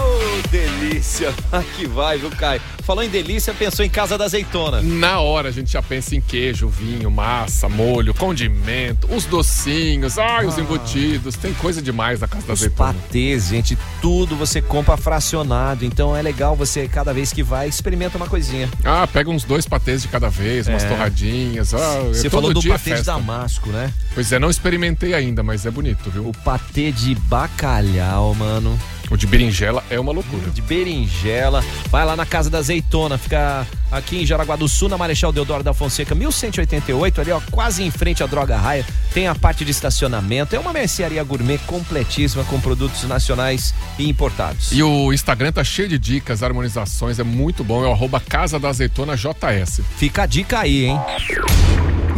Oh, 0.00 0.48
delícia. 0.48 1.32
Aqui 1.52 1.86
vai, 1.86 2.18
viu, 2.18 2.30
Caio? 2.30 2.60
Falou 2.84 3.04
em 3.04 3.08
delícia, 3.10 3.52
pensou 3.52 3.84
em 3.84 3.88
Casa 3.90 4.16
da 4.16 4.24
Azeitona. 4.24 4.80
Na 4.80 5.20
hora 5.20 5.48
a 5.50 5.52
gente 5.52 5.70
já 5.70 5.82
pensa 5.82 6.16
em 6.16 6.22
queijo, 6.22 6.68
vinho, 6.68 7.10
massa, 7.10 7.68
molho, 7.68 8.14
condimento, 8.14 9.06
os 9.14 9.26
docinhos, 9.26 10.18
ai, 10.18 10.46
os 10.46 10.56
Ah. 10.56 10.60
embutidos. 10.62 11.36
Tem 11.36 11.52
coisa 11.54 11.82
demais 11.82 12.20
na 12.20 12.26
Casa 12.28 12.46
da 12.46 12.54
Os 12.54 12.60
Azeitona. 12.62 12.94
patês, 12.94 13.48
gente, 13.48 13.76
tudo 14.00 14.34
você 14.36 14.62
compra 14.62 14.96
fracionado. 14.96 15.84
Então 15.84 16.16
é 16.16 16.22
legal 16.22 16.56
você, 16.56 16.88
cada 16.88 17.12
vez 17.12 17.30
que 17.30 17.42
vai, 17.42 17.68
experimenta 17.68 18.16
uma 18.16 18.26
coisinha. 18.26 18.70
Ah, 18.84 19.06
pega 19.06 19.28
uns 19.28 19.44
dois 19.44 19.66
patês 19.66 20.00
de 20.02 20.08
cada 20.08 20.30
vez, 20.30 20.66
umas 20.66 20.82
É. 20.82 20.88
torradinhas. 20.88 21.74
Ah, 21.74 22.00
Você 22.08 22.30
todo 22.30 22.40
falou 22.40 22.54
do 22.54 22.66
é 22.66 22.72
patê 22.72 22.94
de 22.94 23.02
damasco, 23.02 23.68
né? 23.68 23.92
Pois 24.14 24.32
é, 24.32 24.38
não 24.38 24.48
experimentei 24.48 25.12
ainda, 25.12 25.42
mas 25.42 25.66
é 25.66 25.70
bonito, 25.70 26.08
viu? 26.10 26.26
O 26.26 26.32
patê 26.42 26.90
de 26.90 27.14
bacalhau, 27.14 28.34
mano. 28.34 28.78
O 29.10 29.16
de 29.16 29.26
berinjela 29.26 29.82
é 29.90 29.98
uma 29.98 30.12
loucura. 30.12 30.50
De 30.50 30.60
berinjela. 30.60 31.64
Vai 31.90 32.04
lá 32.04 32.14
na 32.14 32.26
Casa 32.26 32.50
da 32.50 32.58
Azeitona, 32.58 33.16
fica 33.16 33.66
aqui 33.90 34.18
em 34.18 34.26
Jaraguá 34.26 34.54
do 34.54 34.68
Sul, 34.68 34.88
na 34.88 34.98
Marechal 34.98 35.32
Deodoro 35.32 35.62
da 35.62 35.72
Fonseca, 35.72 36.14
1188, 36.14 37.20
ali 37.20 37.32
ó, 37.32 37.40
quase 37.50 37.82
em 37.82 37.90
frente 37.90 38.22
à 38.22 38.26
Droga 38.26 38.56
Raia. 38.56 38.84
Tem 39.14 39.26
a 39.26 39.34
parte 39.34 39.64
de 39.64 39.70
estacionamento. 39.70 40.54
É 40.54 40.58
uma 40.58 40.72
mercearia 40.72 41.22
gourmet 41.24 41.58
completíssima 41.66 42.44
com 42.44 42.60
produtos 42.60 43.02
nacionais 43.04 43.74
e 43.98 44.08
importados. 44.08 44.72
E 44.72 44.82
o 44.82 45.12
Instagram 45.12 45.52
tá 45.52 45.64
cheio 45.64 45.88
de 45.88 45.98
dicas, 45.98 46.42
harmonizações, 46.42 47.18
é 47.18 47.24
muito 47.24 47.64
bom. 47.64 47.84
É 47.84 47.88
o 47.88 47.92
arroba 47.92 48.20
Casa 48.20 48.58
da 48.58 48.68
Azeitona 48.68 49.16
JS. 49.16 49.80
Fica 49.96 50.24
a 50.24 50.26
dica 50.26 50.60
aí, 50.60 50.84
hein? 50.84 51.00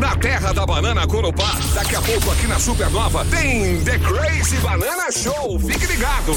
Na 0.00 0.16
terra 0.16 0.54
da 0.54 0.64
banana 0.64 1.06
Corupá, 1.06 1.58
daqui 1.74 1.94
a 1.94 2.00
pouco 2.00 2.30
aqui 2.30 2.46
na 2.46 2.58
Supernova 2.58 3.22
tem 3.26 3.84
The 3.84 3.98
Crazy 3.98 4.56
Banana 4.56 5.12
Show. 5.12 5.60
Fique 5.60 5.84
ligado. 5.84 6.34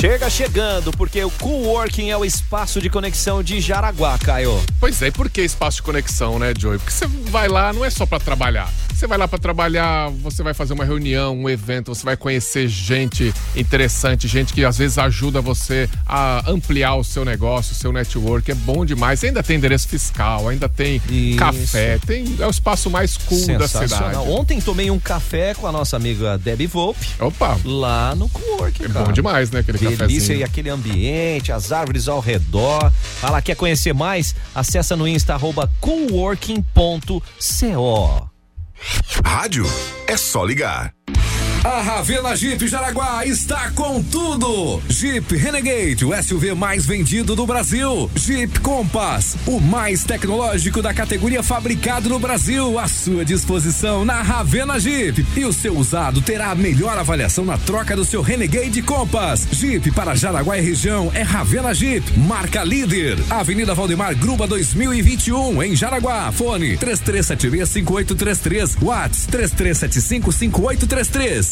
Chega 0.00 0.30
chegando, 0.30 0.92
porque 0.92 1.24
o 1.24 1.30
Coworking 1.32 2.10
é 2.10 2.16
o 2.16 2.24
espaço 2.24 2.80
de 2.80 2.88
conexão 2.88 3.42
de 3.42 3.60
Jaraguá, 3.60 4.16
Caio. 4.16 4.62
Pois 4.78 5.02
é, 5.02 5.08
e 5.08 5.10
por 5.10 5.28
que 5.28 5.42
espaço 5.42 5.78
de 5.78 5.82
conexão, 5.82 6.38
né, 6.38 6.54
Joey? 6.56 6.78
Porque 6.78 6.92
você 6.92 7.08
vai 7.08 7.48
lá, 7.48 7.72
não 7.72 7.84
é 7.84 7.90
só 7.90 8.06
pra 8.06 8.20
trabalhar. 8.20 8.70
Você 9.02 9.08
vai 9.08 9.18
lá 9.18 9.26
pra 9.26 9.36
trabalhar, 9.36 10.10
você 10.10 10.44
vai 10.44 10.54
fazer 10.54 10.74
uma 10.74 10.84
reunião, 10.84 11.36
um 11.36 11.50
evento, 11.50 11.92
você 11.92 12.04
vai 12.04 12.16
conhecer 12.16 12.68
gente 12.68 13.34
interessante, 13.56 14.28
gente 14.28 14.54
que 14.54 14.64
às 14.64 14.78
vezes 14.78 14.96
ajuda 14.96 15.40
você 15.40 15.90
a 16.06 16.48
ampliar 16.48 16.94
o 16.94 17.02
seu 17.02 17.24
negócio, 17.24 17.72
o 17.72 17.74
seu 17.74 17.92
network. 17.92 18.48
É 18.48 18.54
bom 18.54 18.84
demais. 18.84 19.24
Ainda 19.24 19.42
tem 19.42 19.56
endereço 19.56 19.88
fiscal, 19.88 20.48
ainda 20.48 20.68
tem 20.68 21.02
Isso. 21.10 21.36
café, 21.36 21.98
tem 22.06 22.36
é 22.38 22.46
o 22.46 22.50
espaço 22.50 22.88
mais 22.88 23.16
cool 23.16 23.44
da 23.58 23.66
cidade. 23.66 24.18
Ontem 24.18 24.60
tomei 24.60 24.88
um 24.88 25.00
café 25.00 25.52
com 25.52 25.66
a 25.66 25.72
nossa 25.72 25.96
amiga 25.96 26.38
Debbie 26.38 26.68
Volpe. 26.68 27.04
Opa! 27.18 27.58
Lá 27.64 28.14
no 28.14 28.28
Coworking. 28.28 28.84
É 28.84 28.88
bom 28.88 29.10
demais, 29.10 29.50
né, 29.50 29.58
aquele 29.58 29.78
Delícia 29.78 30.06
cafezinho. 30.06 30.38
e 30.38 30.44
aquele 30.44 30.70
ambiente, 30.70 31.50
as 31.50 31.72
árvores 31.72 32.06
ao 32.06 32.20
redor. 32.20 32.92
Lá, 33.20 33.42
quer 33.42 33.56
conhecer 33.56 33.92
mais? 33.92 34.32
Acessa 34.54 34.94
no 34.94 35.08
Insta, 35.08 35.34
arroba 35.34 35.68
coworking.co. 35.80 37.22
Rádio 39.24 39.64
é 40.06 40.16
só 40.16 40.44
ligar. 40.44 40.94
A 41.64 41.80
Ravena 41.80 42.34
Jeep 42.34 42.66
Jaraguá 42.66 43.24
está 43.24 43.70
com 43.70 44.02
tudo. 44.02 44.82
Jeep 44.88 45.36
Renegade, 45.36 46.04
o 46.04 46.10
SUV 46.20 46.54
mais 46.54 46.84
vendido 46.84 47.36
do 47.36 47.46
Brasil. 47.46 48.10
Jeep 48.16 48.58
Compass, 48.58 49.36
o 49.46 49.60
mais 49.60 50.02
tecnológico 50.02 50.82
da 50.82 50.92
categoria 50.92 51.40
fabricado 51.40 52.08
no 52.08 52.18
Brasil, 52.18 52.80
à 52.80 52.88
sua 52.88 53.24
disposição 53.24 54.04
na 54.04 54.22
Ravena 54.22 54.80
Jeep. 54.80 55.24
E 55.36 55.44
o 55.44 55.52
seu 55.52 55.78
usado 55.78 56.20
terá 56.20 56.50
a 56.50 56.56
melhor 56.56 56.98
avaliação 56.98 57.44
na 57.44 57.56
troca 57.56 57.94
do 57.94 58.04
seu 58.04 58.22
Renegade 58.22 58.82
Compass. 58.82 59.46
Jeep 59.52 59.92
para 59.92 60.16
Jaraguá 60.16 60.58
e 60.58 60.62
região 60.62 61.12
é 61.14 61.22
Ravena 61.22 61.72
Jeep, 61.72 62.18
marca 62.18 62.64
líder. 62.64 63.16
Avenida 63.30 63.72
Valdemar 63.72 64.16
Gruba 64.16 64.48
2021 64.48 65.62
em 65.62 65.76
Jaraguá. 65.76 66.32
Fone 66.32 66.76
33765833, 66.76 68.82
Whats 68.82 69.28
33755833. 69.30 71.51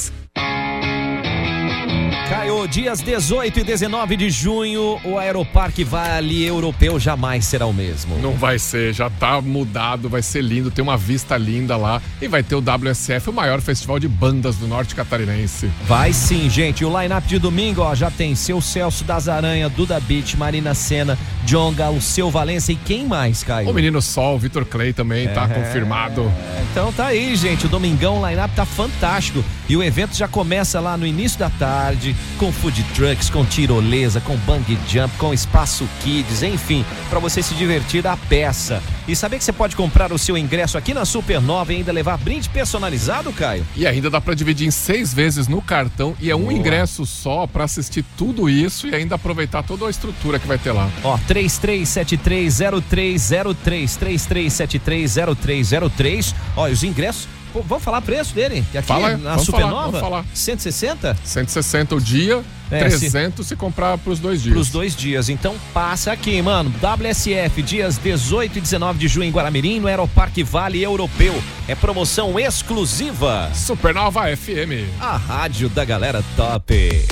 Caio, 2.29 2.67
dias 2.69 3.01
18 3.01 3.59
e 3.61 3.65
19 3.65 4.17
de 4.17 4.31
junho, 4.31 5.01
o 5.05 5.19
Aeroparque 5.19 5.83
Vale 5.83 6.45
Europeu 6.45 6.99
jamais 7.01 7.45
será 7.45 7.67
o 7.67 7.73
mesmo. 7.73 8.17
Não 8.19 8.35
vai 8.35 8.57
ser, 8.57 8.93
já 8.95 9.11
tá 9.11 9.41
mudado, 9.41 10.09
vai 10.09 10.23
ser 10.23 10.41
lindo, 10.43 10.71
tem 10.71 10.81
uma 10.83 10.97
vista 10.97 11.37
linda 11.37 11.77
lá 11.77 12.01
e 12.23 12.29
vai 12.29 12.41
ter 12.45 12.55
o 12.55 12.61
WSF, 12.61 13.31
o 13.31 13.33
maior 13.33 13.61
festival 13.61 13.99
de 13.99 14.07
bandas 14.07 14.57
do 14.57 14.69
norte 14.69 14.95
catarinense. 14.95 15.69
Vai 15.89 16.13
sim, 16.13 16.49
gente. 16.49 16.83
E 16.83 16.85
o 16.85 17.01
line-up 17.01 17.27
de 17.27 17.39
domingo, 17.39 17.83
ó, 17.83 17.97
já 17.97 18.11
tem 18.13 18.37
seu 18.37 18.61
Celso 18.61 19.03
das 19.03 19.29
Aranha, 19.29 19.69
Duda 19.69 19.99
Beat, 19.99 20.35
Marina 20.37 20.73
Senna, 20.73 21.19
Jonga, 21.45 21.91
o 21.91 22.01
seu 22.01 22.31
Valência 22.31 22.73
e 22.73 22.77
quem 22.77 23.07
mais, 23.07 23.43
Caio? 23.43 23.69
O 23.69 23.75
Menino 23.75 24.01
Sol, 24.01 24.37
o 24.37 24.39
Vitor 24.39 24.65
Clay 24.65 24.93
também 24.93 25.27
tá 25.29 25.49
É. 25.51 25.55
confirmado. 25.55 26.31
Então 26.71 26.93
tá 26.93 27.07
aí, 27.07 27.35
gente. 27.35 27.67
O 27.67 27.69
domingão, 27.69 28.23
o 28.23 28.29
line-up 28.29 28.55
tá 28.55 28.65
fantástico. 28.65 29.43
E 29.71 29.77
o 29.77 29.83
evento 29.85 30.17
já 30.17 30.27
começa 30.27 30.81
lá 30.81 30.97
no 30.97 31.07
início 31.07 31.39
da 31.39 31.49
tarde, 31.49 32.17
com 32.39 32.51
food 32.51 32.83
trucks, 32.93 33.31
com 33.31 33.45
tirolesa, 33.45 34.21
com 34.21 34.37
bungee 34.39 34.77
jump, 34.89 35.17
com 35.17 35.33
espaço 35.33 35.89
kids, 36.03 36.43
enfim, 36.43 36.85
pra 37.09 37.21
você 37.21 37.41
se 37.41 37.55
divertir 37.55 38.05
à 38.05 38.17
peça. 38.17 38.83
E 39.07 39.15
saber 39.15 39.39
que 39.39 39.45
você 39.45 39.53
pode 39.53 39.77
comprar 39.77 40.13
o 40.13 40.19
seu 40.19 40.37
ingresso 40.37 40.77
aqui 40.77 40.93
na 40.93 41.05
Supernova 41.05 41.73
e 41.73 41.77
ainda 41.77 41.93
levar 41.93 42.19
brinde 42.19 42.49
personalizado, 42.49 43.33
Caio? 43.33 43.65
E 43.77 43.87
ainda 43.87 44.11
dá 44.11 44.21
pra 44.21 44.35
dividir 44.35 44.67
em 44.67 44.73
seis 44.73 45.15
vezes 45.15 45.47
no 45.47 45.63
cartão 45.63 46.17
e 46.21 46.33
é 46.33 46.35
um 46.35 46.47
Boa. 46.47 46.53
ingresso 46.53 47.07
só 47.07 47.47
pra 47.47 47.63
assistir 47.63 48.05
tudo 48.19 48.49
isso 48.49 48.89
e 48.89 48.95
ainda 48.95 49.15
aproveitar 49.15 49.63
toda 49.63 49.87
a 49.87 49.91
estrutura 49.91 50.41
que 50.41 50.49
vai 50.49 50.59
ter 50.59 50.73
lá. 50.73 50.91
Ó, 51.05 51.17
33730303, 51.29 53.97
33730303. 53.97 56.35
Ó, 56.57 56.69
e 56.69 56.73
os 56.73 56.83
ingressos, 56.83 57.29
pô, 57.53 57.63
vamos 57.63 57.85
falar 57.85 58.01
preço 58.03 58.35
dele? 58.35 58.65
Que 58.71 58.79
aqui 58.79 58.89
Fala, 58.89 59.17
na 59.17 59.31
vamos 59.31 59.47
falar, 59.47 59.63
Supernova, 59.63 59.85
vamos 59.87 60.01
falar. 60.01 60.25
160? 60.35 61.17
160 61.25 61.95
o 61.95 62.01
dia, 62.01 62.43
É, 62.71 62.79
300 62.81 63.47
se... 63.47 63.57
comprar 63.57 63.99
pros 63.99 64.19
dois 64.19 64.43
dias. 64.43 64.55
Pros 64.55 64.69
dois 64.71 64.95
dias. 64.97 65.29
Então 65.29 65.55
passa 65.75 66.13
aqui, 66.13 66.41
mano. 66.41 66.73
WSF, 66.81 67.63
dias 67.63 67.99
18 67.99 68.59
e 68.59 68.61
19 68.61 68.99
de 68.99 69.09
junho 69.09 69.27
em 69.27 69.31
Guaramirim, 69.33 69.81
no 69.81 69.89
Aeroparque 69.89 70.43
Vale 70.43 70.83
Europeu. 70.83 71.43
É 71.69 71.75
promoção 71.75 72.39
exclusiva. 72.39 73.51
Supernova 73.55 74.25
FM. 74.37 74.89
A 75.01 75.17
rádio 75.17 75.69
da 75.69 75.85
galera 75.85 76.23
top. 76.37 77.07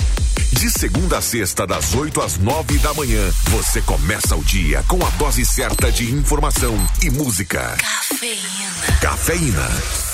De 0.52 0.70
segunda 0.70 1.18
a 1.18 1.20
sexta, 1.20 1.66
das 1.66 1.94
8 1.94 2.20
às 2.22 2.38
9 2.38 2.78
da 2.78 2.92
manhã, 2.94 3.30
você 3.50 3.80
começa 3.82 4.34
o 4.34 4.42
dia 4.42 4.82
com 4.88 4.96
a 5.04 5.10
dose 5.10 5.44
certa 5.44 5.92
de 5.92 6.10
informação 6.10 6.74
e 7.02 7.10
música. 7.10 7.76
Cafeína. 7.78 8.98
Cafeína. 9.00 10.07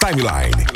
Timeline. 0.00 0.66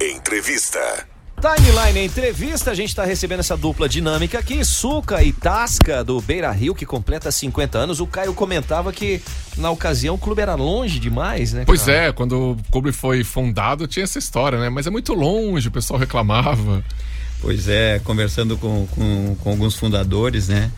Entrevista. 0.00 1.06
Timeline 1.40 2.06
Entrevista, 2.06 2.70
a 2.70 2.74
gente 2.74 2.88
está 2.88 3.04
recebendo 3.04 3.40
essa 3.40 3.56
dupla 3.56 3.88
dinâmica 3.88 4.38
aqui, 4.38 4.64
Suca 4.64 5.22
e 5.22 5.32
Tasca 5.32 6.02
do 6.02 6.20
Beira 6.20 6.50
Rio, 6.50 6.74
que 6.74 6.86
completa 6.86 7.30
50 7.30 7.76
anos. 7.76 8.00
O 8.00 8.06
Caio 8.06 8.32
comentava 8.32 8.92
que 8.92 9.20
na 9.56 9.70
ocasião 9.70 10.14
o 10.14 10.18
clube 10.18 10.40
era 10.40 10.54
longe 10.54 10.98
demais, 10.98 11.52
né? 11.52 11.64
Pois 11.66 11.82
cara? 11.82 11.98
é, 11.98 12.12
quando 12.12 12.52
o 12.52 12.56
clube 12.70 12.90
foi 12.90 13.22
fundado 13.22 13.86
tinha 13.86 14.04
essa 14.04 14.18
história, 14.18 14.58
né? 14.58 14.70
Mas 14.70 14.86
é 14.86 14.90
muito 14.90 15.12
longe, 15.12 15.68
o 15.68 15.70
pessoal 15.70 16.00
reclamava. 16.00 16.82
Pois 17.40 17.68
é, 17.68 18.00
conversando 18.02 18.56
com, 18.56 18.86
com, 18.86 19.36
com 19.36 19.50
alguns 19.50 19.76
fundadores, 19.76 20.48
né? 20.48 20.70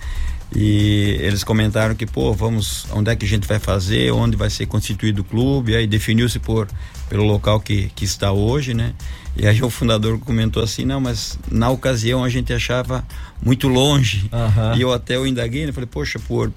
E 0.55 1.17
eles 1.21 1.45
comentaram 1.45 1.95
que, 1.95 2.07
pô, 2.07 2.33
vamos, 2.33 2.87
onde 2.93 3.11
é 3.11 3.17
que 3.17 3.25
a 3.25 3.29
gente 3.29 3.47
vai 3.47 3.59
fazer, 3.59 4.11
onde 4.13 4.37
vai 4.37 4.49
ser 4.49 4.67
constituído 4.67 5.21
o 5.21 5.25
clube, 5.25 5.77
aí 5.77 5.87
definiu-se 5.87 6.39
por 6.39 6.67
pelo 7.09 7.25
local 7.25 7.61
que, 7.61 7.91
que 7.95 8.05
está 8.05 8.33
hoje, 8.33 8.75
né? 8.75 8.93
E 9.37 9.47
aí 9.47 9.63
o 9.63 9.71
fundador 9.71 10.19
comentou 10.19 10.63
assim, 10.63 10.85
não, 10.85 11.01
mas 11.01 11.39
na 11.51 11.71
ocasião 11.71 12.25
a 12.25 12.29
gente 12.29 12.53
achava 12.53 13.05
muito 13.43 13.69
longe. 13.69 14.29
Aham. 14.33 14.75
E 14.77 14.83
eu 14.83 14.93
até 14.93 15.17
eu 15.17 15.27
indaguei, 15.27 15.65
né? 15.65 15.73
Falei, 15.73 15.89
poxa, 15.91 16.19
por 16.19 16.53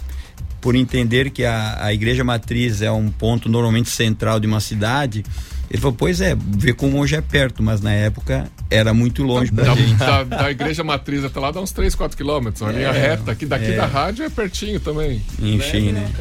por 0.60 0.76
entender 0.76 1.32
que 1.32 1.44
a, 1.44 1.86
a 1.86 1.92
igreja 1.92 2.24
matriz 2.24 2.84
é 2.84 2.92
um 2.92 3.10
ponto 3.10 3.50
normalmente 3.50 3.89
central 3.89 4.39
de 4.39 4.46
uma 4.46 4.60
cidade, 4.60 5.26
Ele 5.74 5.78
falou, 5.80 5.95
pois 5.97 6.19
é, 6.19 6.36
ver 6.38 6.74
como 6.74 6.99
hoje 6.99 7.15
é 7.15 7.22
perto, 7.22 7.63
mas 7.63 7.80
na 7.80 7.93
época 7.93 8.51
era 8.69 8.93
muito 8.93 9.24
longe 9.24 9.49
pra 9.53 9.63
Da, 9.63 9.76
gente. 9.76 9.93
da, 9.95 10.24
da 10.26 10.51
igreja 10.51 10.84
matriz 10.84 11.24
até 11.24 11.39
lá 11.39 11.49
dá 11.49 11.61
uns 11.61 11.72
3, 11.72 11.95
4 11.95 12.17
quilômetros. 12.17 12.61
Uma 12.61 12.72
É, 12.72 12.76
linha 12.76 12.91
reta. 12.91 13.32
Aqui, 13.32 13.45
daqui 13.45 13.72
é. 13.72 13.76
da 13.78 13.86
rádio 13.86 14.26
é 14.26 14.30
pertinho 14.30 14.82
também. 14.82 15.22
Enfim, 15.39 15.93
né? 15.93 16.11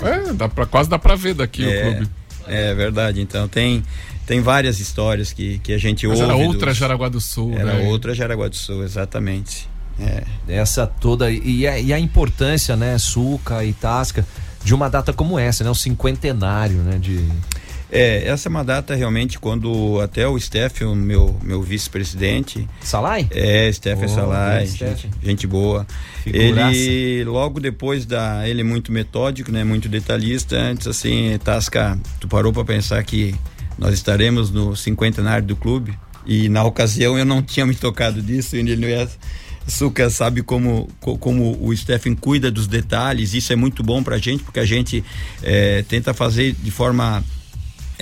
É, 0.00 0.32
dá 0.32 0.48
pra, 0.48 0.64
quase 0.64 0.88
dá 0.88 0.96
pra 0.98 1.16
ver 1.16 1.34
daqui 1.34 1.64
é, 1.64 1.88
o 1.88 1.90
clube. 1.96 2.10
É 2.46 2.72
verdade, 2.74 3.20
então 3.20 3.48
tem, 3.48 3.82
tem 4.26 4.40
várias 4.40 4.78
histórias 4.80 5.32
que, 5.32 5.58
que 5.58 5.72
a 5.72 5.78
gente 5.78 6.06
Mas 6.06 6.20
ouve. 6.20 6.32
era 6.32 6.40
outra 6.46 6.70
dos- 6.70 6.76
Jaraguá 6.78 7.08
do 7.08 7.20
Sul, 7.20 7.54
Era 7.58 7.74
né? 7.74 7.88
outra 7.88 8.14
Jaraguá 8.14 8.46
do 8.48 8.56
Sul, 8.56 8.84
exatamente. 8.84 9.68
É. 10.00 10.22
Essa 10.48 10.86
toda. 10.86 11.30
E 11.30 11.66
a, 11.66 11.78
e 11.80 11.92
a 11.92 11.98
importância, 11.98 12.76
né, 12.76 12.96
Suca 12.98 13.64
e 13.64 13.72
Tasca, 13.72 14.24
de 14.64 14.72
uma 14.74 14.88
data 14.88 15.12
como 15.12 15.38
essa, 15.38 15.62
né? 15.64 15.70
O 15.70 15.74
cinquentenário, 15.74 16.78
né? 16.78 16.96
De. 16.98 17.24
É, 17.94 18.26
essa 18.26 18.48
é 18.48 18.50
uma 18.50 18.64
data 18.64 18.94
realmente 18.94 19.38
quando 19.38 20.00
até 20.00 20.26
o 20.26 20.38
Stefan, 20.40 20.94
meu, 20.94 21.36
meu 21.42 21.60
vice-presidente. 21.62 22.66
Salai? 22.80 23.28
É, 23.30 23.70
Stefan 23.70 24.06
Oh, 24.06 24.08
Salai, 24.08 24.66
grande 24.66 24.78
gente, 24.78 25.10
gente 25.22 25.46
boa. 25.46 25.86
Figuraça. 26.22 26.74
Ele, 26.74 27.24
logo 27.24 27.60
depois 27.60 28.06
da. 28.06 28.48
Ele 28.48 28.62
é 28.62 28.64
muito 28.64 28.90
metódico, 28.90 29.52
né? 29.52 29.62
Muito 29.62 29.88
detalhista. 29.90 30.56
Antes, 30.56 30.86
assim, 30.86 31.38
Tasca, 31.44 31.98
tu 32.18 32.26
parou 32.28 32.50
para 32.50 32.64
pensar 32.64 33.02
que 33.04 33.34
nós 33.78 33.92
estaremos 33.92 34.50
no 34.50 34.74
cinquentenário 34.74 35.46
do 35.46 35.54
clube? 35.54 35.92
E 36.26 36.48
na 36.48 36.64
ocasião 36.64 37.18
eu 37.18 37.24
não 37.26 37.42
tinha 37.42 37.66
me 37.66 37.74
tocado 37.74 38.22
disso, 38.22 38.56
e 38.56 38.60
ele 38.60 38.74
não 38.76 38.88
ia. 38.88 39.06
Suca 39.68 40.08
sabe 40.10 40.42
como, 40.42 40.88
co- 40.98 41.16
como 41.18 41.56
o 41.60 41.76
Stephen 41.76 42.14
cuida 42.16 42.50
dos 42.50 42.66
detalhes, 42.66 43.32
isso 43.34 43.52
é 43.52 43.56
muito 43.56 43.82
bom 43.82 44.02
pra 44.02 44.18
gente, 44.18 44.42
porque 44.42 44.58
a 44.58 44.64
gente 44.64 45.04
eh, 45.42 45.84
tenta 45.88 46.12
fazer 46.12 46.52
de 46.60 46.70
forma 46.72 47.22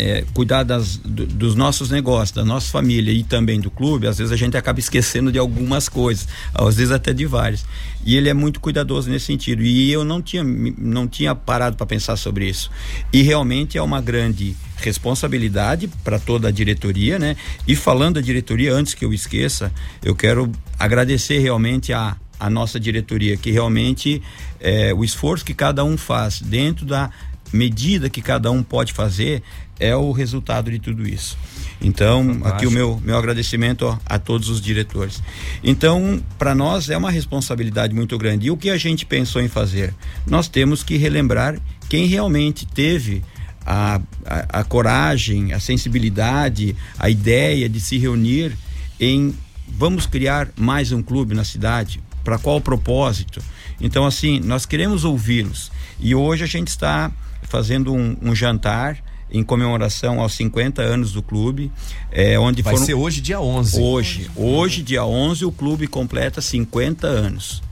é, 0.01 0.25
cuidar 0.33 0.63
das, 0.63 0.97
do- 0.97 1.27
dos 1.27 1.55
nossos 1.55 1.91
negócios, 1.91 2.31
da 2.33 2.45
nossa 2.45 2.71
família 2.71 3.13
e 3.13 3.23
também 3.23 3.61
do 3.61 3.71
clube, 3.71 4.07
às 4.07 4.17
vezes 4.19 4.33
a 4.33 4.37
gente 4.37 4.57
acaba 4.57 4.81
esquecendo 4.81 5.31
de 5.31 5.39
algumas 5.39 5.89
coisas, 5.89 6.27
às 6.55 6.77
vezes 6.77 6.91
até 6.91 7.13
de 7.13 7.27
várias. 7.27 7.65
E 8.05 8.17
ele 8.17 8.29
é 8.31 8.35
muito 8.35 8.61
cuidadoso 8.61 9.11
nesse 9.11 9.27
sentido. 9.27 9.63
E 9.63 9.93
eu 9.93 10.05
não 10.05 10.23
tinha, 10.23 10.43
não 10.43 11.07
tinha 11.07 11.35
parado 11.35 11.77
para 11.77 11.85
pensar 11.85 12.17
sobre 12.17 12.49
isso. 12.49 12.71
E 13.13 13.21
realmente 13.21 13.77
é 13.77 13.83
uma 13.83 14.01
grande 14.01 14.57
responsabilidade 14.77 15.89
para 16.03 16.19
toda 16.19 16.49
a 16.49 16.51
diretoria, 16.51 17.19
né? 17.19 17.37
E 17.69 17.77
falando 17.77 18.15
da 18.15 18.21
diretoria, 18.23 18.73
antes 18.75 18.95
que 18.95 19.05
eu 19.05 19.13
esqueça, 19.13 19.71
eu 20.03 20.15
quero 20.15 20.51
agradecer 20.79 21.39
realmente 21.39 21.93
a 21.93 22.17
a 22.39 22.49
nossa 22.49 22.81
diretoria, 22.81 23.37
que 23.37 23.51
realmente 23.51 24.23
é, 24.61 24.95
o 24.95 25.05
esforço 25.05 25.45
que 25.45 25.53
cada 25.53 25.85
um 25.85 25.99
faz 25.99 26.41
dentro 26.41 26.87
da 26.87 27.11
medida 27.53 28.09
que 28.09 28.23
cada 28.23 28.51
um 28.51 28.63
pode 28.63 28.95
fazer 28.95 29.43
é 29.81 29.97
o 29.97 30.13
resultado 30.13 30.71
de 30.71 30.79
tudo 30.79 31.09
isso. 31.09 31.37
Então, 31.81 32.41
aqui 32.45 32.67
o 32.67 32.71
meu, 32.71 33.01
meu 33.03 33.17
agradecimento 33.17 33.87
ó, 33.87 33.99
a 34.05 34.19
todos 34.19 34.51
os 34.51 34.61
diretores. 34.61 35.23
Então, 35.65 36.23
para 36.39 36.55
nós 36.55 36.91
é 36.91 36.97
uma 36.97 37.11
responsabilidade 37.11 37.95
muito 37.95 38.17
grande. 38.19 38.49
E 38.49 38.51
o 38.51 38.57
que 38.57 38.69
a 38.69 38.77
gente 38.77 39.07
pensou 39.07 39.41
em 39.41 39.49
fazer? 39.49 39.95
Nós 40.27 40.47
temos 40.47 40.83
que 40.83 40.99
relembrar 40.99 41.59
quem 41.89 42.07
realmente 42.07 42.67
teve 42.67 43.25
a, 43.65 44.01
a, 44.27 44.61
a 44.61 44.65
coragem, 44.65 45.55
a 45.55 45.59
sensibilidade, 45.59 46.77
a 46.99 47.09
ideia 47.09 47.69
de 47.69 47.81
se 47.81 47.97
reunir 47.97 48.57
em 48.99 49.35
vamos 49.67 50.05
criar 50.05 50.49
mais 50.59 50.93
um 50.93 51.03
clube 51.03 51.35
na 51.35 51.45
cidade. 51.45 52.03
Para 52.23 52.37
qual 52.37 52.61
propósito? 52.61 53.43
Então, 53.81 54.05
assim, 54.05 54.39
nós 54.41 54.67
queremos 54.67 55.05
ouvi-los. 55.05 55.73
E 55.99 56.15
hoje 56.15 56.45
a 56.45 56.47
gente 56.47 56.69
está 56.69 57.11
fazendo 57.43 57.95
um, 57.95 58.17
um 58.21 58.35
jantar 58.35 58.99
em 59.33 59.43
comemoração 59.45 60.21
aos 60.21 60.35
50 60.35 60.83
anos 60.83 61.13
do 61.13 61.23
clube, 61.23 61.71
é, 62.11 62.39
onde 62.39 62.63
Vai 62.63 62.73
foram... 62.75 62.87
ser 62.87 62.95
hoje, 62.95 63.21
dia 63.21 63.41
11. 63.41 63.81
Hoje, 63.81 64.31
hoje, 64.37 64.83
dia 64.83 65.05
11, 65.05 65.45
o 65.45 65.53
clube 65.53 65.87
completa 65.87 66.41
50 66.41 67.07
anos. 67.07 67.63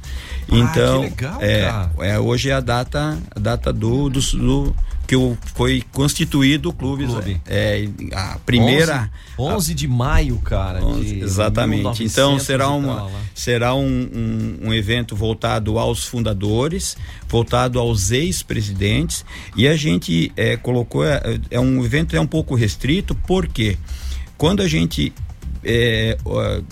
Ah, 0.50 0.56
Então, 0.56 1.02
que 1.02 1.08
legal, 1.10 1.38
é, 1.42 1.62
cara. 1.64 1.90
é, 2.00 2.18
hoje 2.18 2.48
é 2.50 2.54
a 2.54 2.60
data, 2.60 3.18
a 3.34 3.38
data 3.38 3.72
do, 3.72 4.08
do, 4.08 4.20
do- 4.20 4.76
que 5.08 5.16
o- 5.16 5.36
foi 5.54 5.82
constituído 5.90 6.68
o 6.68 6.72
clube. 6.72 7.06
Clube. 7.06 7.40
É, 7.46 7.88
a 8.12 8.38
primeira. 8.44 9.10
11, 9.38 9.54
11 9.54 9.74
de 9.74 9.88
maio, 9.88 10.36
cara. 10.38 10.80
de 10.80 11.20
Exatamente. 11.20 11.78
1900 11.80 12.12
Então 12.12 12.38
será, 12.38 12.68
uma, 12.68 12.96
tal, 12.96 13.10
será 13.34 13.74
um, 13.74 13.86
um, 14.62 14.68
um 14.68 14.74
evento 14.74 15.16
voltado 15.16 15.78
aos 15.78 16.04
fundadores, 16.04 16.94
voltado 17.26 17.78
aos 17.78 18.10
ex-presidentes. 18.10 19.24
E 19.56 19.66
a 19.66 19.74
gente 19.76 20.30
é, 20.36 20.56
colocou. 20.58 21.04
É, 21.04 21.40
é 21.50 21.58
um 21.58 21.82
evento 21.82 22.14
é 22.14 22.20
um 22.20 22.26
pouco 22.26 22.54
restrito, 22.54 23.14
porque 23.26 23.78
quando 24.36 24.60
a 24.60 24.68
gente 24.68 25.10
é, 25.64 26.18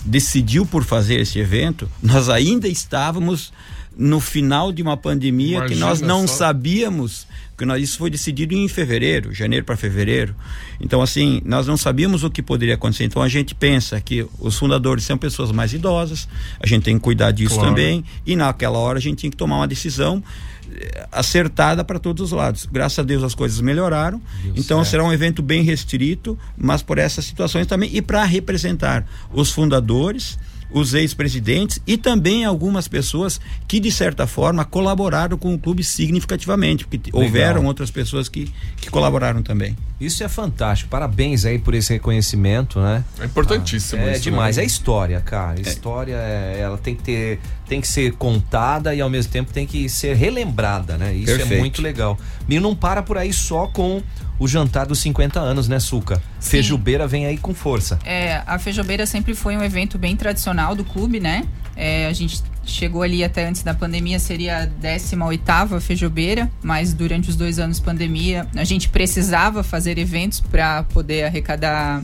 decidiu 0.05 0.63
por 0.63 0.83
fazer 0.83 1.19
esse 1.21 1.39
evento, 1.39 1.89
nós 2.03 2.29
ainda 2.29 2.67
estávamos 2.67 3.51
no 3.97 4.19
final 4.19 4.71
de 4.71 4.83
uma 4.83 4.95
pandemia 4.95 5.61
que 5.65 5.73
nós 5.73 5.99
Imagina 6.01 6.07
não 6.07 6.27
só. 6.27 6.35
sabíamos 6.35 7.25
que 7.57 7.65
nós, 7.65 7.81
isso 7.81 7.97
foi 7.97 8.09
decidido 8.11 8.53
em 8.53 8.67
fevereiro, 8.67 9.33
janeiro 9.33 9.65
para 9.65 9.75
fevereiro. 9.75 10.35
Então, 10.79 11.01
assim, 11.01 11.41
nós 11.43 11.65
não 11.65 11.75
sabíamos 11.75 12.23
o 12.23 12.29
que 12.29 12.43
poderia 12.43 12.75
acontecer. 12.75 13.03
Então, 13.05 13.21
a 13.21 13.27
gente 13.27 13.55
pensa 13.55 13.99
que 13.99 14.25
os 14.39 14.55
fundadores 14.57 15.03
são 15.03 15.17
pessoas 15.17 15.51
mais 15.51 15.73
idosas, 15.73 16.27
a 16.59 16.67
gente 16.67 16.83
tem 16.83 16.95
que 16.97 17.01
cuidar 17.03 17.31
disso 17.31 17.55
Claro. 17.55 17.69
também. 17.69 18.03
E 18.25 18.35
naquela 18.35 18.77
hora 18.77 18.99
a 18.99 19.01
gente 19.01 19.17
tinha 19.17 19.31
que 19.31 19.37
tomar 19.37 19.57
uma 19.57 19.67
decisão 19.67 20.23
eh, 20.71 21.07
acertada 21.11 21.83
para 21.83 21.97
todos 21.97 22.21
os 22.25 22.31
lados. 22.31 22.67
Graças 22.71 22.99
a 22.99 23.03
Deus 23.03 23.23
as 23.23 23.33
coisas 23.33 23.59
melhoraram. 23.59 24.21
então 24.55 24.79
certo. 24.79 24.91
será 24.91 25.03
um 25.03 25.11
evento 25.11 25.41
bem 25.41 25.63
restrito, 25.63 26.37
mas 26.55 26.83
por 26.83 26.97
essas 26.99 27.25
situações 27.25 27.65
também 27.65 27.89
e 27.91 28.01
para 28.03 28.23
representar 28.23 29.03
os 29.33 29.51
fundadores, 29.51 30.37
os 30.71 30.93
ex-presidentes 30.93 31.79
e 31.87 31.97
também 31.97 32.45
algumas 32.45 32.87
pessoas 32.87 33.39
que 33.67 33.79
de 33.79 33.91
certa 33.91 34.27
forma 34.27 34.65
colaboraram 34.65 35.37
com 35.37 35.53
o 35.53 35.59
clube 35.59 35.83
significativamente, 35.83 36.85
porque 36.85 37.09
Legal. 37.11 37.21
houveram 37.21 37.65
outras 37.65 37.91
pessoas 37.91 38.27
que, 38.27 38.51
que 38.77 38.89
colaboraram 38.89 39.41
também. 39.41 39.75
Isso 39.99 40.23
é 40.23 40.27
fantástico. 40.27 40.89
Parabéns 40.91 41.43
aí 41.43 41.57
por 41.57 41.73
esse 41.73 41.91
reconhecimento, 41.93 42.79
né? 42.79 43.03
É 43.19 43.25
importantíssimo 43.25 44.03
É 44.03 44.11
isso, 44.13 44.21
demais. 44.21 44.57
né? 44.57 44.63
É 44.63 44.65
história, 44.65 45.19
cara. 45.21 45.59
História, 45.59 46.13
é- 46.15 46.59
ela 46.61 46.77
tem 46.77 46.93
que 46.95 47.01
ter, 47.01 47.39
tem 47.67 47.81
que 47.81 47.87
ser 47.87 48.13
contada 48.13 48.93
e 48.93 49.01
ao 49.01 49.09
mesmo 49.09 49.31
tempo 49.31 49.51
tem 49.51 49.65
que 49.65 49.89
ser 49.89 50.15
relembrada, 50.15 50.97
né? 50.97 51.13
Isso 51.13 51.31
é 51.33 51.37
Perfeito. 51.37 51.59
muito 51.59 51.81
legal. 51.81 52.17
E 52.47 52.59
não 52.59 52.75
para 52.75 53.01
por 53.01 53.17
aí 53.17 53.33
só 53.33 53.65
com 53.67 54.03
o 54.37 54.47
jantar 54.47 54.85
dos 54.85 54.99
50 54.99 55.39
anos, 55.39 55.67
né, 55.67 55.79
Suca? 55.79 56.21
Feijubeira 56.39 57.07
vem 57.07 57.25
aí 57.25 57.37
com 57.37 57.55
força. 57.55 57.97
É, 58.05 58.43
a 58.45 58.59
Feijobeira 58.59 59.05
sempre 59.07 59.33
foi 59.33 59.57
um 59.57 59.63
evento 59.63 59.97
bem 59.97 60.15
tradicional 60.15 60.75
do 60.75 60.83
clube, 60.85 61.19
né? 61.19 61.43
É, 61.75 62.05
a 62.05 62.13
gente 62.13 62.43
chegou 62.67 63.01
ali 63.01 63.23
até 63.23 63.47
antes 63.47 63.63
da 63.63 63.73
pandemia, 63.73 64.19
seria 64.19 64.63
a 64.63 64.67
18ª 64.67 65.79
Feijobeira, 65.79 66.51
mas 66.61 66.93
durante 66.93 67.29
os 67.29 67.35
dois 67.35 67.57
anos 67.57 67.77
de 67.77 67.83
pandemia, 67.83 68.47
a 68.55 68.63
gente 68.63 68.89
precisava 68.89 69.63
fazer 69.63 69.97
eventos 69.97 70.39
para 70.41 70.83
poder 70.83 71.23
arrecadar 71.23 72.03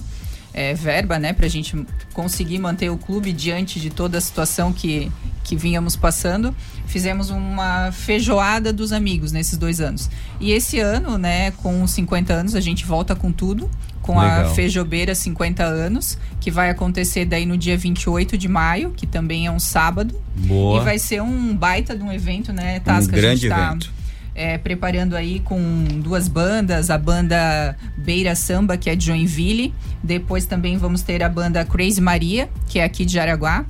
é, 0.54 0.74
verba, 0.74 1.20
né? 1.20 1.34
Pra 1.34 1.48
gente 1.48 1.86
conseguir 2.14 2.60
manter 2.60 2.90
o 2.90 2.98
clube 2.98 3.34
diante 3.34 3.80
de 3.80 3.90
toda 3.90 4.18
a 4.18 4.22
situação 4.22 4.72
que, 4.72 5.12
que 5.44 5.56
vínhamos 5.56 5.96
passando. 5.96 6.56
Fizemos 6.86 7.30
uma 7.30 7.92
feijoada 7.92 8.72
dos 8.72 8.92
amigos 8.94 9.32
nesses 9.32 9.58
dois 9.58 9.82
anos. 9.82 10.10
E 10.40 10.52
esse 10.52 10.80
ano, 10.80 11.18
né, 11.18 11.52
com 11.52 11.82
os 11.82 11.92
50 11.92 12.32
anos, 12.34 12.56
a 12.56 12.62
gente 12.62 12.86
volta 12.86 13.16
com 13.16 13.32
tudo. 13.32 13.70
Com 14.04 14.20
a 14.20 14.38
Legal. 14.38 14.54
Feijobeira 14.54 15.16
50 15.16 15.64
anos, 15.64 16.18
que 16.40 16.52
vai 16.52 16.70
acontecer 16.70 17.26
daí 17.26 17.46
no 17.46 17.58
dia 17.58 17.76
28 17.76 18.38
de 18.38 18.48
maio, 18.48 18.92
que 18.92 19.08
também 19.08 19.48
é 19.48 19.52
um 19.52 19.60
sábado. 19.60 20.14
Boa. 20.36 20.82
E 20.82 20.84
vai 20.84 21.00
ser 21.00 21.22
um 21.22 21.56
baita 21.56 21.96
de 21.98 22.04
um 22.04 22.12
evento, 22.12 22.54
né, 22.54 22.80
Tasca? 22.82 23.12
Um 23.12 23.16
grande 23.16 23.48
a 23.48 23.50
gente 23.50 23.50
tá, 23.50 23.68
evento. 23.70 23.92
é, 24.36 24.58
preparando 24.58 25.16
aí 25.16 25.40
com 25.40 25.58
duas 26.02 26.28
bandas, 26.28 26.90
a 26.90 26.98
banda 26.98 27.76
Beira 27.98 28.36
Samba, 28.36 28.76
que 28.78 28.90
é 28.90 28.96
de 28.96 29.06
Joinville. 29.06 29.74
Depois 30.04 30.46
também 30.46 30.78
vamos 30.78 31.02
ter 31.02 31.24
a 31.24 31.30
banda 31.30 31.64
Crazy 31.64 32.02
Maria, 32.02 32.50
que 32.68 32.80
é 32.80 32.84
aqui 32.84 33.06
de 33.06 33.14
Jaraguá. 33.14 33.66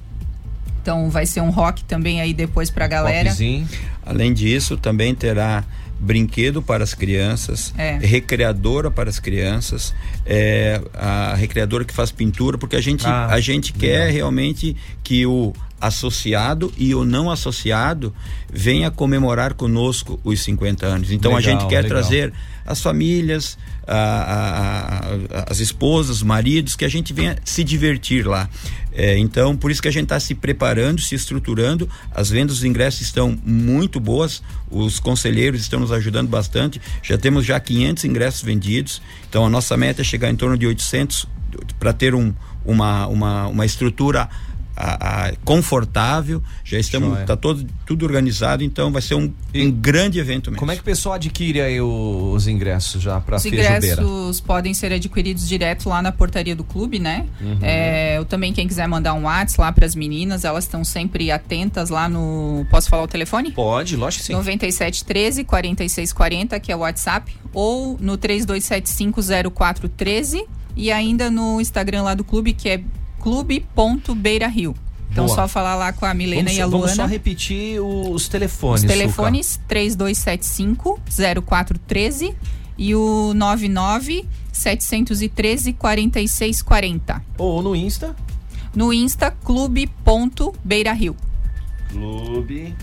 Então 0.82 1.10
vai 1.10 1.26
ser 1.26 1.42
um 1.42 1.50
rock 1.50 1.84
também 1.86 2.20
aí 2.20 2.34
depois 2.34 2.70
pra 2.70 2.88
galera. 2.88 3.32
Além 4.06 4.34
disso, 4.34 4.76
também 4.76 5.16
terá 5.16 5.64
brinquedo 6.04 6.62
para 6.62 6.84
as 6.84 6.94
crianças, 6.94 7.74
É. 7.78 7.98
recreadora 7.98 8.92
para 8.92 9.10
as 9.10 9.20
crianças, 9.20 9.96
é, 10.26 10.82
a 10.94 11.34
recreadora 11.36 11.86
que 11.86 11.94
faz 11.94 12.12
pintura, 12.12 12.58
porque 12.58 12.76
a 12.76 12.82
gente, 12.82 13.06
Ah, 13.08 13.28
a 13.32 13.40
gente 13.40 13.72
quer 13.74 14.12
realmente 14.12 14.76
que 15.04 15.26
o 15.26 15.54
associado 15.88 16.74
e 16.78 16.94
o 16.96 17.04
não 17.04 17.30
associado 17.30 18.14
venha 18.52 18.90
comemorar 18.90 19.54
conosco 19.54 20.20
os 20.24 20.40
50 20.42 20.86
anos. 20.86 21.12
Então 21.12 21.34
a 21.34 21.38
Legal, 21.40 21.60
gente 21.60 21.70
quer 21.70 21.84
legal. 21.84 21.90
trazer 22.02 22.34
as 22.66 22.82
famílias, 22.82 23.58
a- 23.86 23.94
a- 23.94 25.40
a- 25.42 25.46
as 25.52 25.60
esposas, 25.60 26.18
os 26.18 26.24
maridos, 26.24 26.76
que 26.76 26.86
a 26.86 26.90
gente 26.90 27.12
venha 27.12 27.36
se 27.44 27.64
divertir 27.64 28.26
lá. 28.26 28.50
É, 28.94 29.18
então, 29.18 29.58
por 29.58 29.72
isso 29.72 29.82
que 29.82 29.88
a 29.88 29.92
gente 29.92 30.04
está 30.04 30.20
se 30.20 30.34
preparando, 30.36 31.02
se 31.02 31.16
estruturando. 31.16 31.90
As 32.14 32.30
vendas 32.30 32.58
dos 32.58 32.64
ingressos 32.64 33.02
estão 33.02 33.38
muito 33.44 34.00
boas, 34.00 34.42
os 34.72 35.00
conselheiros 35.00 35.60
estão 35.62 35.80
nos 35.80 35.92
ajudando 35.92 36.30
bastante. 36.30 36.80
Já 37.02 37.18
temos 37.18 37.44
já 37.46 37.60
500 37.60 38.06
ingressos 38.06 38.42
vendidos. 38.42 39.02
Então, 39.30 39.46
a 39.46 39.50
nossa 39.50 39.76
meta 39.76 40.02
é 40.02 40.06
chegar 40.06 40.30
em 40.30 40.36
torno 40.36 40.58
de 40.58 40.66
800 40.68 41.28
para 41.80 41.92
ter 41.92 42.16
um, 42.16 42.34
uma, 42.64 43.08
uma, 43.08 43.48
uma 43.48 43.66
estrutura 43.66 44.30
a- 44.76 45.28
a- 45.28 45.34
confortável. 45.46 46.42
Já 46.64 46.80
estamos, 46.80 47.10
Joia. 47.10 47.22
está 47.22 47.36
todo 47.38 47.66
tudo 47.86 48.06
organizado. 48.06 48.64
Então, 48.64 48.92
vai 48.92 49.02
ser 49.02 49.16
um, 49.16 49.32
um 49.54 49.72
grande 49.72 50.20
evento 50.20 50.50
mesmo. 50.50 50.60
Como 50.60 50.72
é 50.72 50.76
que 50.76 50.82
o 50.82 50.84
pessoal 50.84 51.16
adquire 51.16 51.62
aí 51.62 51.80
o- 51.82 52.32
os 52.34 52.48
ingressos 52.48 53.02
já 53.02 53.20
pra 53.20 53.38
Os 53.38 53.46
ingressos 53.46 54.40
podem 54.40 54.74
ser 54.74 54.92
adquiridos 54.94 55.48
direto 55.48 55.88
lá 55.90 56.02
na 56.02 56.12
portaria 56.12 56.56
do 56.56 56.64
clube, 56.64 56.98
né? 57.00 57.26
Uhum. 57.42 57.58
É, 57.62 58.18
eu 58.18 58.26
também, 58.26 58.52
quem 58.54 58.68
quiser 58.68 58.88
mandar 58.88 59.14
um 59.14 59.24
WhatsApp 59.24 59.62
lá 59.62 59.72
para 59.72 59.86
as 59.86 59.96
meninas, 59.96 60.44
elas 60.44 60.64
estão 60.64 60.84
sempre 60.84 61.30
atentas 61.32 61.90
lá 61.90 62.08
no. 62.10 62.66
Posso 62.70 62.90
falar 62.90 63.04
o 63.04 63.08
telefone? 63.08 63.52
Pode, 63.52 63.96
lógico 63.96 64.22
que 64.22 64.28
sim. 64.28 64.34
97 64.34 65.04
13 65.06 65.44
46 65.44 66.12
40, 66.14 66.60
que 66.60 66.72
é 66.72 66.76
o 66.76 66.80
WhatsApp, 66.80 67.36
ou 67.54 67.98
no 68.00 68.18
3275 68.18 69.22
0413 69.52 70.46
e 70.76 70.92
ainda 70.92 71.30
no 71.30 71.62
Instagram 71.62 72.04
lá 72.04 72.14
do 72.16 72.24
clube, 72.24 72.54
que 72.54 72.70
é 72.70 72.82
clube.beirario. 73.24 74.76
Então, 75.10 75.26
Boa. 75.28 75.36
só 75.36 75.48
falar 75.48 75.76
lá 75.76 75.94
com 75.94 76.06
a 76.06 76.14
Milena 76.14 76.44
vamos, 76.44 76.58
e 76.58 76.62
a 76.62 76.66
vamos 76.66 76.82
Luana. 76.82 76.96
só 76.96 77.06
repetir 77.06 77.80
os 77.80 78.28
telefones. 78.28 78.82
Os 78.82 78.84
Suca. 78.90 78.94
telefones 78.94 79.62
3275 79.68 81.00
0413 81.46 82.36
e 82.78 82.94
o 82.94 83.34
99 83.34 84.26
713 84.52 85.72
4640. 85.74 87.24
Ou 87.38 87.62
no 87.62 87.74
Insta? 87.76 88.16
No 88.76 88.92
Insta 88.92 89.32
clube.beirario. 89.32 91.16
Clube.beira. 91.90 92.74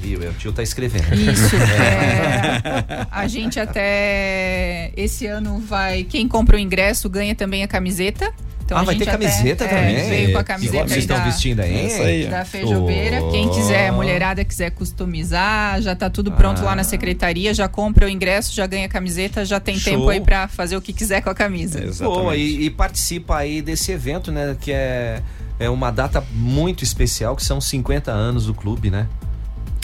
Viu? 0.00 0.22
É, 0.22 0.28
O 0.28 0.32
tio 0.34 0.52
tá 0.52 0.62
escrevendo. 0.62 1.12
Isso. 1.14 1.56
é, 1.56 3.06
a 3.10 3.26
gente 3.26 3.58
até 3.58 4.90
esse 4.96 5.26
ano 5.26 5.58
vai. 5.58 6.04
Quem 6.04 6.28
compra 6.28 6.56
o 6.56 6.58
ingresso 6.60 7.08
ganha 7.08 7.34
também 7.34 7.62
a 7.62 7.68
camiseta. 7.68 8.32
Então 8.64 8.76
Ah, 8.76 8.80
a 8.80 8.84
vai 8.84 8.94
gente 8.96 9.04
ter 9.04 9.10
até, 9.10 9.24
camiseta 9.28 9.64
é, 9.64 9.68
também? 9.68 10.08
Veio 10.08 10.32
com 10.32 10.38
a 10.38 10.44
camiseta 10.44 10.78
vocês 10.88 10.92
aí 10.92 10.98
estão 10.98 11.18
da, 11.18 11.24
vestindo 11.24 11.60
aí? 11.60 11.86
Essa 11.86 12.02
aí. 12.02 12.26
da 12.26 12.44
feijobeira. 12.44 13.18
Quem 13.30 13.46
Oh. 13.46 13.50
quiser, 13.50 13.88
a 13.88 13.92
mulherada 13.92 14.44
quiser 14.44 14.70
customizar, 14.72 15.80
já 15.80 15.94
tá 15.94 16.10
tudo 16.10 16.32
pronto 16.32 16.62
Ah. 16.62 16.64
lá 16.64 16.74
na 16.76 16.82
secretaria, 16.82 17.54
já 17.54 17.68
compra 17.68 18.06
o 18.06 18.08
ingresso, 18.08 18.52
já 18.52 18.66
ganha 18.66 18.86
a 18.86 18.88
camiseta, 18.88 19.44
já 19.44 19.60
tem 19.60 19.78
Show. 19.78 19.92
tempo 19.92 20.08
aí 20.08 20.20
pra 20.20 20.48
fazer 20.48 20.76
o 20.76 20.80
que 20.82 20.92
quiser 20.92 21.20
com 21.22 21.30
a 21.30 21.34
camisa. 21.34 21.80
Boa, 22.02 22.34
e, 22.36 22.64
e 22.64 22.70
participa 22.70 23.36
aí 23.36 23.62
desse 23.62 23.92
evento, 23.92 24.32
né? 24.32 24.56
Que 24.60 24.72
é, 24.72 25.22
é 25.60 25.70
uma 25.70 25.92
data 25.92 26.20
muito 26.32 26.82
especial, 26.82 27.36
que 27.36 27.44
são 27.44 27.60
50 27.60 28.10
anos 28.10 28.46
do 28.46 28.54
clube, 28.54 28.90
né? 28.90 29.06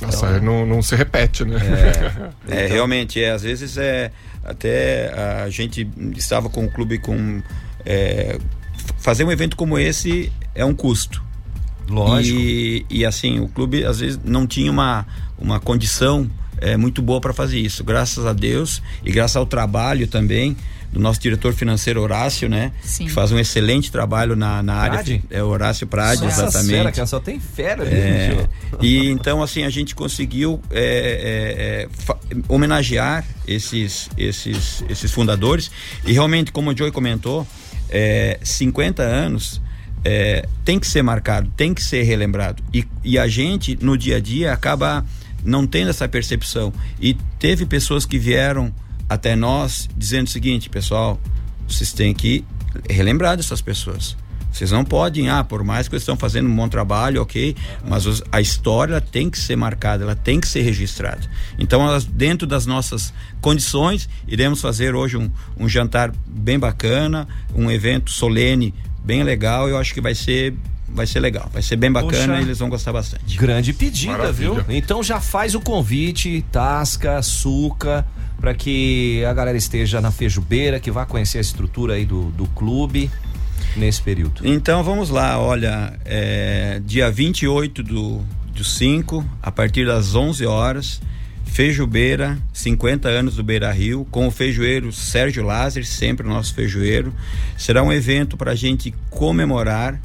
Nossa, 0.03 0.27
é, 0.27 0.41
não, 0.41 0.67
não 0.67 0.83
se 0.83 0.95
repete, 0.95 1.45
né? 1.45 1.59
É, 2.49 2.67
realmente, 2.71 3.23
é, 3.23 3.31
às 3.31 3.43
vezes 3.43 3.77
é 3.77 4.11
até 4.45 5.13
a 5.45 5.49
gente 5.49 5.89
estava 6.17 6.49
com 6.51 6.65
o 6.65 6.71
clube 6.71 6.99
com 6.99 7.41
é, 7.87 8.39
fazer 8.99 9.25
um 9.25 9.31
evento 9.31 9.57
como 9.57 9.79
esse 9.79 10.33
é 10.55 10.65
um 10.65 10.75
custo. 10.75 11.23
Lógico. 11.89 12.39
E, 12.39 12.87
e 12.91 13.05
assim, 13.05 13.41
o 13.41 13.49
clube 13.49 13.85
às 13.85 14.01
vezes 14.01 14.19
não 14.25 14.47
tinha 14.47 14.71
uma, 14.71 15.07
uma 15.39 15.61
condição 15.61 16.31
é, 16.59 16.77
muito 16.77 17.03
boa 17.03 17.21
para 17.21 17.33
fazer 17.33 17.59
isso. 17.59 17.85
Graças 17.85 18.25
a 18.27 18.33
Deus 18.33 18.83
e 19.05 19.11
graças 19.11 19.37
ao 19.37 19.47
trabalho 19.47 20.07
também 20.07 20.57
do 20.93 21.01
nosso 21.01 21.19
diretor 21.19 21.55
financeiro 21.55 22.03
Horácio, 22.03 22.49
né? 22.49 22.71
Sim. 22.83 23.07
Que 23.07 23.11
faz 23.11 23.33
um 23.33 23.39
excelente 23.39 23.91
trabalho 23.91 24.37
na, 24.37 24.63
na 24.63 24.75
área. 24.75 24.97
Prade? 24.97 25.25
É 25.31 25.43
Horácio 25.43 25.87
Prade, 25.87 26.23
Nossa 26.23 26.45
exatamente. 26.45 26.77
Fera, 26.77 26.93
que 26.93 27.07
só 27.07 27.19
tem 27.19 27.41
fera 27.41 27.83
ali, 27.83 27.95
É, 27.95 28.49
e 28.81 29.09
então 29.09 29.43
assim 29.43 29.65
a 29.65 29.71
gente 29.71 29.95
conseguiu 29.95 30.61
é, 30.71 31.89
é, 32.31 32.37
é, 32.37 32.43
homenagear 32.47 33.25
esses, 33.49 34.11
esses, 34.19 34.85
esses 34.89 35.11
fundadores 35.11 35.71
e 36.05 36.13
realmente 36.13 36.53
como 36.53 36.71
o 36.71 36.77
Joey 36.77 36.93
comentou 36.93 37.47
é, 37.89 38.39
50 38.43 39.03
anos 39.03 39.63
é, 40.05 40.47
tem 40.65 40.79
que 40.79 40.87
ser 40.87 41.03
marcado 41.03 41.51
tem 41.57 41.73
que 41.73 41.83
ser 41.83 42.03
relembrado 42.03 42.63
e, 42.73 42.87
e 43.03 43.19
a 43.19 43.27
gente 43.27 43.79
no 43.81 43.97
dia 43.97 44.17
a 44.17 44.21
dia 44.21 44.53
acaba 44.53 45.05
não 45.45 45.67
tendo 45.67 45.91
essa 45.91 46.09
percepção 46.09 46.73
e 47.01 47.15
teve 47.39 47.67
pessoas 47.67 48.05
que 48.05 48.19
vieram 48.19 48.73
até 49.13 49.35
nós 49.37 49.89
dizendo 49.97 50.27
o 50.27 50.31
seguinte 50.31 50.69
pessoal 50.69 51.21
vocês 51.69 51.93
têm 51.93 52.13
que 52.15 52.45
relembrar 52.89 53.37
dessas 53.37 53.61
pessoas 53.61 54.17
vocês 54.53 54.71
não 54.71 54.85
podem, 54.85 55.31
ah, 55.31 55.43
por 55.43 55.65
mais 55.65 55.89
que 55.89 55.95
eles 55.95 56.03
estão 56.03 56.15
fazendo 56.15 56.47
um 56.47 56.55
bom 56.55 56.69
trabalho, 56.69 57.23
ok, 57.23 57.57
mas 57.89 58.05
os- 58.05 58.23
a 58.31 58.39
história 58.39 59.01
tem 59.01 59.31
que 59.31 59.39
ser 59.39 59.57
marcada, 59.57 60.05
ela 60.05 60.15
tem 60.15 60.39
que 60.39 60.47
ser 60.47 60.61
registrada. 60.61 61.23
Então, 61.59 61.81
elas, 61.89 62.05
dentro 62.05 62.47
das 62.47 62.67
nossas 62.67 63.15
condições, 63.41 64.11
iremos 64.29 64.61
fazer 64.61 64.95
hoje 64.95 65.17
um, 65.17 65.31
um 65.59 65.67
jantar 65.67 66.13
bem 66.29 66.59
bacana, 66.59 67.27
um 67.55 67.71
evento 67.71 68.11
solene 68.11 68.75
bem 69.03 69.23
legal. 69.23 69.71
Eu 69.71 69.79
acho 69.79 69.95
que 69.95 70.03
vai 70.03 70.15
ser, 70.15 70.55
vai 70.87 71.07
ser 71.07 71.21
legal, 71.21 71.49
vai 71.51 71.63
ser 71.63 71.77
bem 71.77 71.91
bacana 71.91 72.13
Poxa. 72.35 72.39
e 72.41 72.43
eles 72.43 72.59
vão 72.59 72.69
gostar 72.69 72.93
bastante. 72.93 73.39
Grande 73.39 73.73
pedida, 73.73 74.13
Maravilha. 74.19 74.53
viu? 74.61 74.65
Então 74.77 75.03
já 75.03 75.19
faz 75.19 75.55
o 75.55 75.61
convite, 75.63 76.45
Tasca, 76.53 77.17
Açúcar, 77.17 78.05
para 78.43 78.55
que 78.55 79.25
a 79.25 79.33
galera 79.33 79.57
esteja 79.57 80.01
na 80.01 80.11
Feijubeira, 80.11 80.81
que 80.81 80.91
vá 80.91 81.07
conhecer 81.07 81.39
a 81.39 81.41
estrutura 81.41 81.95
aí 81.95 82.05
do, 82.05 82.25
do 82.33 82.45
clube 82.49 83.09
nesse 83.77 84.03
período. 84.03 84.43
Então 84.45 84.83
vamos 84.83 85.11
lá, 85.11 85.39
olha, 85.39 85.97
é, 86.05 86.83
dia 86.85 87.09
28 87.09 87.85
do, 87.85 88.21
do 88.53 88.65
5, 88.65 89.25
a 89.41 89.53
partir 89.53 89.87
das 89.87 90.17
11 90.17 90.45
horas, 90.45 91.01
Feijubeira, 91.45 92.37
50 92.53 93.09
anos 93.09 93.37
do 93.37 93.45
Beira 93.45 93.71
Rio, 93.71 94.05
com 94.11 94.27
o 94.27 94.31
feijoeiro 94.33 94.93
Sérgio 94.93 95.45
Lázaro, 95.45 95.87
sempre 95.87 96.27
o 96.27 96.31
nosso 96.31 96.53
feijoeiro. 96.53 97.15
Será 97.57 97.81
um 97.81 97.93
evento 97.93 98.37
para 98.37 98.51
a 98.51 98.57
gente 98.57 98.93
comemorar, 99.09 100.01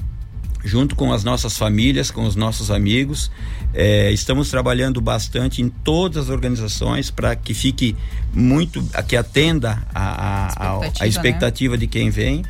junto 0.64 0.96
com 0.96 1.12
as 1.12 1.24
nossas 1.24 1.58
famílias, 1.58 2.12
com 2.12 2.24
os 2.24 2.36
nossos 2.36 2.70
amigos. 2.70 3.32
É, 3.74 4.12
estamos 4.12 4.50
trabalhando 4.50 5.00
bastante 5.02 5.62
em 5.62 5.70
todas 5.70 6.26
as 6.26 6.30
organizações 6.30 7.12
para 7.12 7.36
que 7.36 7.54
fique 7.54 7.96
muito, 8.34 8.82
que 9.08 9.16
atenda 9.16 9.84
a, 9.94 10.02
a, 10.04 10.48
a- 10.48 10.48
a 10.48 10.48
Expectativa, 10.88 11.06
expectativa 11.08 11.78
de 11.78 11.88
quem 11.88 12.10
vem. 12.10 12.44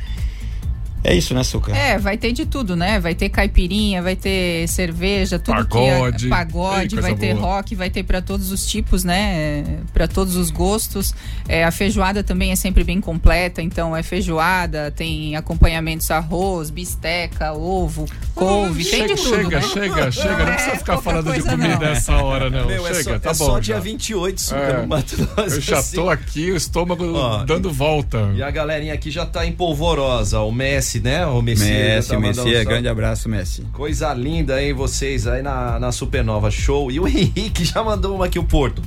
É 1.04 1.14
isso, 1.14 1.32
né, 1.34 1.42
Suca? 1.44 1.74
É, 1.76 1.96
vai 1.98 2.16
ter 2.16 2.32
de 2.32 2.44
tudo, 2.44 2.74
né? 2.76 2.98
Vai 2.98 3.14
ter 3.14 3.28
caipirinha, 3.28 4.02
vai 4.02 4.16
ter 4.16 4.66
cerveja, 4.68 5.38
tudo 5.38 5.54
Pagode. 5.54 6.16
que 6.18 6.24
é 6.24 6.26
Ei, 6.26 6.30
pagode, 6.30 6.94
coisa 6.96 7.08
vai 7.08 7.14
ter 7.16 7.34
boa. 7.34 7.46
rock, 7.46 7.74
vai 7.74 7.88
ter 7.90 8.02
pra 8.02 8.20
todos 8.20 8.50
os 8.50 8.66
tipos, 8.66 9.04
né? 9.04 9.64
Para 9.94 10.08
todos 10.08 10.36
os 10.36 10.50
gostos. 10.50 11.14
É, 11.48 11.64
a 11.64 11.70
feijoada 11.70 12.22
também 12.24 12.50
é 12.50 12.56
sempre 12.56 12.82
bem 12.84 13.00
completa, 13.00 13.62
então 13.62 13.96
é 13.96 14.02
feijoada, 14.02 14.90
tem 14.90 15.36
acompanhamentos 15.36 16.10
arroz, 16.10 16.68
bisteca, 16.70 17.52
ovo, 17.52 18.04
couve, 18.34 18.84
tem 18.84 19.00
chega, 19.00 19.14
de 19.14 19.22
tudo. 19.22 19.36
chega, 19.36 19.56
né? 19.56 19.62
chega, 19.62 20.10
chega. 20.12 20.38
Não 20.44 20.52
precisa 20.54 20.76
ficar 20.76 20.98
falando 20.98 21.32
de 21.32 21.42
comida 21.42 21.68
não. 21.74 21.78
nessa 21.80 22.16
hora, 22.16 22.50
não. 22.50 22.66
Meu, 22.66 22.86
é 22.86 22.94
chega, 22.94 23.02
só- 23.14 23.18
tá 23.18 23.30
é 23.30 23.34
bom. 23.34 23.46
só 23.46 23.58
dia 23.60 23.74
já. 23.76 23.80
28, 23.80 24.40
Suca, 24.40 24.60
É. 24.60 24.80
no 24.82 24.88
Mato 24.88 25.16
Grosso, 25.16 25.56
Eu 25.56 25.60
já 25.60 25.78
assim. 25.78 25.96
tô 25.96 26.10
aqui, 26.10 26.50
o 26.50 26.56
estômago 26.56 27.12
Ó, 27.14 27.44
dando 27.44 27.72
volta. 27.72 28.30
E 28.34 28.42
a 28.42 28.50
galerinha 28.50 28.94
aqui 28.94 29.10
já 29.10 29.24
tá 29.24 29.46
empolvorosa. 29.46 30.40
O 30.40 30.50
Messi, 30.50 30.87
né? 30.96 31.26
O 31.26 31.42
Messi. 31.42 31.64
Messi, 31.64 32.08
tá 32.08 32.16
o 32.16 32.20
Messi, 32.20 32.40
é, 32.40 32.42
salve. 32.42 32.64
grande 32.64 32.88
abraço, 32.88 33.28
Messi. 33.28 33.62
Coisa 33.72 34.12
linda, 34.14 34.62
hein, 34.62 34.72
vocês 34.72 35.26
aí 35.26 35.42
na, 35.42 35.78
na 35.78 35.92
Supernova 35.92 36.50
Show. 36.50 36.90
E 36.90 36.98
o 36.98 37.06
Henrique 37.08 37.64
já 37.64 37.82
mandou 37.82 38.16
uma 38.16 38.26
aqui, 38.26 38.38
o 38.38 38.44
Porto. 38.44 38.82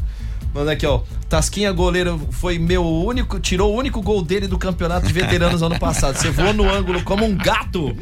Manda 0.53 0.73
aqui, 0.73 0.85
ó. 0.85 1.01
Tasquinha 1.29 1.71
goleiro 1.71 2.19
foi 2.31 2.59
meu 2.59 2.85
único. 2.85 3.39
Tirou 3.39 3.73
o 3.73 3.77
único 3.77 4.01
gol 4.01 4.21
dele 4.21 4.47
do 4.47 4.57
campeonato 4.57 5.07
de 5.07 5.13
veteranos 5.13 5.61
ano 5.61 5.79
passado. 5.79 6.17
Você 6.17 6.29
voou 6.29 6.53
no 6.53 6.69
ângulo 6.69 7.01
como 7.03 7.23
um 7.25 7.37
gato. 7.37 7.95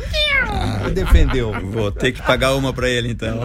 E 0.87 0.89
defendeu. 0.91 1.53
Vou 1.71 1.91
ter 1.91 2.11
que 2.11 2.21
pagar 2.23 2.55
uma 2.55 2.73
pra 2.73 2.89
ele, 2.89 3.11
então. 3.11 3.39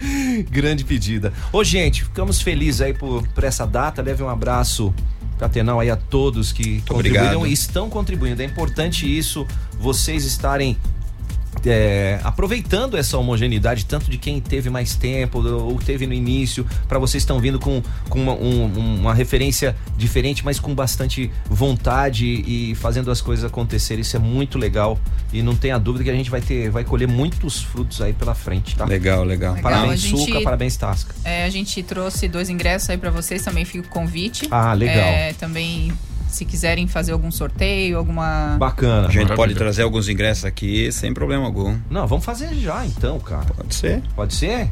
Grande 0.50 0.84
pedida. 0.84 1.32
Ô, 1.52 1.62
gente, 1.64 2.04
ficamos 2.04 2.40
felizes 2.40 2.80
aí 2.80 2.94
por, 2.94 3.26
por 3.28 3.44
essa 3.44 3.66
data. 3.66 4.02
Leve 4.02 4.22
um 4.22 4.28
abraço 4.28 4.94
fraternal 5.36 5.78
aí 5.80 5.90
a 5.90 5.96
todos 5.96 6.52
que 6.52 6.80
contribuíram 6.82 7.26
obrigado. 7.26 7.46
e 7.46 7.52
estão 7.52 7.88
contribuindo. 7.88 8.42
É 8.42 8.44
importante 8.44 9.06
isso, 9.06 9.46
vocês 9.78 10.24
estarem 10.24 10.76
é, 11.64 12.20
aproveitando 12.24 12.96
essa 12.96 13.16
homogeneidade, 13.18 13.84
tanto 13.84 14.10
de 14.10 14.18
quem 14.18 14.40
teve 14.40 14.70
mais 14.70 14.94
tempo 14.94 15.38
ou 15.46 15.78
teve 15.78 16.06
no 16.06 16.12
início, 16.14 16.66
para 16.88 16.98
vocês 16.98 17.22
estão 17.22 17.38
vindo 17.40 17.58
com, 17.58 17.82
com 18.08 18.20
uma, 18.22 18.32
um- 18.34 18.98
uma 19.00 19.14
referência 19.14 19.74
diferente, 19.96 20.44
mas 20.44 20.58
com 20.60 20.74
bastante 20.74 21.30
vontade 21.48 22.24
e 22.26 22.74
fazendo 22.76 23.10
as 23.10 23.20
coisas 23.20 23.44
acontecerem. 23.44 24.02
Isso 24.02 24.16
é 24.16 24.20
muito 24.20 24.58
legal 24.58 24.98
e 25.32 25.42
não 25.42 25.54
tenha 25.54 25.78
dúvida 25.78 26.04
que 26.04 26.10
a 26.10 26.14
gente 26.14 26.30
vai 26.30 26.40
ter, 26.40 26.70
vai 26.70 26.84
colher 26.84 27.08
muitos 27.08 27.62
frutos 27.62 28.00
aí 28.00 28.12
pela 28.12 28.34
frente, 28.34 28.76
tá? 28.76 28.84
Legal, 28.84 29.24
legal. 29.24 29.54
Legal, 29.54 29.70
Parabéns, 29.72 30.00
gente- 30.00 30.24
Suca, 30.26 30.40
parabéns, 30.42 30.76
Tasca. 30.76 31.14
É, 31.24 31.44
a 31.44 31.50
gente 31.50 31.82
trouxe 31.82 32.28
dois 32.28 32.48
ingressos 32.48 32.88
aí 32.90 32.96
pra 32.98 33.10
vocês, 33.10 33.42
também 33.42 33.64
fica 33.64 33.86
o 33.86 33.90
convite. 33.90 34.46
Ah, 34.50 34.72
legal. 34.72 34.96
É, 34.96 35.32
também, 35.34 35.92
se 36.28 36.44
quiserem 36.44 36.86
fazer 36.86 37.12
algum 37.12 37.30
sorteio, 37.30 37.98
alguma. 37.98 38.56
Bacana. 38.58 39.08
A 39.08 39.10
gente 39.10 39.34
pode 39.34 39.54
trazer 39.54 39.82
alguns 39.82 40.08
ingressos 40.08 40.44
aqui 40.44 40.90
sem 40.92 41.12
problema 41.12 41.44
algum. 41.44 41.76
Não, 41.90 42.06
vamos 42.06 42.24
fazer 42.24 42.54
já 42.54 42.84
então, 42.86 43.18
cara. 43.18 43.46
Pode 43.56 43.74
ser. 43.74 44.02
Pode 44.14 44.34
ser? 44.34 44.70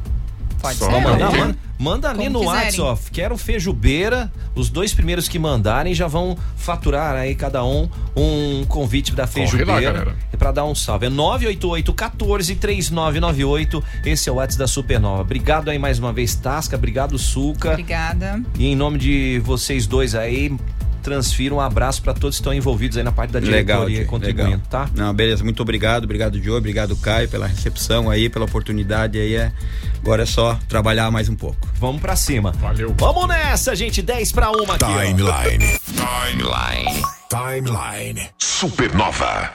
Pode 0.61 0.79
Só 0.79 0.91
ser. 0.91 1.01
mandar, 1.01 1.31
manda, 1.33 1.59
manda 1.79 2.11
ali 2.11 2.25
Como 2.25 2.41
no. 2.41 2.45
WhatsApp, 2.47 2.81
ó, 2.81 2.97
quero 3.13 3.37
feijubeira. 3.37 4.33
Os 4.55 4.71
dois 4.71 4.95
primeiros 4.95 5.29
que 5.29 5.39
mandarem 5.39 5.95
já 5.95 6.07
vão 6.07 6.37
faturar 6.57 7.15
aí 7.15 7.35
cada 7.35 7.63
um 7.63 7.89
um 8.17 8.65
convite 8.67 9.15
da 9.15 9.27
feijubeira. 9.27 10.17
É 10.33 10.37
pra 10.37 10.51
dar 10.53 10.65
um 10.65 10.75
salve. 10.75 11.07
É 11.07 11.11
988 11.11 11.93
14 11.93 12.57
3998. 12.57 13.85
Esse 14.05 14.29
é 14.29 14.33
o 14.33 14.37
WhatsApp 14.37 14.59
da 14.61 14.67
Supernova. 14.67 15.21
Obrigado 15.23 15.69
aí 15.69 15.79
mais 15.79 15.99
uma 15.99 16.13
vez, 16.13 16.35
Tasca. 16.35 16.77
Obrigado, 16.77 17.19
Suca. 17.19 17.71
Obrigada. 17.73 18.43
E 18.59 18.67
em 18.67 18.75
nome 18.75 18.99
de 18.99 19.41
vocês 19.45 19.87
dois 19.87 20.15
aí, 20.15 20.57
transfiro 21.07 21.55
um 21.55 21.61
abraço 21.61 22.03
pra 22.03 22.13
todos 22.13 22.37
que 22.37 22.41
estão 22.41 22.53
envolvidos 22.53 22.99
aí 22.99 23.05
na 23.05 23.13
parte 23.13 23.31
da 23.31 23.39
diretoria 23.39 23.61
Legal, 23.79 23.89
e 23.89 23.97
Jay, 23.97 24.05
contribuindo, 24.07 24.51
legal. 24.51 24.67
tá? 24.69 24.91
Não, 24.93 25.15
beleza, 25.15 25.45
muito 25.45 25.63
obrigado, 25.63 26.03
obrigado 26.03 26.43
Joe, 26.43 26.57
obrigado 26.59 26.97
Caio 26.97 27.29
pela 27.29 27.47
recepção 27.47 28.11
aí, 28.11 28.29
pela 28.29 28.45
oportunidade 28.45 29.17
aí. 29.17 29.37
É, 29.37 29.53
agora 30.01 30.25
é 30.25 30.27
só 30.27 30.59
trabalhar 30.69 31.09
mais 31.13 31.29
um 31.29 31.37
pouco. 31.37 31.69
Vamos 31.79 32.01
pra 32.01 32.17
cima. 32.17 32.51
Valeu. 32.53 32.93
Vamos 32.99 33.29
nessa, 33.29 33.77
gente. 33.77 34.03
10 34.03 34.33
pra 34.33 34.51
uma 34.51 34.75
aqui. 34.75 34.85
Timeline. 34.85 35.79
Timeline. 35.87 37.03
Timeline. 37.31 38.29
Supernova. 38.39 39.51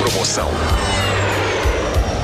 Promoção. 0.00 0.50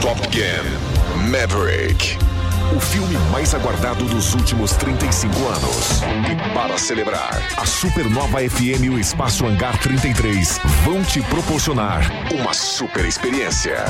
Top 0.01 0.16
Gun 0.32 1.30
Maverick. 1.30 2.29
O 2.74 2.78
filme 2.78 3.16
mais 3.32 3.52
aguardado 3.52 4.04
dos 4.04 4.32
últimos 4.32 4.72
35 4.72 5.36
anos. 5.48 6.02
E 6.30 6.54
para 6.54 6.78
celebrar, 6.78 7.42
a 7.56 7.66
Supernova 7.66 8.38
FM 8.38 8.84
e 8.84 8.90
o 8.90 8.98
Espaço 8.98 9.44
Hangar 9.44 9.76
33 9.78 10.60
vão 10.84 11.02
te 11.02 11.20
proporcionar 11.22 12.00
uma 12.32 12.54
super 12.54 13.04
experiência. 13.04 13.84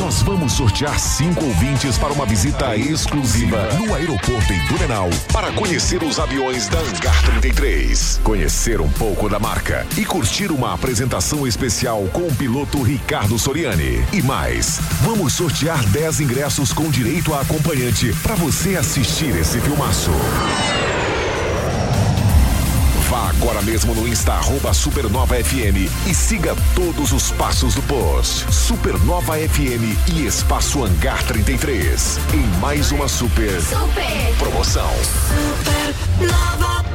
Nós 0.00 0.22
vamos 0.22 0.54
sortear 0.54 0.98
cinco 0.98 1.44
ouvintes 1.44 1.96
para 1.96 2.12
uma 2.12 2.26
visita 2.26 2.76
exclusiva 2.76 3.62
no 3.74 3.94
aeroporto 3.94 4.52
em 4.52 4.66
Blumenau 4.66 5.08
para 5.32 5.52
conhecer 5.52 6.02
os 6.02 6.18
aviões 6.18 6.68
da 6.68 6.80
Hangar 6.80 7.22
33, 7.40 8.20
conhecer 8.24 8.80
um 8.80 8.90
pouco 8.90 9.28
da 9.28 9.38
marca 9.38 9.86
e 9.96 10.04
curtir 10.04 10.50
uma 10.50 10.74
apresentação 10.74 11.46
especial 11.46 12.08
com 12.12 12.26
o 12.26 12.34
piloto 12.34 12.82
Ricardo 12.82 13.38
Soriani. 13.38 14.04
E 14.12 14.20
mais, 14.20 14.80
vamos 15.02 15.34
sortear 15.34 15.80
10 15.90 16.20
ingressos 16.20 16.72
com 16.72 16.90
direito 16.90 17.32
a 17.32 17.44
acompanhante 17.84 18.12
para 18.22 18.34
você 18.36 18.76
assistir 18.76 19.34
esse 19.36 19.60
filmaço. 19.60 20.10
Vá 23.10 23.28
agora 23.28 23.60
mesmo 23.62 23.94
no 23.94 24.08
Insta 24.08 24.32
arroba 24.32 24.72
Supernova 24.72 25.34
FM 25.36 25.90
e 26.06 26.14
siga 26.14 26.56
todos 26.74 27.12
os 27.12 27.30
passos 27.32 27.74
do 27.74 27.82
post. 27.82 28.52
Supernova 28.52 29.34
FM 29.34 30.12
e 30.14 30.26
Espaço 30.26 30.82
Hangar 30.82 31.22
33. 31.24 32.18
Em 32.32 32.60
mais 32.60 32.90
uma 32.90 33.08
super, 33.08 33.60
promoção. 34.38 34.90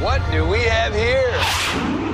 What 0.02 0.24
do 0.30 0.48
we 0.48 0.66
have 0.68 0.96
here? 0.96 2.09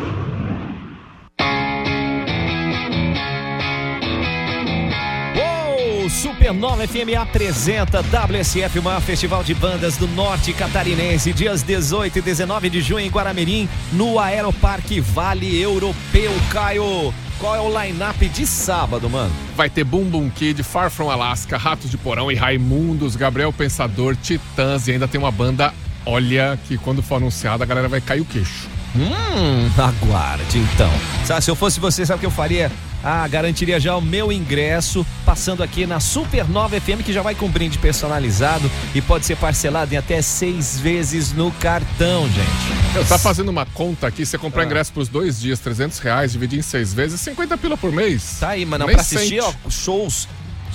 Supernova 6.10 6.86
FM 6.86 7.16
apresenta 7.18 8.00
WSF, 8.00 8.78
o 8.78 8.82
maior 8.82 9.00
festival 9.00 9.42
de 9.42 9.54
bandas 9.54 9.96
do 9.96 10.06
norte 10.08 10.52
catarinense, 10.52 11.32
dias 11.32 11.62
18 11.62 12.18
e 12.18 12.22
19 12.22 12.70
de 12.70 12.80
junho 12.80 13.00
em 13.00 13.10
Guaramirim, 13.10 13.68
no 13.92 14.18
Aeroparque 14.18 15.00
Vale 15.00 15.60
Europeu. 15.60 16.32
Caio, 16.50 17.12
qual 17.38 17.54
é 17.54 17.60
o 17.60 17.82
line-up 17.82 18.28
de 18.28 18.46
sábado, 18.46 19.10
mano? 19.10 19.32
Vai 19.54 19.68
ter 19.68 19.84
Boom 19.84 20.04
Boom 20.04 20.30
Kid, 20.30 20.62
Far 20.62 20.90
From 20.90 21.10
Alaska, 21.10 21.56
Ratos 21.56 21.90
de 21.90 21.98
Porão 21.98 22.30
e 22.30 22.34
Raimundos, 22.34 23.16
Gabriel 23.16 23.52
Pensador, 23.52 24.16
Titãs 24.16 24.88
e 24.88 24.92
ainda 24.92 25.06
tem 25.06 25.20
uma 25.20 25.30
banda, 25.30 25.72
olha, 26.04 26.58
que 26.66 26.78
quando 26.78 27.02
for 27.02 27.16
anunciada 27.16 27.64
a 27.64 27.66
galera 27.66 27.88
vai 27.88 28.00
cair 28.00 28.20
o 28.20 28.24
queixo. 28.24 28.68
Hum, 28.94 29.70
aguarde 29.76 30.58
então. 30.58 30.90
Sabe, 31.26 31.44
se 31.44 31.50
eu 31.50 31.56
fosse 31.56 31.78
você, 31.78 32.06
sabe 32.06 32.16
o 32.16 32.20
que 32.20 32.26
eu 32.26 32.30
faria? 32.30 32.72
Ah, 33.08 33.28
garantiria 33.28 33.78
já 33.78 33.96
o 33.96 34.02
meu 34.02 34.32
ingresso 34.32 35.06
passando 35.24 35.62
aqui 35.62 35.86
na 35.86 36.00
Supernova 36.00 36.80
FM, 36.80 37.04
que 37.04 37.12
já 37.12 37.22
vai 37.22 37.36
com 37.36 37.48
brinde 37.48 37.78
personalizado 37.78 38.68
e 38.96 39.00
pode 39.00 39.24
ser 39.24 39.36
parcelado 39.36 39.94
em 39.94 39.96
até 39.96 40.20
seis 40.20 40.80
vezes 40.80 41.32
no 41.32 41.52
cartão, 41.52 42.28
gente. 42.28 42.96
Eu 42.96 43.06
tá 43.06 43.16
fazendo 43.16 43.48
uma 43.48 43.64
conta 43.64 44.08
aqui, 44.08 44.26
você 44.26 44.36
comprar 44.36 44.62
Ah. 44.62 44.66
ingresso 44.66 44.92
pros 44.92 45.08
dois 45.08 45.38
dias, 45.38 45.60
300 45.60 46.00
reais, 46.00 46.32
dividir 46.32 46.58
em 46.58 46.62
seis 46.62 46.92
vezes, 46.92 47.20
50 47.20 47.56
pila 47.56 47.76
por 47.76 47.92
mês. 47.92 48.38
Tá 48.40 48.48
aí, 48.48 48.64
Nem 48.64 48.78
pra 48.88 49.00
assistir, 49.00 49.40
ó, 49.40 49.52
shows 49.70 50.26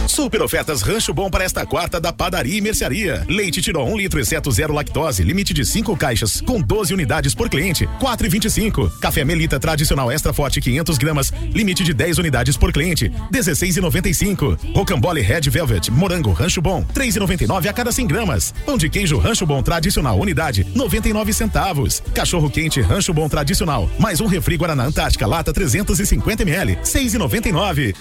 Super 0.08 0.40
ofertas 0.42 0.82
Rancho 0.82 1.12
Bom 1.12 1.28
para 1.28 1.44
esta 1.44 1.66
quarta 1.66 2.00
da 2.00 2.12
Padaria 2.12 2.56
e 2.56 2.60
Mercearia. 2.60 3.24
Leite 3.28 3.60
tirou 3.60 3.86
um 3.88 3.96
litro, 3.96 4.20
exceto 4.20 4.50
zero 4.50 4.72
lactose, 4.72 5.22
limite 5.22 5.52
de 5.52 5.64
cinco 5.64 5.96
caixas, 5.96 6.40
com 6.40 6.60
12 6.60 6.94
unidades 6.94 7.34
por 7.34 7.50
cliente, 7.50 7.88
quatro 7.98 8.26
e 8.26 8.30
vinte 8.30 8.46
e 8.46 8.50
cinco. 8.50 8.88
Café 9.00 9.24
Melita 9.24 9.58
tradicional 9.58 10.10
extra 10.10 10.32
forte, 10.32 10.60
500 10.60 10.98
gramas, 10.98 11.32
limite 11.52 11.82
de 11.82 11.92
10 11.92 12.18
unidades 12.18 12.56
por 12.56 12.72
cliente, 12.72 13.12
dezesseis 13.30 13.76
e 13.76 13.80
noventa 13.80 14.08
e 14.08 14.14
cinco. 14.14 14.56
Rocambole 14.74 15.20
Red 15.20 15.50
Velvet, 15.50 15.90
morango 15.90 16.32
Rancho 16.32 16.62
Bom, 16.62 16.82
três 16.82 17.16
e 17.16 17.18
noventa 17.18 17.44
e 17.44 17.46
nove 17.46 17.68
a 17.68 17.72
cada 17.72 17.90
100 17.90 18.06
gramas. 18.06 18.54
Pão 18.64 18.78
de 18.78 18.88
queijo 18.88 19.18
Rancho 19.18 19.44
Bom 19.44 19.62
tradicional, 19.62 20.18
unidade, 20.18 20.66
99 20.74 21.32
centavos. 21.32 22.02
Cachorro 22.14 22.48
quente 22.48 22.80
Rancho 22.80 23.12
Bom 23.12 23.28
tradicional, 23.28 23.90
mais 23.98 24.20
um 24.20 24.26
refri 24.26 24.56
Guaraná 24.56 24.84
Antártica, 24.84 25.26
lata 25.26 25.52
350 25.52 26.42
ml, 26.42 26.78
seis 26.82 27.12
e 27.12 27.18
noventa 27.18 27.48
e 27.48 27.52
nove. 27.52 27.94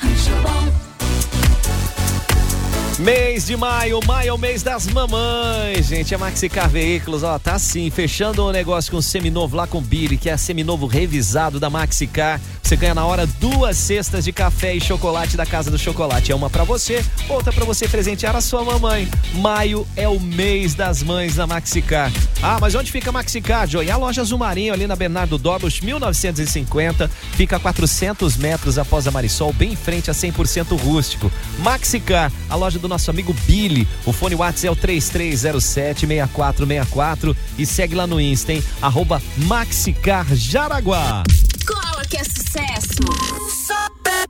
Mês 3.00 3.46
de 3.46 3.58
maio, 3.58 4.00
maio 4.08 4.30
é 4.30 4.34
o 4.34 4.38
mês 4.38 4.64
das 4.64 4.88
mamães, 4.88 5.88
gente. 5.88 6.16
A 6.16 6.18
Maxicar 6.18 6.70
Veículos, 6.70 7.24
ó, 7.24 7.38
tá 7.38 7.56
assim, 7.56 7.90
fechando 7.90 8.42
o 8.42 8.54
negócio 8.54 8.90
com 8.90 8.98
o 8.98 9.02
seminovo 9.02 9.58
lá 9.58 9.68
com 9.68 9.80
o 9.80 9.82
Billy, 9.82 10.16
que 10.16 10.30
é 10.30 10.38
seminovo 10.38 10.86
revisado 10.86 11.60
da 11.60 11.70
Maxicar. 11.70 12.40
Você 12.64 12.78
ganha 12.78 12.96
na 12.96 13.06
hora 13.06 13.28
duas 13.28 13.78
cestas 13.78 14.24
de 14.24 14.32
café 14.32 14.74
e 14.74 14.82
chocolate 14.82 15.36
da 15.36 15.46
Casa 15.46 15.70
do 15.70 15.78
Chocolate. 15.78 16.32
É 16.32 16.36
uma 16.36 16.50
para 16.50 16.64
você, 16.64 17.06
outra 17.28 17.52
para 17.52 17.66
você 17.66 17.88
presentear 17.88 18.36
a 18.36 18.42
sua 18.42 18.64
mamãe. 18.64 19.08
Maio 19.36 19.86
é 19.96 20.08
o 20.08 20.20
mês 20.20 20.74
das 20.74 21.04
mães 21.04 21.36
da 21.36 21.46
Maxicar. 21.46 22.12
Ah, 22.42 22.58
mas 22.60 22.74
onde 22.76 22.92
fica 22.92 23.10
a 23.10 23.14
Maxicar, 23.14 23.68
Joey? 23.68 23.92
A 23.92 23.98
loja 23.98 24.24
Zumarinho, 24.24 24.74
ali 24.74 24.88
na 24.88 24.96
Bernardo 24.96 25.38
Dobros, 25.38 25.80
1950. 25.80 27.08
Fica 27.34 27.58
a 27.58 27.60
400 27.60 28.38
metros 28.38 28.80
após 28.80 29.06
a 29.06 29.12
Marisol, 29.12 29.54
bem 29.54 29.74
em 29.74 29.76
frente 29.76 30.10
a 30.10 30.14
100% 30.14 30.76
rústico. 30.80 31.32
Maxicar, 31.60 32.32
a 32.50 32.56
loja 32.56 32.80
do 32.80 32.85
nosso 32.88 33.10
amigo 33.10 33.34
Billy. 33.46 33.88
O 34.06 34.14
fone 34.14 34.36
WhatsApp 34.36 34.68
é 34.68 34.72
o 34.72 34.76
3307-6464 34.76 37.36
e 37.58 37.66
segue 37.66 37.96
lá 37.96 38.06
no 38.06 38.22
Insta, 38.22 38.54
hein? 38.54 38.64
Arroba 38.82 39.22
Maxicar 39.38 40.28
Jaraguá. 40.34 41.24
Cola 41.66 42.06
que 42.06 42.18
é 42.18 42.24
sucesso. 42.24 43.00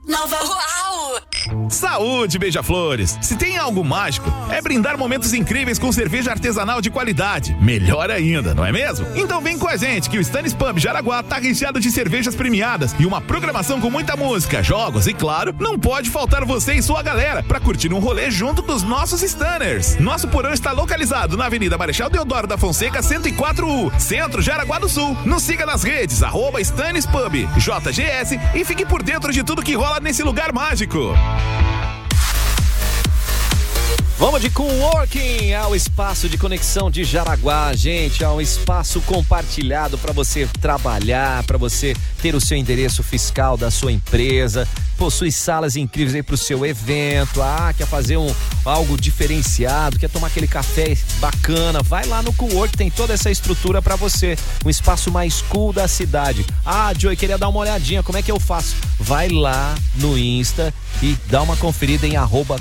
Nova. 0.06 0.36
Uau! 0.36 1.20
Saúde, 1.68 2.38
beija-flores! 2.38 3.18
Se 3.20 3.36
tem 3.36 3.56
algo 3.56 3.84
mágico, 3.84 4.32
é 4.50 4.60
brindar 4.60 4.98
momentos 4.98 5.32
incríveis 5.32 5.78
com 5.78 5.90
cerveja 5.92 6.30
artesanal 6.30 6.80
de 6.80 6.90
qualidade. 6.90 7.56
Melhor 7.60 8.10
ainda, 8.10 8.54
não 8.54 8.64
é 8.64 8.72
mesmo? 8.72 9.06
Então 9.14 9.40
vem 9.40 9.58
com 9.58 9.68
a 9.68 9.76
gente 9.76 10.08
que 10.08 10.18
o 10.18 10.20
Stannis 10.20 10.54
Pub 10.54 10.78
Jaraguá 10.78 11.22
tá 11.22 11.36
recheado 11.36 11.80
de 11.80 11.90
cervejas 11.90 12.34
premiadas 12.34 12.94
e 12.98 13.06
uma 13.06 13.20
programação 13.20 13.80
com 13.80 13.90
muita 13.90 14.16
música, 14.16 14.62
jogos 14.62 15.06
e, 15.06 15.14
claro, 15.14 15.54
não 15.58 15.78
pode 15.78 16.10
faltar 16.10 16.44
você 16.44 16.74
e 16.74 16.82
sua 16.82 17.02
galera 17.02 17.42
para 17.42 17.60
curtir 17.60 17.92
um 17.92 17.98
rolê 17.98 18.30
junto 18.30 18.62
dos 18.62 18.82
nossos 18.82 19.22
Stanners. 19.22 19.98
Nosso 19.98 20.28
porão 20.28 20.52
está 20.52 20.72
localizado 20.72 21.36
na 21.36 21.46
Avenida 21.46 21.78
Marechal 21.78 22.10
Deodoro 22.10 22.46
da 22.46 22.56
Fonseca, 22.58 23.00
104U, 23.00 23.98
Centro 23.98 24.42
Jaraguá 24.42 24.78
do 24.78 24.88
Sul. 24.88 25.16
Nos 25.24 25.42
siga 25.42 25.66
nas 25.66 25.82
redes, 25.82 26.22
arroba 26.22 26.60
Stannis 26.60 27.06
Pub, 27.06 27.34
JGS 27.56 28.38
e 28.54 28.64
fique 28.64 28.84
por 28.86 29.02
dentro 29.02 29.32
de 29.32 29.42
tudo 29.42 29.62
que 29.62 29.74
rola 29.74 30.00
nesse 30.00 30.22
lugar 30.22 30.52
mágico. 30.52 31.14
Bye. 31.36 31.75
Vamos 34.18 34.40
de 34.40 34.48
coworking 34.48 35.52
ao 35.52 35.76
espaço 35.76 36.26
de 36.26 36.38
conexão 36.38 36.90
de 36.90 37.04
Jaraguá, 37.04 37.74
gente, 37.74 38.24
é 38.24 38.28
um 38.30 38.40
espaço 38.40 38.98
compartilhado 39.02 39.98
para 39.98 40.10
você 40.10 40.48
trabalhar, 40.58 41.44
para 41.44 41.58
você 41.58 41.94
ter 42.22 42.34
o 42.34 42.40
seu 42.40 42.56
endereço 42.56 43.02
fiscal 43.02 43.58
da 43.58 43.70
sua 43.70 43.92
empresa, 43.92 44.66
possui 44.96 45.30
salas 45.30 45.76
incríveis 45.76 46.14
aí 46.14 46.22
para 46.22 46.34
o 46.34 46.38
seu 46.38 46.64
evento, 46.64 47.42
ah, 47.42 47.74
quer 47.76 47.86
fazer 47.86 48.16
um 48.16 48.34
algo 48.64 48.96
diferenciado, 48.98 49.98
quer 49.98 50.08
tomar 50.08 50.28
aquele 50.28 50.48
café 50.48 50.96
bacana, 51.20 51.82
vai 51.82 52.06
lá 52.06 52.22
no 52.22 52.32
cowork, 52.32 52.74
tem 52.74 52.90
toda 52.90 53.12
essa 53.12 53.30
estrutura 53.30 53.82
para 53.82 53.96
você, 53.96 54.34
um 54.64 54.70
espaço 54.70 55.12
mais 55.12 55.42
cool 55.42 55.74
da 55.74 55.86
cidade. 55.86 56.44
Ah, 56.64 56.92
Joey, 56.96 57.16
queria 57.16 57.36
dar 57.36 57.48
uma 57.48 57.60
olhadinha, 57.60 58.02
como 58.02 58.16
é 58.16 58.22
que 58.22 58.32
eu 58.32 58.40
faço? 58.40 58.76
Vai 58.98 59.28
lá 59.28 59.74
no 59.96 60.16
Insta 60.16 60.72
e 61.02 61.14
dá 61.28 61.42
uma 61.42 61.56
conferida 61.56 62.06
em 62.06 62.16
arroba 62.16 62.58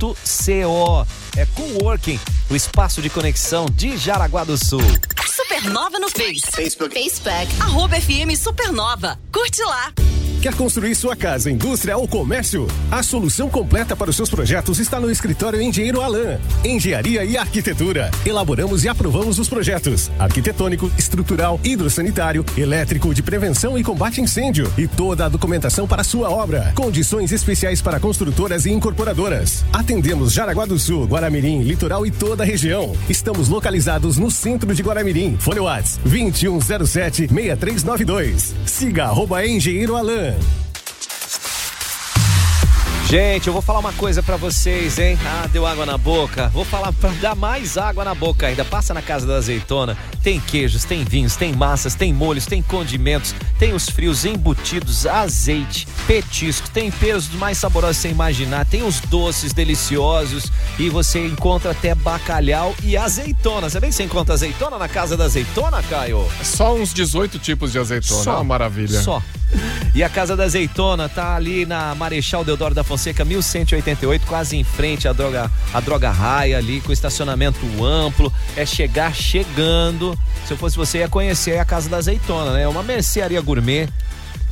coworking.co. 0.00 1.06
É 1.36 1.46
coworking, 1.46 2.18
o 2.50 2.56
espaço 2.56 3.02
de 3.02 3.10
conexão 3.10 3.66
de 3.66 3.96
Jaraguá 3.96 4.44
do 4.44 4.56
Sul. 4.56 4.80
Supernova 5.26 5.98
no 5.98 6.08
Face. 6.08 6.40
Facebook. 6.54 6.94
Facebook. 6.94 7.48
Arroba 7.60 8.00
FM 8.00 8.36
Supernova. 8.36 9.18
Curte 9.30 9.62
lá. 9.62 9.92
Quer 10.40 10.54
construir 10.54 10.94
sua 10.94 11.14
casa, 11.14 11.50
indústria 11.50 11.98
ou 11.98 12.08
comércio? 12.08 12.66
A 12.90 13.02
solução 13.02 13.50
completa 13.50 13.94
para 13.94 14.08
os 14.08 14.16
seus 14.16 14.30
projetos 14.30 14.78
está 14.78 14.98
no 14.98 15.10
escritório 15.10 15.60
Engenheiro 15.60 16.00
Alan. 16.00 16.38
Engenharia 16.64 17.22
e 17.26 17.36
Arquitetura. 17.36 18.10
Elaboramos 18.24 18.82
e 18.82 18.88
aprovamos 18.88 19.38
os 19.38 19.50
projetos: 19.50 20.10
arquitetônico, 20.18 20.90
estrutural, 20.96 21.60
hidrossanitário, 21.62 22.42
elétrico, 22.56 23.12
de 23.12 23.22
prevenção 23.22 23.78
e 23.78 23.84
combate 23.84 24.18
a 24.18 24.24
incêndio 24.24 24.72
e 24.78 24.88
toda 24.88 25.26
a 25.26 25.28
documentação 25.28 25.86
para 25.86 26.02
sua 26.02 26.30
obra. 26.30 26.72
Condições 26.74 27.32
especiais 27.32 27.82
para 27.82 28.00
construtoras 28.00 28.64
e 28.64 28.70
incorporadoras. 28.70 29.62
Atendemos 29.70 30.32
Jaraguá 30.32 30.64
do 30.64 30.78
Sul, 30.78 31.04
Guaramirim, 31.04 31.60
Litoral 31.64 32.06
e 32.06 32.10
toda 32.10 32.44
a 32.44 32.46
região. 32.46 32.96
Estamos 33.10 33.50
localizados 33.50 34.16
no 34.16 34.30
centro 34.30 34.74
de 34.74 34.82
Guaramirim. 34.82 35.36
Fone 35.38 35.60
Whats 35.60 36.00
2107 36.02 37.28
6392. 37.28 38.54
Siga 38.64 39.04
arroba 39.04 39.46
Engenheiro 39.46 39.96
Alan. 39.96 40.29
Gente, 43.10 43.48
eu 43.48 43.52
vou 43.52 43.60
falar 43.60 43.80
uma 43.80 43.92
coisa 43.94 44.22
pra 44.22 44.36
vocês, 44.36 44.96
hein? 44.96 45.18
Ah, 45.26 45.48
deu 45.48 45.66
água 45.66 45.84
na 45.84 45.98
boca. 45.98 46.48
Vou 46.50 46.64
falar 46.64 46.92
pra 46.92 47.10
dar 47.20 47.34
mais 47.34 47.76
água 47.76 48.04
na 48.04 48.14
boca 48.14 48.46
ainda. 48.46 48.64
Passa 48.64 48.94
na 48.94 49.02
casa 49.02 49.26
da 49.26 49.34
azeitona. 49.34 49.98
Tem 50.22 50.38
queijos, 50.38 50.84
tem 50.84 51.02
vinhos, 51.02 51.34
tem 51.34 51.52
massas, 51.52 51.96
tem 51.96 52.14
molhos, 52.14 52.46
tem 52.46 52.62
condimentos, 52.62 53.34
tem 53.58 53.72
os 53.72 53.88
frios 53.90 54.24
embutidos, 54.24 55.06
azeite, 55.06 55.88
petiscos, 56.06 56.68
temperos 56.68 57.26
dos 57.26 57.36
mais 57.36 57.58
saborosos 57.58 57.96
sem 57.96 58.12
imaginar, 58.12 58.64
tem 58.64 58.84
os 58.84 59.00
doces 59.00 59.52
deliciosos 59.52 60.52
e 60.78 60.88
você 60.88 61.26
encontra 61.26 61.72
até 61.72 61.96
bacalhau 61.96 62.76
e 62.80 62.96
azeitona. 62.96 63.68
Sabia 63.68 63.88
que 63.88 63.96
você 63.96 64.04
encontra 64.04 64.34
azeitona 64.34 64.78
na 64.78 64.88
casa 64.88 65.16
da 65.16 65.24
azeitona, 65.24 65.82
Caio? 65.82 66.24
Só 66.44 66.76
uns 66.76 66.94
18 66.94 67.40
tipos 67.40 67.72
de 67.72 67.80
azeitona. 67.80 68.22
Só. 68.22 68.36
Uma 68.36 68.44
maravilha. 68.44 69.00
Só. 69.00 69.20
E 69.92 70.04
a 70.04 70.08
Casa 70.08 70.36
da 70.36 70.44
Azeitona 70.44 71.08
tá 71.08 71.34
ali 71.34 71.66
na 71.66 71.94
Marechal 71.96 72.44
Deodoro 72.44 72.72
da 72.72 72.84
Fonseca, 72.84 73.24
1188, 73.24 74.24
quase 74.24 74.56
em 74.56 74.62
frente 74.62 75.08
à 75.08 75.12
droga, 75.12 75.50
à 75.74 75.80
droga 75.80 76.10
raia 76.10 76.56
ali, 76.58 76.80
com 76.80 76.92
estacionamento 76.92 77.58
amplo. 77.84 78.32
É 78.56 78.64
chegar 78.64 79.12
chegando. 79.12 80.16
Se 80.46 80.52
eu 80.52 80.56
fosse 80.56 80.76
você, 80.76 80.98
ia 80.98 81.08
conhecer 81.08 81.58
a 81.58 81.64
Casa 81.64 81.88
da 81.88 81.96
Azeitona, 81.96 82.52
né? 82.52 82.62
É 82.62 82.68
uma 82.68 82.84
mercearia 82.84 83.40
gourmet. 83.40 83.88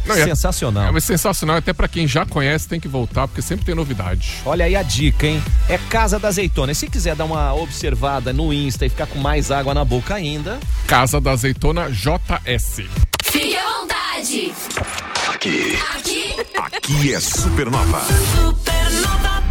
Não, 0.04 0.16
é- 0.16 0.24
sensacional. 0.24 0.96
É 0.96 1.00
sensacional, 1.00 1.56
até 1.56 1.72
pra 1.72 1.86
quem 1.86 2.06
já 2.08 2.26
conhece 2.26 2.66
tem 2.66 2.80
que 2.80 2.88
voltar, 2.88 3.28
porque 3.28 3.40
sempre 3.42 3.64
tem 3.64 3.74
novidade. 3.74 4.34
Olha 4.44 4.64
aí 4.64 4.74
a 4.74 4.82
dica, 4.82 5.26
hein? 5.26 5.42
É 5.68 5.78
Casa 5.78 6.18
da 6.18 6.28
Azeitona. 6.28 6.72
E 6.72 6.74
se 6.74 6.88
quiser 6.88 7.14
dar 7.14 7.24
uma 7.26 7.54
observada 7.54 8.32
no 8.32 8.52
Insta 8.52 8.86
e 8.86 8.88
ficar 8.88 9.06
com 9.06 9.18
mais 9.18 9.50
água 9.52 9.72
na 9.72 9.84
boca 9.84 10.14
ainda. 10.14 10.58
Casa 10.86 11.20
da 11.20 11.30
Azeitona 11.30 11.88
JS. 11.90 12.82
Fique 13.22 13.54
à 13.56 13.62
vontade. 13.80 13.97
Aqui, 14.18 14.52
Aqui. 15.32 15.78
aqui 16.56 17.14
é 17.14 17.20
Supernova. 17.20 18.00
Supernova. 18.00 19.44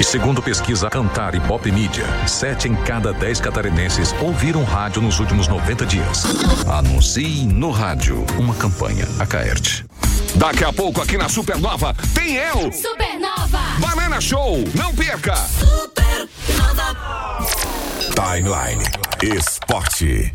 E 0.00 0.02
segundo 0.02 0.42
pesquisa 0.42 0.90
Cantar 0.90 1.36
e 1.36 1.40
Pop 1.40 1.70
Mídia, 1.70 2.04
sete 2.26 2.66
em 2.66 2.74
cada 2.74 3.12
dez 3.12 3.40
catarinenses 3.40 4.12
ouviram 4.20 4.64
rádio 4.64 5.00
nos 5.00 5.20
últimos 5.20 5.46
90 5.46 5.86
dias. 5.86 6.24
Anuncie 6.66 7.46
no 7.46 7.70
rádio 7.70 8.26
uma 8.36 8.56
campanha. 8.56 9.06
A 9.20 9.24
Caerte. 9.24 9.86
Daqui 10.34 10.64
a 10.64 10.72
pouco 10.72 11.00
aqui 11.00 11.16
na 11.16 11.28
Supernova 11.28 11.94
tem 12.14 12.34
eu, 12.34 12.72
Supernova. 12.72 13.60
Banana 13.78 14.20
Show. 14.20 14.64
Não 14.74 14.92
perca. 14.92 15.36
Supernova. 15.36 16.96
Timeline 18.16 18.82
Esporte. 19.22 20.34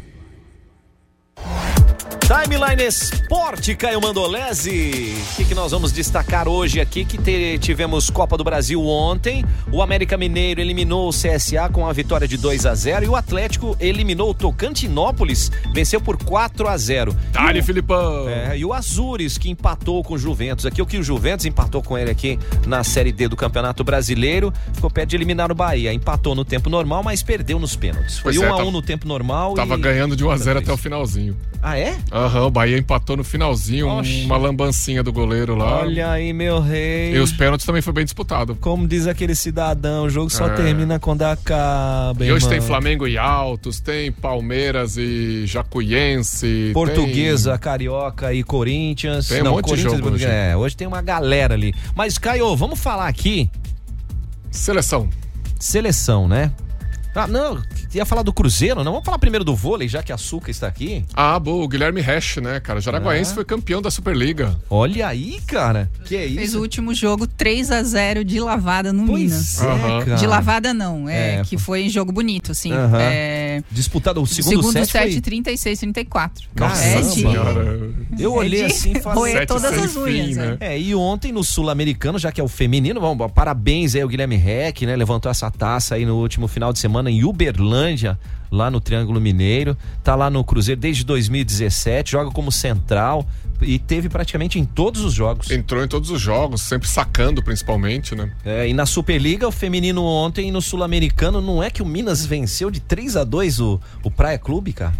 Bye. 1.35 1.92
Timeline 2.27 2.83
Esporte, 2.87 3.75
Caio 3.75 3.99
Mandolese. 4.01 5.13
O 5.33 5.35
que, 5.35 5.43
que 5.45 5.53
nós 5.53 5.71
vamos 5.73 5.91
destacar 5.91 6.47
hoje 6.47 6.79
aqui? 6.79 7.03
Que 7.03 7.17
te- 7.17 7.57
tivemos 7.59 8.09
Copa 8.09 8.37
do 8.37 8.45
Brasil 8.45 8.81
ontem. 8.85 9.43
O 9.71 9.81
América 9.81 10.17
Mineiro 10.17 10.61
eliminou 10.61 11.09
o 11.09 11.11
CSA 11.11 11.67
com 11.69 11.85
a 11.85 11.91
vitória 11.91 12.25
de 12.25 12.37
2 12.37 12.65
a 12.65 12.73
0 12.73 13.05
e 13.05 13.09
o 13.09 13.15
Atlético 13.17 13.75
eliminou 13.77 14.29
o 14.29 14.33
Tocantinópolis, 14.33 15.51
venceu 15.73 15.99
por 15.99 16.15
4 16.23 16.65
a 16.67 16.77
0 16.77 17.13
Dale, 17.33 17.61
Filipão! 17.61 18.29
É, 18.29 18.57
e 18.57 18.63
o 18.63 18.71
Azures, 18.73 19.37
que 19.37 19.49
empatou 19.49 20.01
com 20.01 20.13
o 20.13 20.17
Juventus. 20.17 20.65
Aqui 20.65 20.81
o 20.81 20.85
que 20.85 20.97
o 20.97 21.03
Juventus 21.03 21.45
empatou 21.45 21.83
com 21.83 21.97
ele 21.97 22.09
aqui 22.09 22.39
na 22.65 22.85
Série 22.85 23.11
D 23.11 23.27
do 23.27 23.35
Campeonato 23.35 23.83
Brasileiro. 23.83 24.53
Ficou 24.73 24.89
perto 24.89 25.09
de 25.09 25.17
eliminar 25.17 25.51
o 25.51 25.55
Bahia. 25.55 25.91
Empatou 25.93 26.33
no 26.35 26.45
tempo 26.45 26.69
normal, 26.69 27.03
mas 27.03 27.21
perdeu 27.21 27.59
nos 27.59 27.75
pênaltis. 27.75 28.17
Foi 28.19 28.33
Pois 28.33 28.37
1 28.37 28.43
é, 28.43 28.47
a 28.47 28.53
1 28.53 28.57
tava- 28.57 28.71
no 28.71 28.81
tempo 28.81 29.07
normal. 29.07 29.53
Tava 29.55 29.75
e... 29.75 29.77
ganhando 29.81 30.15
de 30.15 30.23
1 30.23 30.31
a 30.31 30.37
0 30.37 30.59
até 30.59 30.71
o 30.71 30.77
finalzinho. 30.77 31.35
Ah, 31.61 31.77
é? 31.79 31.95
Aham, 32.13 32.45
o 32.45 32.51
Bahia 32.51 32.77
empatou 32.77 33.17
no 33.17 33.23
finalzinho, 33.23 33.87
Oxe. 33.87 34.25
uma 34.25 34.37
lambancinha 34.37 35.01
do 35.01 35.11
goleiro 35.11 35.55
lá. 35.55 35.79
Olha 35.79 36.11
aí, 36.11 36.31
meu 36.31 36.59
rei. 36.59 37.15
E 37.15 37.17
os 37.17 37.31
pênaltis 37.31 37.65
também 37.65 37.81
foi 37.81 37.91
bem 37.91 38.03
disputado. 38.05 38.55
Como 38.61 38.87
diz 38.87 39.07
aquele 39.07 39.33
cidadão, 39.33 40.05
o 40.05 40.09
jogo 40.11 40.29
só 40.29 40.45
É. 40.45 40.49
termina 40.51 40.99
quando 40.99 41.23
acaba. 41.23 42.23
E 42.23 42.31
hoje 42.31 42.45
irmão. 42.45 42.49
tem 42.51 42.61
Flamengo 42.61 43.07
e 43.07 43.17
Altos, 43.17 43.79
tem 43.79 44.11
Palmeiras 44.11 44.95
e 44.95 45.47
Jacuiense. 45.47 46.69
Portuguesa, 46.71 47.57
Carioca 47.57 48.31
e 48.31 48.43
Corinthians. 48.43 49.27
Tem 49.27 49.41
um 49.41 49.45
monte 49.49 49.55
de 49.65 49.69
Corinthians 49.71 49.93
e 49.93 49.97
jogo 49.97 50.09
hoje. 50.15 50.25
É, 50.25 50.55
hoje 50.55 50.77
tem 50.77 50.85
uma 50.87 51.01
galera 51.01 51.55
ali. 51.55 51.73
Mas, 51.95 52.19
Caio, 52.19 52.55
vamos 52.55 52.79
falar 52.79 53.07
aqui. 53.07 53.49
Seleção. 54.51 55.09
Seleção, 55.59 56.27
né? 56.27 56.51
Ah, 57.15 57.27
não, 57.27 57.61
ia 57.93 58.05
falar 58.05 58.23
do 58.23 58.33
Cruzeiro, 58.33 58.83
não? 58.83 58.91
Vamos 58.93 59.05
falar 59.05 59.19
primeiro 59.19 59.43
do 59.45 59.55
vôlei, 59.55 59.87
já 59.87 60.01
que 60.01 60.11
a 60.11 60.15
Açúcar 60.15 60.49
está 60.51 60.67
aqui. 60.67 61.05
Ah, 61.13 61.37
boa, 61.39 61.63
o 61.63 61.67
Guilherme 61.67 62.01
Resch, 62.01 62.37
né, 62.37 62.59
cara? 62.59 62.81
Jaraguaense 62.81 63.31
Ah. 63.31 63.35
foi 63.35 63.45
campeão 63.45 63.81
da 63.81 63.91
Superliga. 63.91 64.57
Olha 64.69 65.07
aí, 65.07 65.39
cara. 65.45 65.89
Que 66.05 66.15
é 66.15 66.25
isso? 66.25 66.35
Fez 66.37 66.55
o 66.55 66.61
último 66.61 66.93
jogo 66.93 67.27
3 67.27 67.71
a 67.71 67.83
0 67.83 68.23
de 68.23 68.39
lavada 68.39 68.91
no 68.91 69.05
Pois 69.05 69.21
Minas. 69.31 69.61
é, 69.61 70.05
cara. 70.05 70.15
De 70.15 70.27
lavada 70.27 70.73
não, 70.73 71.07
é, 71.07 71.35
É, 71.35 71.43
que 71.43 71.57
foi 71.57 71.87
jogo 71.89 72.11
bonito, 72.11 72.51
assim. 72.51 72.71
É, 72.99 73.61
Disputado 73.71 74.19
o 74.19 74.23
o 74.23 74.27
segundo, 74.27 74.71
set, 74.71 74.87
set, 74.91 75.11
foi... 75.13 75.21
36, 75.21 75.79
34. 75.79 76.47
Caramba, 76.55 76.79
é 76.83 77.01
de... 77.01 77.23
Eu 78.23 78.33
olhei 78.33 78.63
é 78.63 78.67
de 78.67 78.73
assim 78.73 78.93
e 78.93 79.01
falei. 79.01 79.45
todas 79.45 79.65
as 79.65 79.95
unhas. 79.95 80.27
fim, 80.29 80.35
né? 80.35 80.57
é. 80.59 80.73
É, 80.73 80.79
e 80.79 80.95
ontem 80.95 81.31
no 81.31 81.43
Sul-Americano, 81.43 82.17
já 82.17 82.31
que 82.31 82.41
é 82.41 82.43
o 82.43 82.47
feminino, 82.47 82.99
vamos, 82.99 83.31
parabéns 83.33 83.95
aí 83.95 84.01
ao 84.01 84.07
Guilherme 84.07 84.35
Reck, 84.35 84.85
né? 84.85 84.95
Levantou 84.95 85.29
essa 85.29 85.49
taça 85.51 85.95
aí 85.95 86.05
no 86.05 86.15
último 86.17 86.47
final 86.47 86.71
de 86.73 86.79
semana 86.79 87.02
em 87.09 87.23
Uberlândia, 87.23 88.19
lá 88.51 88.69
no 88.69 88.79
Triângulo 88.79 89.19
Mineiro. 89.19 89.75
Tá 90.03 90.15
lá 90.15 90.29
no 90.29 90.43
Cruzeiro 90.43 90.79
desde 90.79 91.03
2017, 91.03 92.11
joga 92.11 92.31
como 92.31 92.51
central 92.51 93.25
e 93.61 93.79
teve 93.79 94.09
praticamente 94.09 94.59
em 94.59 94.65
todos 94.65 95.01
os 95.01 95.13
jogos. 95.13 95.49
Entrou 95.49 95.83
em 95.83 95.87
todos 95.87 96.09
os 96.09 96.21
jogos, 96.21 96.61
sempre 96.61 96.87
sacando 96.87 97.41
principalmente, 97.41 98.15
né? 98.15 98.31
É, 98.45 98.67
e 98.67 98.73
na 98.73 98.85
Superliga, 98.85 99.47
o 99.47 99.51
feminino 99.51 100.03
ontem 100.03 100.51
no 100.51 100.61
Sul-Americano, 100.61 101.41
não 101.41 101.63
é 101.63 101.69
que 101.69 101.81
o 101.81 101.85
Minas 101.85 102.25
venceu 102.25 102.69
de 102.69 102.79
3 102.79 103.17
a 103.17 103.23
2 103.23 103.59
o, 103.59 103.79
o 104.03 104.11
Praia 104.11 104.37
Clube, 104.37 104.73
cara? 104.73 104.93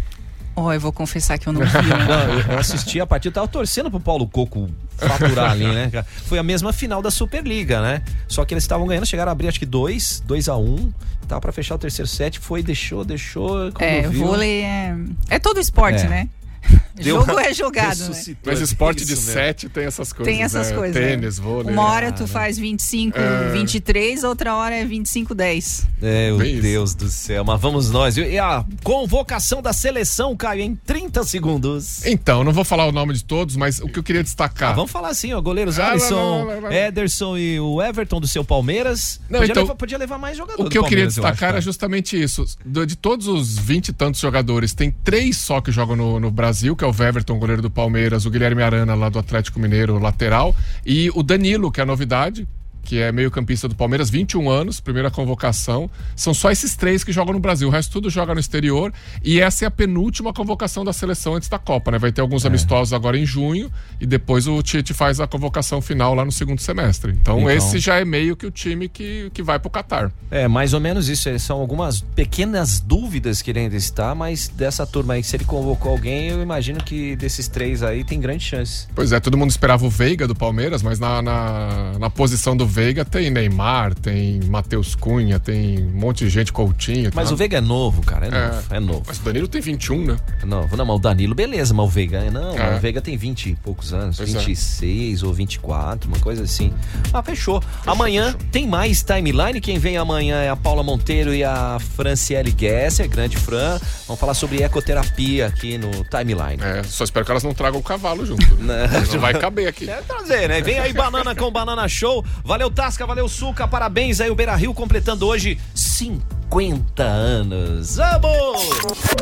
Ó, 0.56 0.72
eu 0.72 0.78
vou 0.80 0.92
confessar 0.92 1.36
que 1.38 1.48
eu 1.48 1.52
não 1.52 1.60
vi. 1.62 1.66
Não, 2.46 2.52
eu 2.54 2.58
assisti 2.58 3.00
a 3.00 3.06
partida, 3.06 3.34
tava 3.34 3.48
torcendo 3.48 3.90
pro 3.90 3.98
Paulo 3.98 4.26
Coco 4.28 4.68
faturar 4.96 5.50
ali, 5.50 5.66
né, 5.66 5.90
cara? 5.90 6.06
Foi 6.26 6.38
a 6.38 6.42
mesma 6.44 6.72
final 6.72 7.02
da 7.02 7.10
Superliga, 7.10 7.82
né? 7.82 8.02
Só 8.28 8.44
que 8.44 8.54
eles 8.54 8.62
estavam 8.62 8.86
ganhando, 8.86 9.04
chegaram 9.06 9.30
a 9.30 9.32
abrir 9.32 9.48
acho 9.48 9.58
que 9.58 9.66
2, 9.66 10.22
2 10.24 10.48
a 10.48 10.56
1 10.56 10.60
um, 10.64 10.92
tava 11.26 11.40
pra 11.40 11.50
fechar 11.52 11.74
o 11.74 11.78
terceiro 11.78 12.06
set, 12.08 12.38
foi, 12.38 12.62
deixou, 12.62 13.04
deixou. 13.04 13.72
É, 13.80 14.02
viu- 14.02 14.26
vôlei 14.26 14.62
é. 14.62 14.94
É 15.28 15.38
todo 15.40 15.58
esporte, 15.58 16.04
É. 16.04 16.08
né? 16.08 16.28
Deu 16.94 17.16
Jogo 17.18 17.32
uma- 17.32 17.42
é 17.42 17.52
jogado, 17.52 18.08
né? 18.08 18.22
Mas 18.46 18.60
esporte 18.60 19.04
de 19.04 19.10
mesmo. 19.16 19.32
sete 19.32 19.68
tem 19.68 19.84
essas 19.84 20.12
coisas. 20.12 20.32
Tem 20.32 20.44
essas 20.44 20.70
né? 20.70 20.76
coisas. 20.76 20.96
Tênis, 20.96 21.38
é. 21.38 21.42
vôlei. 21.42 21.72
Uma 21.72 21.82
hora 21.90 22.12
tu 22.12 22.26
faz 22.28 22.56
25, 22.56 23.18
É. 23.18 23.50
23, 23.50 24.22
outra 24.22 24.54
hora 24.54 24.76
é 24.76 24.84
25, 24.84 25.34
10. 25.34 25.86
É, 26.00 26.32
Bem 26.36 26.52
isso. 26.52 26.62
Deus 26.62 26.94
do 26.94 27.08
céu, 27.08 27.44
mas 27.44 27.60
vamos 27.60 27.90
nós. 27.90 28.16
E 28.16 28.38
a 28.38 28.64
convocação 28.84 29.60
da 29.60 29.72
seleção, 29.72 30.36
Caio, 30.36 30.62
em 30.62 30.76
30 30.76 31.24
segundos. 31.24 32.06
Então, 32.06 32.44
não 32.44 32.52
vou 32.52 32.64
falar 32.64 32.86
o 32.86 32.92
nome 32.92 33.12
de 33.14 33.24
todos, 33.24 33.56
mas 33.56 33.80
o 33.80 33.88
que 33.88 33.98
eu 33.98 34.02
queria 34.02 34.22
destacar. 34.22 34.70
Ah, 34.70 34.74
vamos 34.74 34.90
falar 34.92 35.08
assim, 35.08 35.32
ó, 35.32 35.40
goleiros 35.40 35.80
Ah, 35.80 35.90
Alisson, 35.90 36.44
vai, 36.46 36.60
vai, 36.60 36.70
vai. 36.70 36.86
Ederson 36.86 37.36
e 37.36 37.58
o 37.58 37.82
Everton 37.82 38.20
do 38.20 38.28
seu 38.28 38.44
Palmeiras. 38.44 39.20
Não, 39.28 39.40
podia, 39.40 39.52
então, 39.52 39.62
levar, 39.64 39.74
podia 39.74 39.98
levar 39.98 40.18
mais 40.18 40.36
jogador 40.36 40.64
O 40.64 40.70
que 40.70 40.78
eu 40.78 40.84
queria 40.84 41.06
destacar 41.08 41.32
acho, 41.32 41.44
era 41.44 41.52
cara. 41.54 41.60
justamente 41.60 42.20
isso. 42.22 42.44
Do- 42.64 42.86
De 42.86 42.94
todos 42.96 43.26
os 43.26 43.58
20 43.58 43.88
e 43.88 43.92
tantos 43.92 44.20
jogadores, 44.20 44.72
tem 44.74 44.94
três 45.02 45.38
só 45.38 45.60
que 45.60 45.72
jogam 45.72 45.96
no, 45.96 46.20
no 46.20 46.30
Brasil, 46.30 46.53
que 46.76 46.84
é 46.84 46.86
o 46.86 46.94
Weverton, 46.96 47.38
goleiro 47.38 47.62
do 47.62 47.70
Palmeiras, 47.70 48.26
o 48.26 48.30
Guilherme 48.30 48.62
Arana, 48.62 48.94
lá 48.94 49.08
do 49.08 49.18
Atlético 49.18 49.58
Mineiro, 49.58 49.98
lateral, 49.98 50.54
e 50.86 51.10
o 51.14 51.22
Danilo, 51.22 51.70
que 51.70 51.80
é 51.80 51.82
a 51.82 51.86
novidade, 51.86 52.46
que 52.84 53.00
é 53.00 53.10
meio 53.10 53.30
campista 53.30 53.66
do 53.66 53.74
Palmeiras, 53.74 54.10
21 54.10 54.48
anos, 54.50 54.78
primeira 54.80 55.10
convocação. 55.10 55.90
São 56.14 56.32
só 56.34 56.50
esses 56.50 56.76
três 56.76 57.02
que 57.02 57.10
jogam 57.12 57.32
no 57.34 57.40
Brasil. 57.40 57.66
O 57.68 57.70
resto 57.70 57.90
tudo 57.92 58.10
joga 58.10 58.34
no 58.34 58.40
exterior. 58.40 58.92
E 59.24 59.40
essa 59.40 59.64
é 59.64 59.68
a 59.68 59.70
penúltima 59.70 60.32
convocação 60.32 60.84
da 60.84 60.92
seleção 60.92 61.34
antes 61.34 61.48
da 61.48 61.58
Copa, 61.58 61.90
né? 61.90 61.98
Vai 61.98 62.12
ter 62.12 62.20
É. 62.20 62.22
alguns 62.22 62.44
amistosos 62.46 62.92
agora 62.92 63.18
em 63.18 63.24
junho 63.26 63.70
e 64.00 64.06
depois 64.06 64.46
o 64.46 64.62
Tite 64.62 64.92
faz 64.94 65.18
a 65.20 65.26
convocação 65.26 65.80
final 65.80 66.14
lá 66.14 66.24
no 66.24 66.32
segundo 66.32 66.60
semestre. 66.60 67.12
Então, 67.12 67.38
Então. 67.38 67.50
esse 67.50 67.78
já 67.78 67.96
é 67.98 68.04
meio 68.04 68.36
que 68.36 68.46
o 68.46 68.50
time 68.50 68.88
que, 68.88 69.30
que 69.32 69.42
vai 69.42 69.58
pro 69.58 69.70
Catar. 69.70 70.12
É, 70.30 70.46
mais 70.46 70.72
ou 70.74 70.80
menos 70.80 71.08
isso. 71.08 71.28
é, 71.28 71.38
São 71.38 71.58
algumas 71.60 72.00
pequenas 72.00 72.80
dúvidas 72.80 73.40
que 73.42 73.50
ele 73.50 73.60
ainda 73.60 73.76
está, 73.76 74.14
mas 74.14 74.48
dessa 74.48 74.86
turma 74.86 75.14
aí, 75.14 75.22
se 75.24 75.36
ele 75.36 75.44
convocou 75.44 75.90
alguém, 75.92 76.28
eu 76.28 76.42
imagino 76.42 76.82
que 76.82 77.16
desses 77.16 77.48
três 77.48 77.82
aí 77.82 78.04
tem 78.04 78.20
grande 78.20 78.44
chance. 78.44 78.86
Pois 78.94 79.12
é, 79.12 79.20
todo 79.20 79.36
mundo 79.36 79.50
esperava 79.50 79.84
o 79.86 79.90
Veiga 79.90 80.26
do 80.26 80.34
Palmeiras, 80.34 80.82
mas 80.82 80.98
na, 80.98 81.22
na, 81.22 81.92
na 81.98 82.10
posição 82.10 82.56
do 82.56 82.66
Veiga 82.74 83.04
tem 83.04 83.30
Neymar, 83.30 83.94
tem 83.94 84.40
Matheus 84.48 84.96
Cunha, 84.96 85.38
tem 85.38 85.78
um 85.80 85.92
monte 85.92 86.24
de 86.24 86.28
gente, 86.30 86.52
Coutinho. 86.52 87.08
Mas 87.14 87.28
tá? 87.28 87.34
o 87.34 87.36
Veiga 87.36 87.58
é 87.58 87.60
novo, 87.60 88.02
cara, 88.02 88.26
é 88.26 88.28
É. 88.28 88.48
novo, 88.48 88.74
é 88.74 88.80
novo. 88.80 89.02
Mas 89.06 89.18
o 89.18 89.22
Danilo 89.22 89.46
tem 89.46 89.60
21, 89.60 90.04
né? 90.06 90.16
Não, 90.44 90.66
não, 90.66 90.84
mas 90.84 90.96
o 90.96 90.98
Danilo, 90.98 91.36
beleza, 91.36 91.72
mas 91.72 91.86
o 91.86 91.88
Veiga, 91.88 92.28
não, 92.32 92.58
É. 92.58 92.76
o 92.76 92.80
Veiga 92.80 93.00
tem 93.00 93.16
20 93.16 93.50
e 93.50 93.54
poucos 93.54 93.94
anos, 93.94 94.16
Pois 94.16 94.34
é. 94.34 94.38
26 94.40 95.22
ou 95.22 95.32
24, 95.32 96.08
uma 96.08 96.18
coisa 96.18 96.42
assim. 96.42 96.72
Ah, 97.12 97.22
fechou. 97.22 97.62
amanhã 97.86 98.34
tem 98.50 98.66
mais 98.66 99.04
timeline, 99.04 99.60
quem 99.60 99.78
vem 99.78 99.96
amanhã 99.96 100.38
é 100.42 100.48
a 100.50 100.56
Paula 100.56 100.82
Monteiro 100.82 101.32
e 101.32 101.44
a 101.44 101.78
Franciele 101.94 102.52
Gesser, 102.58 103.08
grande 103.08 103.36
Fran. 103.36 103.78
Vamos 104.08 104.18
falar 104.18 104.34
sobre 104.34 104.64
ecoterapia 104.64 105.46
aqui 105.46 105.78
no 105.78 105.90
timeline. 106.04 106.60
É, 106.60 106.82
só 106.82 107.04
espero 107.04 107.24
que 107.24 107.30
elas 107.30 107.44
não 107.44 107.54
tragam 107.54 107.78
o 107.78 107.82
cavalo 107.84 108.26
junto. 108.26 108.44
não 108.58 109.20
vai 109.20 109.32
caber 109.34 109.68
aqui. 109.68 109.86
Deve 109.86 110.02
trazer, 110.02 110.48
né? 110.48 110.60
Vem 110.60 110.80
aí 110.80 110.92
Banana 110.92 111.36
com 111.36 111.48
Banana 111.52 111.86
Show. 111.86 112.24
Valeu 112.44 112.63
Valeu, 112.64 112.74
Tasca, 112.74 113.06
valeu, 113.06 113.28
Suca, 113.28 113.68
parabéns 113.68 114.22
aí, 114.22 114.30
o 114.30 114.34
Beira 114.34 114.54
Rio 114.56 114.72
completando 114.72 115.26
hoje 115.26 115.60
50 115.74 117.02
anos. 117.02 117.96
Vamos! 117.96 118.62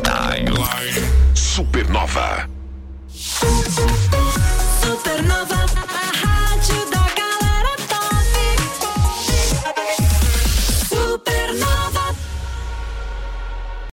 Timeline 0.01 1.11
Supernova. 1.35 2.49
Supernova. 3.09 3.63